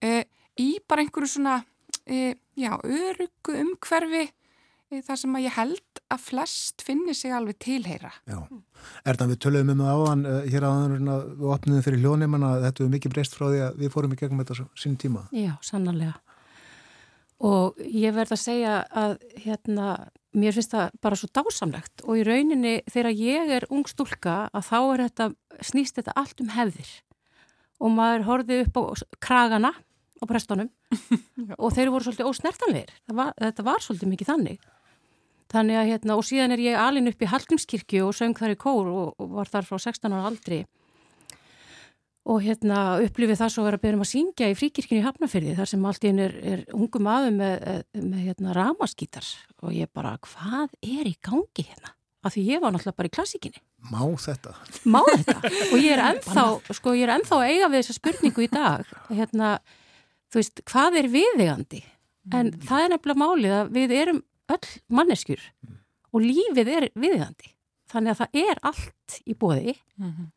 [0.00, 0.16] e,
[0.62, 1.58] í bara einhverju svona,
[2.06, 4.28] e, já, örugu umhverfi
[5.04, 8.10] þar sem að ég held að flest finnir sig alveg tilheyra.
[8.28, 8.38] Já,
[9.04, 12.36] er það við töluðum um það áðan uh, hér áðan að við opniðum fyrir hljónum
[12.40, 15.24] að þetta er mikið breyst frá því að við fórum í gegnum þetta sín tíma.
[15.34, 16.18] Já, sannarlega.
[17.44, 19.88] Og ég verð að segja að hérna,
[20.38, 24.68] mér finnst það bara svo dásamlegt og í rauninni þegar ég er ung stúlka að
[24.68, 25.26] þá er þetta,
[25.66, 26.92] snýst þetta allt um hefðir
[27.82, 28.82] og maður horfið upp á
[29.22, 30.70] kragana á prestunum
[31.62, 32.94] og þeir voru svolítið ósnertanleir.
[33.10, 34.62] Þetta var svolítið mikið þannig.
[35.54, 38.58] Þannig að hérna, og síðan er ég alin upp í Hallgrímskirkju og söng þar í
[38.58, 40.64] kór og, og var þar frá 16 ára aldri
[42.24, 45.04] og hérna upplifið það svo að vera að byrja um að syngja í fríkirkjunni í
[45.04, 47.66] Hafnafyrði þar sem allt einn er, er ungum aðu með,
[48.00, 49.28] með hérna ramaskítar
[49.60, 51.92] og ég bara, hvað er í gangi hérna?
[52.24, 53.60] Af því ég var náttúrulega bara í klassíkinni.
[53.92, 54.54] Má þetta?
[54.88, 55.34] Má þetta?
[55.74, 58.94] Og ég er ennþá, sko, ég er ennþá að eiga við þessa spurningu í dag,
[59.10, 59.50] hérna,
[60.32, 61.82] þú veist, hvað er viðegandi?
[62.32, 62.62] En mm.
[62.64, 64.22] það er nefnilega málið að við erum
[64.52, 65.76] öll manneskjur mm.
[66.12, 67.52] og lífið er viðegandi.
[67.92, 70.30] Þannig að það er allt í bóði mm -hmm.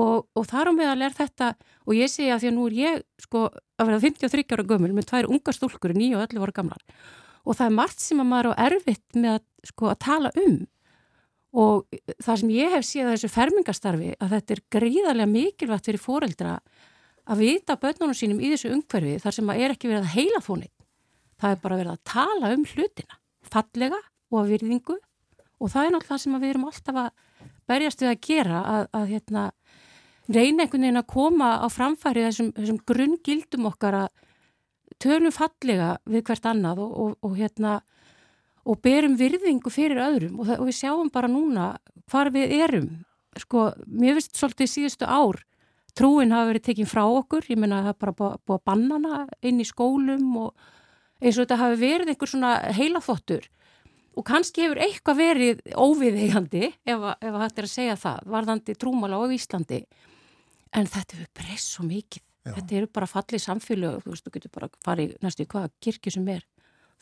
[0.00, 1.54] og, og þar á meðal er þetta,
[1.86, 3.48] og ég segja að því að nú er ég, sko,
[3.78, 6.82] að vera 53 ára gömul með tvær unga stúlkur, 9 og 11 ára gamlar
[7.44, 10.56] og það er margt sem að maður á erfitt með að, sko, að tala um
[11.54, 16.54] og það sem ég hef séð þessu fermingastarfi að þetta er gríðarlega mikilvægt fyrir fóreldra
[17.30, 20.40] að vita börnunum sínum í þessu umhverfi þar sem að er ekki verið að heila
[20.44, 20.72] þónið.
[21.40, 23.20] Það er bara verið að tala um hlutina,
[23.54, 24.00] fallega
[24.34, 24.98] og virðingu.
[25.62, 29.06] Og það er náttúrulega sem við erum alltaf að berjast við að gera að, að
[29.14, 29.44] hérna,
[30.28, 34.08] reyna einhvern veginn að koma á framfæri þessum, þessum grunngildum okkar að
[35.02, 37.78] tölum fallega við hvert annað og, og, og, hérna,
[38.68, 40.38] og berum virðingu fyrir öðrum.
[40.40, 41.72] Og, það, við sjáum bara núna
[42.10, 42.92] hvar við erum.
[43.40, 45.40] Sko, mér finnst svolítið síðustu ár
[45.94, 48.98] trúin hafa verið tekinn frá okkur, ég menna að það er bara búið að banna
[48.98, 50.70] hana inn í skólum og
[51.22, 53.48] eins og þetta hafi verið einhver svona heilaþottur
[54.14, 59.18] og kannski hefur eitthvað verið óviðeigandi ef, ef hægt er að segja það, varðandi trúmála
[59.18, 59.80] á Íslandi.
[60.74, 62.52] En þetta hefur breyst svo mikið, Já.
[62.56, 66.14] þetta eru bara fallið samfélög, þú veist, þú getur bara farið næstu í hvaða kirkju
[66.14, 66.44] sem er.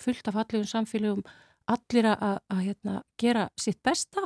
[0.01, 1.27] Fullt af fallegum samfélögum,
[1.73, 4.25] allir að hérna, gera sitt besta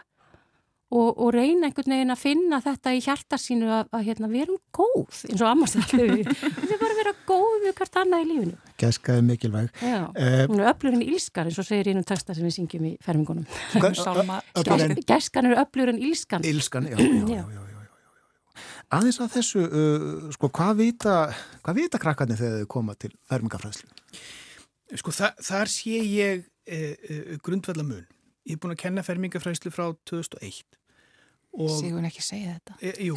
[0.95, 4.45] og, og reyna einhvern veginn að finna þetta í hjarta sínu að, að hérna, við
[4.45, 8.29] erum góð eins og ammast allir við við bara vera góð við hvert annað í
[8.31, 8.57] lífinu.
[8.77, 9.71] Gæska er mikilvæg.
[9.83, 12.89] Já, uh, hún er öflur en ílskar eins og segir einum texta sem við syngjum
[12.91, 13.47] í fermingunum.
[15.07, 17.67] Gæskan er öflur en ílskan Ílskan, já, já, já, já.
[18.95, 21.15] Aðeins að þessu, uh, sko, hvað vita
[21.67, 23.89] hvað vita krakkarnir þegar þau koma til fermingafræðslu?
[25.01, 28.05] Sko, þa þar sé ég eh, eh, grundvallamun
[28.47, 30.65] ég er búin að kenna fermingafræslu frá 2001
[31.57, 32.75] Sigur ekki segja þetta?
[32.85, 33.17] E, jú.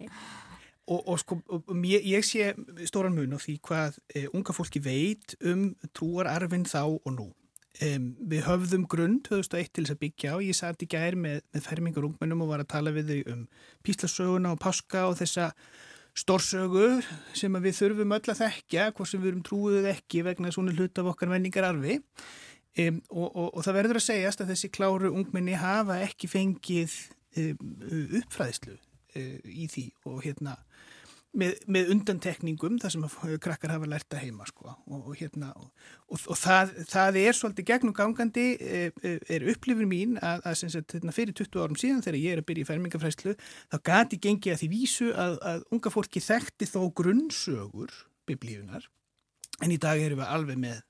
[0.00, 0.08] E,
[0.90, 2.50] og, og sko og ég, ég sé
[2.90, 7.28] stóran mun á því hvað e, unga fólki veit um trúararfin þá og nú.
[7.80, 11.68] Við höfðum grunn 2001 til þess að byggja og ég satt í gær með, með
[11.68, 13.46] fermingar ungmennum og var að tala við þau um
[13.86, 15.52] píslasöguna og páska og þessa
[16.18, 16.98] stórsögu
[17.38, 20.98] sem við þurfum öll að þekkja hvort sem við erum trúið ekki vegna svona hlut
[20.98, 22.00] af okkar menningararfi
[22.78, 26.92] Um, og, og, og það verður að segjast að þessi kláru ungminni hafa ekki fengið
[27.40, 27.70] um,
[28.20, 30.52] uppfræðislu uh, í því og hérna
[31.34, 33.06] með, með undantekningum þar sem
[33.42, 34.70] krakkar hafa lært að heima sko.
[34.70, 40.44] og, og hérna og það, það er svolítið gegnum gangandi uh, er upplifin mín að,
[40.52, 43.78] að sagt, hérna, fyrir 20 árum síðan þegar ég er að byrja í fermingafræðslu þá
[43.90, 47.98] gati gengið að því vísu að, að unga fólki þekkti þó grunnsögur
[48.30, 48.86] biblíunar
[49.58, 50.86] en í dag erum við alveg með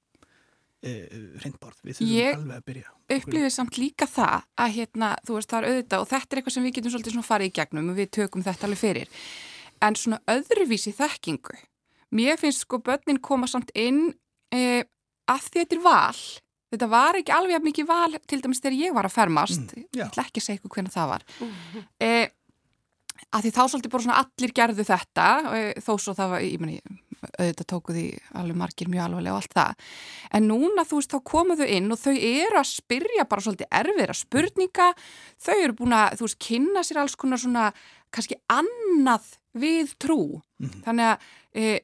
[0.81, 2.93] hrindborð, við þurfum ég alveg að byrja.
[3.11, 6.40] Ég upplifið samt líka það að hérna, þú veist, það er auðvitað og þetta er
[6.40, 9.27] eitthvað sem við getum svolítið svona farið í gegnum og við tökum þetta alveg fyrir.
[9.81, 11.59] En svona öðruvísi þekkingu.
[12.16, 14.07] Mér finnst sko börnin koma samt inn
[14.55, 14.82] eh,
[15.31, 16.24] að því þetta er val.
[16.70, 19.74] Þetta var ekki alveg mikið val til dæmis þegar ég var að fermast.
[19.74, 21.24] Mm, ég ætla ekki að segja ykkur hvernig það var.
[21.40, 21.86] Mm.
[22.07, 22.27] eh,
[23.31, 26.62] að því þá svolítið bara svona allir gerðu þetta eh, þó svo það var, ég
[26.62, 26.81] meni
[27.29, 28.05] auðvitað tóku því
[28.41, 29.91] alveg margir mjög alvarlega og allt það.
[30.37, 34.17] En núna þú veist þá komuðu inn og þau eru að spyrja bara svolítið erfiðra
[34.17, 34.89] spurninga.
[35.41, 37.71] Þau eru búin að þú veist kynna sér alls konar svona
[38.11, 40.41] kannski annað við trú.
[40.61, 40.83] Mm -hmm.
[40.85, 41.19] þannig að
[41.55, 41.81] e,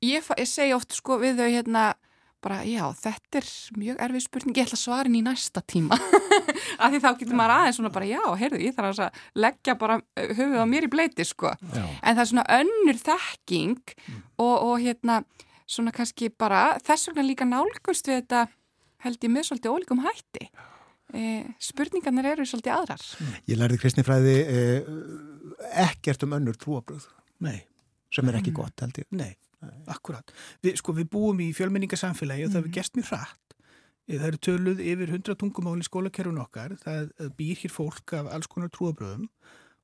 [0.00, 1.94] ég, ég segi oft sko við þau hérna
[2.44, 5.98] bara já, þetta er mjög erfið spurning, ég ætla að svara henni í næsta tíma
[6.82, 9.98] af því þá getur maður aðeins svona bara já, heyrðu, ég þarf að leggja bara
[10.00, 11.84] uh, höfuð á mér í bleiti sko já.
[11.84, 14.24] en það er svona önnur þekking mm.
[14.40, 15.20] og, og hérna
[15.70, 18.46] svona kannski bara, þess vegna líka nálgust við þetta
[19.04, 20.48] held ég með svolítið ólíkum hætti
[21.14, 21.26] e,
[21.62, 23.36] spurningarnir eru svolítið aðrar mm.
[23.52, 24.64] Ég lærði Kristni Fræði e,
[25.86, 27.06] ekkert um önnur trúabröð
[28.10, 28.58] sem er ekki mm.
[28.58, 29.32] gott held ég Nei
[29.92, 30.32] Akkurat.
[30.64, 32.76] Vi, sko við búum í fjölmenningarsamfélagi og það hefur mm.
[32.78, 33.50] gerst mjög hratt
[34.10, 36.74] Það eru töluð yfir 100 tungumáli skólakerfun okkar.
[36.82, 39.28] Það býr hér fólk af alls konar trúabröðum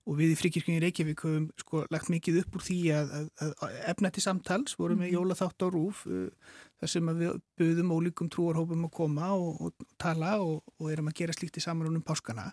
[0.06, 3.78] og við í fríkirkjunni Reykjavík höfum sko lagt mikið upp úr því að, að, að
[3.92, 5.16] efna til samtals, vorum með mhm.
[5.16, 6.28] jólaþátt á rúf uh,
[6.80, 11.18] þar sem við buðum ólíkum trúarhópum að koma og, og tala og, og erum að
[11.22, 12.50] gera slíkt í samanlunum páskana.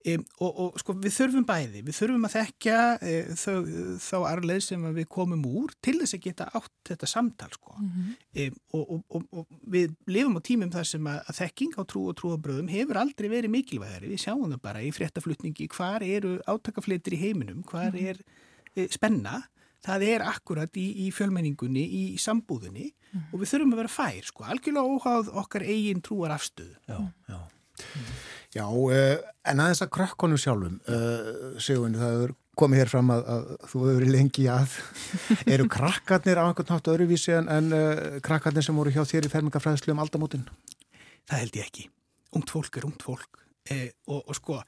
[0.00, 3.56] Um, og, og sko við þurfum bæði, við þurfum að þekkja e, þau,
[4.00, 7.74] þá arleið sem við komum úr til þess að geta átt þetta samtal sko.
[7.76, 8.14] Mm -hmm.
[8.46, 12.16] um, og, og við lifum á tímum þar sem að, að þekking á trú og
[12.16, 17.20] trúabröðum hefur aldrei verið mikilvægari, við sjáum það bara í fréttaflutningi, hvar eru átakaflitir í
[17.20, 18.06] heiminum, hvar mhm.
[18.06, 18.24] er
[18.72, 19.42] e, spenna,
[19.84, 23.90] það er akkurat í, í fjölmenningunni, í, í sambúðunni mm og við þurfum að vera
[23.90, 26.76] fær sko, algjörlega óháð okkar eigin trúar afstöðu.
[26.86, 27.38] Já, já.
[27.80, 28.12] Mm.
[28.50, 29.16] Já, uh,
[29.50, 33.82] en aðeins að krakkonum sjálfum, uh, Sigurinn, það er komið hér fram að, að þú
[33.82, 34.76] hefur verið lengi að
[35.54, 39.32] eru krakkarnir á einhvern nátt öðruvísi en, en uh, krakkarnir sem voru hjá þér í
[39.32, 40.46] fermingafræðslu um aldamótin?
[41.30, 41.86] Það held ég ekki.
[42.38, 43.40] Ungt fólk er ungt fólk
[43.70, 44.60] og, og sko,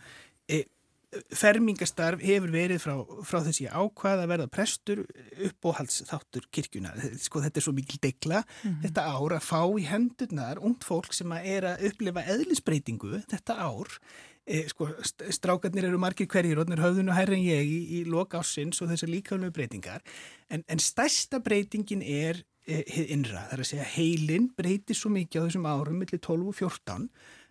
[1.36, 2.94] fermingastarf hefur verið frá,
[3.26, 5.02] frá þessi ákvað að verða prestur
[5.48, 8.42] uppóhaldsþáttur kirkjuna sko þetta er svo mikil degla.
[8.42, 8.82] Mm -hmm.
[8.86, 13.58] þetta ár að fá í hendurnar ungt fólk sem að er að upplifa eðlisbreytingu þetta
[13.60, 13.98] ár
[14.46, 14.88] e, sko
[15.30, 18.88] strákarnir eru margir hverjir og höfðun og hærri en ég í, í loka ásins og
[18.88, 20.00] þessar líkaflögu breytingar.
[20.48, 22.82] En, en stærsta breytingin er e,
[23.12, 26.56] innra, það er að segja heilin breytir svo mikið á þessum árum millir 12 og
[26.56, 27.41] 14 E, e,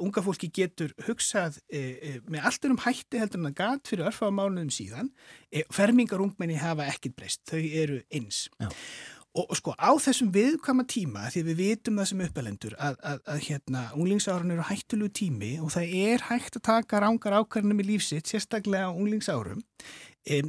[0.00, 4.10] unga fólki getur hugsað e, e, með allt um hætti heldur en að gat fyrir
[4.10, 5.08] örfaða mánuðum síðan
[5.48, 8.46] e, fermingar ungmenni hafa ekkit breyst, þau eru eins.
[9.30, 13.20] Og, og sko á þessum viðkama tíma því við vitum það sem uppelendur að, að,
[13.30, 17.92] að hérna unglingsárun eru hættulegu tími og það er hægt að taka rángar ákvarðinum í
[17.92, 19.62] lífsitt, sérstaklega á unglingsárum
[20.26, 20.42] e,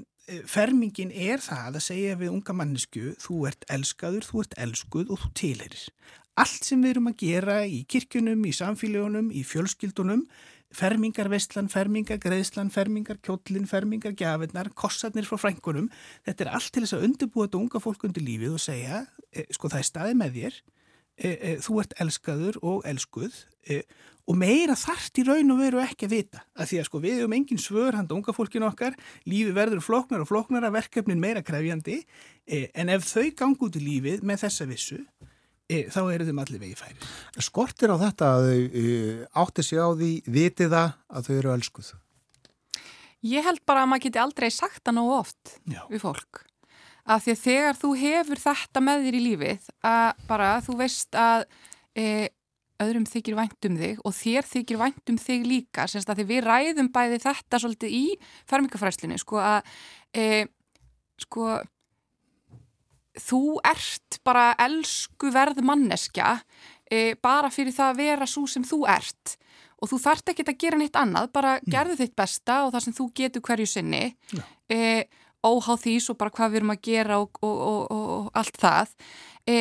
[0.49, 5.23] fermingin er það að segja við unga mannesku þú ert elskaður, þú ert elskuð og
[5.23, 5.85] þú tilherir
[6.39, 10.25] allt sem við erum að gera í kirkjunum, í samfélagunum, í fjölskyldunum,
[10.75, 15.89] fermingarvestlan, fermingargreðslan, fermingarkjóllin, fermingargjafinnar, kossarnir frá frængunum,
[16.27, 19.01] þetta er allt til þess að undirbúa þetta unga fólk undir lífið og segja,
[19.31, 20.61] e, sko það er staði með þér,
[21.17, 23.43] e, e, þú ert elskaður og elskuð.
[24.29, 27.17] Og meira þart í raun og veru ekki að vita, að því að sko við
[27.19, 28.95] hefum engin svör handa unga fólkinu okkar,
[29.27, 31.97] lífi verður floknar og floknar að verkefnin meira krefjandi,
[32.47, 34.99] en ef þau gangi út í lífið með þessa vissu,
[35.91, 36.95] þá eru þeim allir vegi færi.
[37.41, 38.85] Skortir á þetta að þau e,
[39.43, 41.91] átti sig á því vitiða að þau eru öllskuð?
[43.31, 45.81] Ég held bara að maður geti aldrei sagt það nógu oft Já.
[45.91, 46.43] við fólk.
[47.01, 51.17] Að því að þegar þú hefur þetta með þér í lífið að bara þú veist
[51.17, 51.45] að
[51.97, 52.05] e,
[52.81, 56.89] öðrum þykir væntum þig og þér þykir væntum þig líka, semst að því við ræðum
[56.93, 58.05] bæði þetta svolítið í
[58.49, 59.75] fermingafræslinu, sko að
[60.17, 60.25] e,
[61.21, 61.59] sko
[63.19, 66.37] þú ert bara elsku verð manneskja
[66.91, 69.35] e, bara fyrir það að vera svo sem þú ert.
[69.81, 71.71] Og þú þart ekki að gera neitt annað, bara mm.
[71.73, 74.03] gerðu þitt besta og það sem þú getur hverju sinni.
[74.69, 74.79] E,
[75.41, 78.93] óháð því svo bara hvað við erum að gera og, og, og, og allt það.
[79.49, 79.55] E,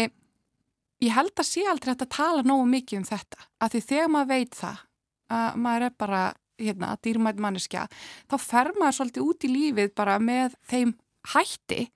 [1.00, 4.32] ég held að sé aldrei að tala nógu mikið um þetta, af því þegar maður
[4.34, 4.86] veit það
[5.30, 6.22] að maður er bara
[6.60, 7.86] hérna, dýrmætt manneskja,
[8.28, 10.92] þá fer maður svolítið út í lífið bara með þeim
[11.32, 11.86] hætti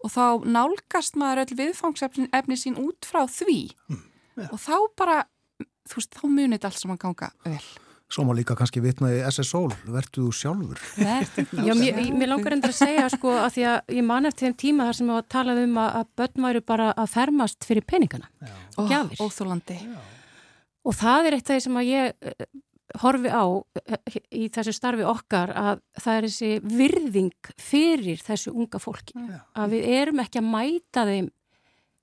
[0.00, 3.60] og þá nálgast maður öll viðfangsefni sín út frá því
[3.90, 4.02] mm,
[4.40, 4.48] ja.
[4.48, 5.20] og þá bara,
[5.88, 7.62] þú veist, þá munir þetta allt sem að ganga vel.
[8.10, 10.80] Svo má líka kannski vitnaði SSO, verður þú sjálfur?
[10.98, 14.56] Já, mér, mér langar endur að segja sko að því að ég man eftir þeim
[14.64, 17.68] tíma þar sem ég var að tala um að, að börn væru bara að fermast
[17.68, 18.26] fyrir peningana
[18.74, 19.22] og gjafir.
[19.22, 19.78] Óþúlandi.
[20.90, 22.34] Og það er eitt af því sem að ég
[23.02, 23.44] horfi á
[23.86, 26.50] eh, í þessu starfi okkar að það er þessi
[26.80, 29.16] virðing fyrir þessu unga fólki.
[29.16, 29.42] Ja.
[29.54, 31.30] að við erum ekki að mæta þeim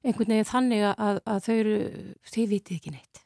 [0.08, 1.78] einhvern veginn þannig að, að þau eru,
[2.32, 3.24] þið vitið ekki neitt.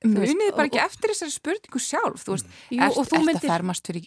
[0.00, 2.22] Munið bara ekki eftir þessari spurningu sjálf?
[2.24, 4.06] Þú veist, Jú, ert, ert myndir, að fermast fyrir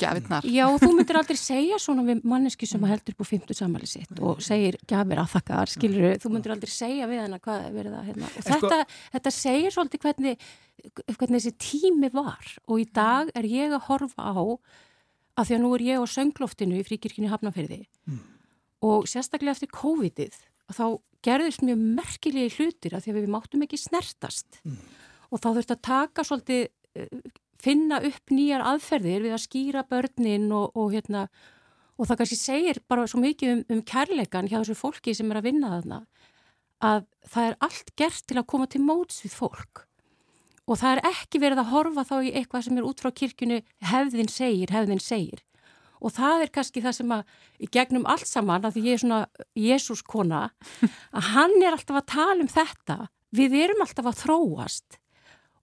[0.00, 3.58] gafinnar Já, og þú myndir aldrei segja svona við manneski sem heldur upp á 50
[3.60, 7.74] samhæli sitt og segir gafir aðþakkar, skilur þú myndir aldrei segja við hennar hvað er
[7.78, 8.30] verið að hérna.
[8.30, 10.46] og þetta, sko, þetta segir svolítið hvernig
[11.18, 12.56] hvernig þessi tími var.
[12.68, 14.34] Og í dag er ég að horfa á
[15.34, 18.20] að því að nú er ég á söngloftinu í fríkirkinu Hafnarferði mm.
[18.86, 20.36] og sérstaklega eftir COVID-ið
[20.74, 20.84] þá
[21.24, 24.60] gerðist mjög merkilegi hlutir að því að við máttum ekki snertast.
[24.62, 24.78] Mm.
[25.30, 26.62] og þá þurfti að taka svolítið
[26.94, 27.18] eh,
[27.64, 31.28] finna upp nýjar aðferðir við að skýra börnin og, og hérna
[31.94, 35.40] og það kannski segir bara svo mikið um, um kærleikan hjá þessu fólki sem er
[35.40, 36.00] að vinna þarna
[36.84, 39.84] að það er allt gert til að koma til móts við fólk.
[40.64, 43.58] Og það er ekki verið að horfa þá í eitthvað sem er út frá kirkjunu
[43.90, 45.42] hefðin segir, hefðin segir.
[46.04, 49.20] Og það er kannski það sem að gegnum allt saman að því ég er svona
[49.56, 50.42] Jésús kona
[51.16, 52.98] að hann er alltaf að tala um þetta.
[53.34, 54.98] Við erum alltaf að þróast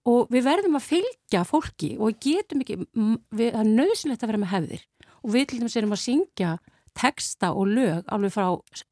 [0.08, 4.42] og við verðum að fylgja fólki og getum ekki, við, það er nöðsynlegt að vera
[4.42, 4.82] með hefðir
[5.22, 6.50] og við til dæmis erum að syngja
[6.98, 8.46] texta og lög alveg frá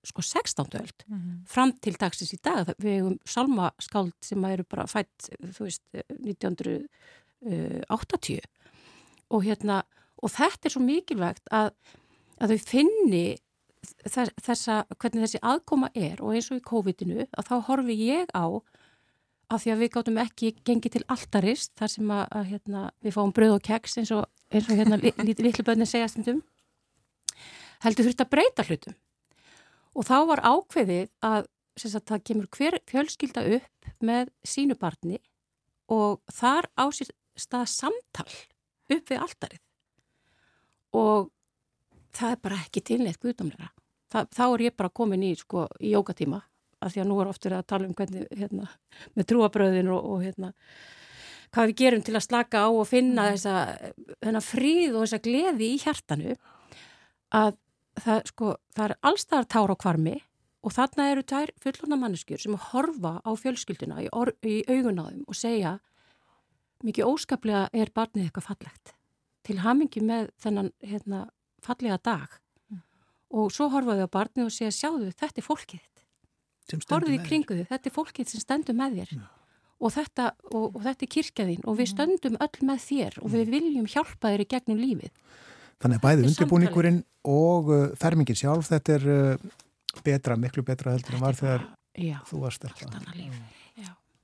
[0.08, 0.78] sko 16.
[0.78, 1.34] öld mm -hmm.
[1.46, 8.40] fram til dagsins í dag við hefum salmaskáld sem eru bara fætt þú veist 1980
[9.30, 9.82] og hérna
[10.22, 11.70] og þetta er svo mikilvægt að,
[12.40, 13.36] að þau finni
[14.08, 18.44] þessa, hvernig þessi aðkoma er og eins og í COVID-inu að þá horfi ég á
[19.50, 23.16] að því að við gáttum ekki gengið til alltarist þar sem að, að hérna, við
[23.16, 26.42] fáum bröð og keks eins og, eins og hérna litlu li, bönni segja stundum
[27.84, 28.94] heldur þurft að breyta hlutum.
[29.96, 31.48] Og þá var ákveðið að
[31.80, 35.20] sagt, það kemur hver fjölskylda upp með sínu barni
[35.90, 38.28] og þar á sér stað samtal
[38.90, 39.62] upp við alltarið
[41.00, 41.30] og
[42.16, 43.70] það er bara ekki tilneitt guðdómlega
[44.10, 46.40] þá er ég bara komin í, sko, í jókatíma
[46.80, 48.70] af því að nú er oftur að tala um hvernig hérna,
[49.14, 50.52] með trúabröðin og, og hérna,
[51.54, 53.36] hvað við gerum til að slaka á og finna mm.
[53.36, 53.54] þessa
[54.24, 56.36] þennan fríð og þessa gleði í hjartanu
[57.36, 57.52] að
[58.00, 60.16] það, sko, það er allstaðar tára á kvarmi
[60.60, 64.08] og þarna eru tær fullona manneskjur sem horfa á fjölskylduna í,
[64.44, 65.78] í augunáðum og segja
[66.86, 68.94] mikið óskaplega er barnið eitthvað fallegt
[69.46, 71.26] til hamingi með þennan hérna,
[71.64, 72.36] fallega dag
[72.70, 72.82] mm.
[73.40, 75.86] og svo horfaðu á barnið og segja sjáðu þetta er fólkið
[76.90, 79.28] horfið í kringu þið, þetta er fólkið sem stendur með þér ja.
[79.78, 81.92] og, þetta, og, og þetta er kirkjaðinn og við mm.
[81.94, 83.54] stöndum öll með þér og við mm.
[83.56, 85.12] viljum hjálpa þér í gegnum lífið.
[85.80, 89.52] Þannig að bæði undirbúningurinn og uh, fermingin sjálf, þetta er uh,
[90.04, 91.64] betra, miklu betra heldur en var þegar
[91.96, 93.00] já, þú varst þetta.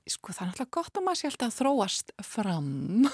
[0.07, 3.07] Sko það er náttúrulega gott að maður sé alltaf að þróast fram.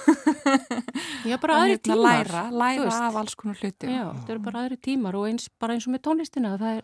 [1.30, 2.28] Já, bara aðri hérna tímar.
[2.30, 3.90] Læra, læra af alls konar hluti.
[3.90, 6.84] Já, þetta eru bara aðri tímar og eins, bara eins og með tónlistina, það er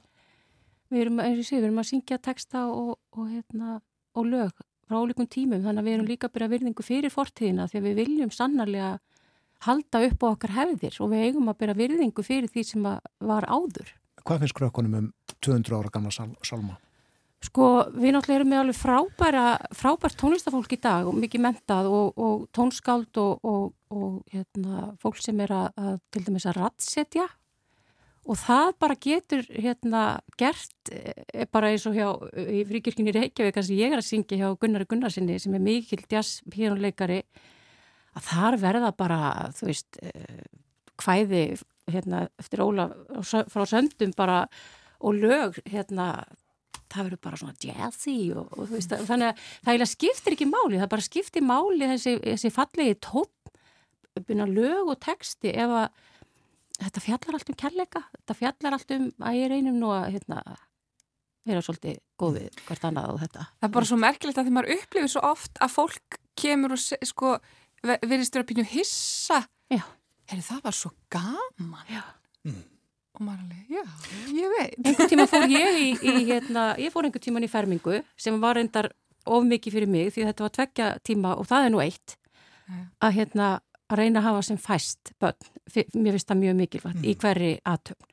[0.90, 3.78] við erum, sé, við erum að syngja texta og, og, hérna,
[4.18, 7.70] og lög frá ólíkum tímum þannig að við erum líka að byrja virðingu fyrir fortíðina
[7.70, 8.92] því að við viljum sannarlega
[9.68, 13.48] halda upp á okkar hefðir og við eigum að byrja virðingu fyrir því sem var
[13.50, 13.92] áður.
[14.26, 15.10] Hvað finnst krökkunum um
[15.46, 16.80] 200 ára gamla sal salma?
[17.40, 22.18] Sko við náttúrulega erum með alveg frábæra, frábært tónlistafólk í dag og mikið mentað og,
[22.20, 27.30] og tónskáld og hérna, fólk sem er að, að til dæmis að ratsetja
[28.30, 30.04] og það bara getur hérna
[30.40, 32.10] gert e, bara eins og hjá
[32.46, 36.44] í fríkirkjunni Reykjavík sem ég er að syngja hjá Gunnar Gunnarsinni sem er mikil jazz
[36.54, 37.24] píjónuleikari
[38.18, 39.22] að þar verða bara
[39.58, 40.02] þú veist
[41.02, 42.92] hvæði e, hérna eftir Óla
[43.26, 44.44] frá söndum bara
[45.00, 46.12] og lög hérna
[46.90, 50.94] það verður bara svona jazzy og, og veist þannig að það skiptir ekki máli það
[50.94, 53.36] bara skiptir máli þessi, þessi fallegi tótt
[54.20, 56.08] byrja lög og texti ef að
[56.80, 60.42] þetta fjallar allt um kærleika, þetta fjallar allt um að ég reynum nú að hérna,
[61.50, 63.46] vera svolítið góð við hvert annað á þetta.
[63.60, 66.84] Það er bara svo merkilegt að því maður upplifir svo oft að fólk kemur og
[67.12, 67.36] sko,
[67.84, 69.44] verðist vera pínu hissa.
[69.72, 69.84] Já.
[70.30, 71.86] Heri, það var svo gaman.
[71.90, 72.04] Já.
[72.48, 72.64] Mm.
[73.18, 73.84] Og maður alveg, já,
[74.38, 74.76] ég veit.
[74.86, 78.60] Einhvern tíma fór ég í, í hérna, ég fór einhvern tíman í fermingu sem var
[78.60, 78.92] reyndar
[79.30, 82.16] of mikið fyrir mig því þetta var tveggja tíma og það er nú eitt.
[83.02, 83.50] Að hérna
[83.90, 85.50] að reyna að hafa sem fæst börn,
[85.98, 87.08] mér finnst það mjög mikilvægt mm.
[87.10, 88.06] í hverri aðtöfn.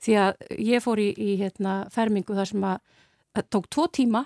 [0.00, 0.30] Því að
[0.70, 2.78] ég fór í, í hérna, fermingu þar sem að,
[3.36, 4.24] að tók tvo tíma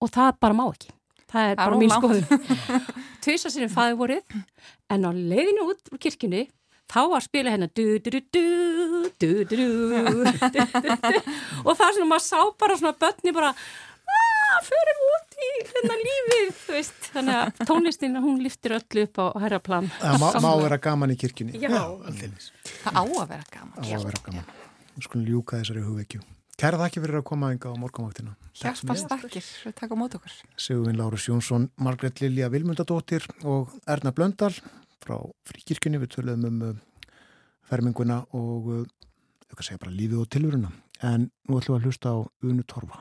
[0.00, 0.94] og það bara má ekki.
[1.30, 2.24] Það er bara mín skoðum.
[3.24, 4.38] Tvisa sér um fæðvorið
[4.90, 6.46] en á leiðinu út úr kirkjunni
[6.90, 7.86] þá var spila du
[11.64, 13.52] og það sem maður sá bara svona börni bara
[14.66, 19.88] förum út í þennan lífið veist, þannig að tónlistin hún liftir öllu upp á herraplan
[20.00, 21.60] Það má, má vera gaman í kirkjunni.
[21.60, 21.84] Já, Já
[22.82, 23.78] Það á að vera gaman.
[23.78, 24.52] Það á að vera gaman.
[24.90, 26.22] Við skulum ljúka þessari hugveikju
[26.60, 28.34] Kæra þakki fyrir að koma enga á morgunvaktina.
[28.60, 30.34] Hjálpast þakkir, við takum mót okkur.
[30.60, 34.52] Sigurvin Lárus Jónsson, Margret Lilja Vilmundadóttir og Erna Blöndal
[35.00, 35.14] frá
[35.48, 37.14] fríkirkjunni, við töluðum um uh,
[37.70, 38.84] ferminguna og uh,
[39.64, 40.70] segja bara lífið og tilvöruna
[41.06, 43.00] en nú ætlum við að hlusta á Unu Torfa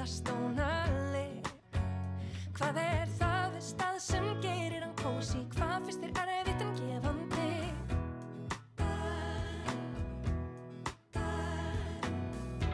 [0.00, 1.48] síðast ónaleg
[2.56, 5.42] Hvað er það við stað sem gerir hann kósi?
[5.52, 7.50] Hvað fyrst er erfitt en gefandi?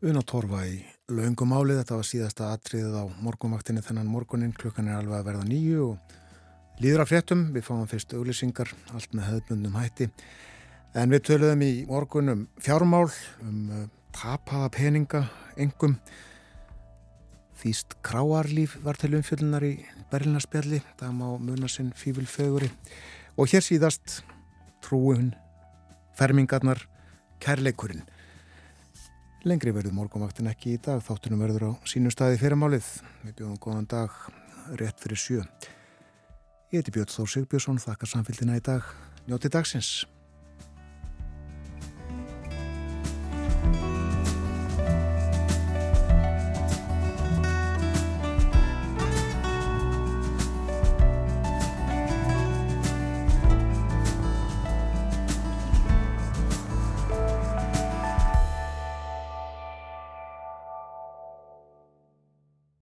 [0.05, 0.75] Una Torfa í
[1.09, 5.47] laungum álið, þetta var síðasta atriðið á morgunvaktinni þennan morgunin, klukkan er alveg að verða
[5.49, 10.09] nýju og líður af fréttum, við fáum fyrst auglýsingar, allt með hefðbundum hætti.
[10.93, 13.09] En við töluðum í morgun um fjármál,
[13.41, 13.83] um uh,
[14.13, 15.25] tapaða peninga,
[15.57, 15.97] engum.
[17.65, 19.73] Þýst kráarlíf var til umfjöldunar í
[20.13, 22.69] Berlinarspjalli, það má muna sinn fífilfeguri.
[23.41, 24.19] Og hér síðast
[24.85, 25.31] trúin,
[26.13, 26.85] fermingarnar,
[27.41, 28.05] kærleikurinn.
[29.45, 32.87] Lengri verður morgunvaktin ekki í dag, þáttunum verður á sínu staði fyrirmálið.
[33.27, 34.15] Við bjóðum góðan dag
[34.81, 35.43] rétt fyrir sjö.
[36.73, 38.89] Ég heiti Björn Þór Sigbjörnsson, þakkar samfélgina í dag.
[39.29, 39.91] Njóti dagsins.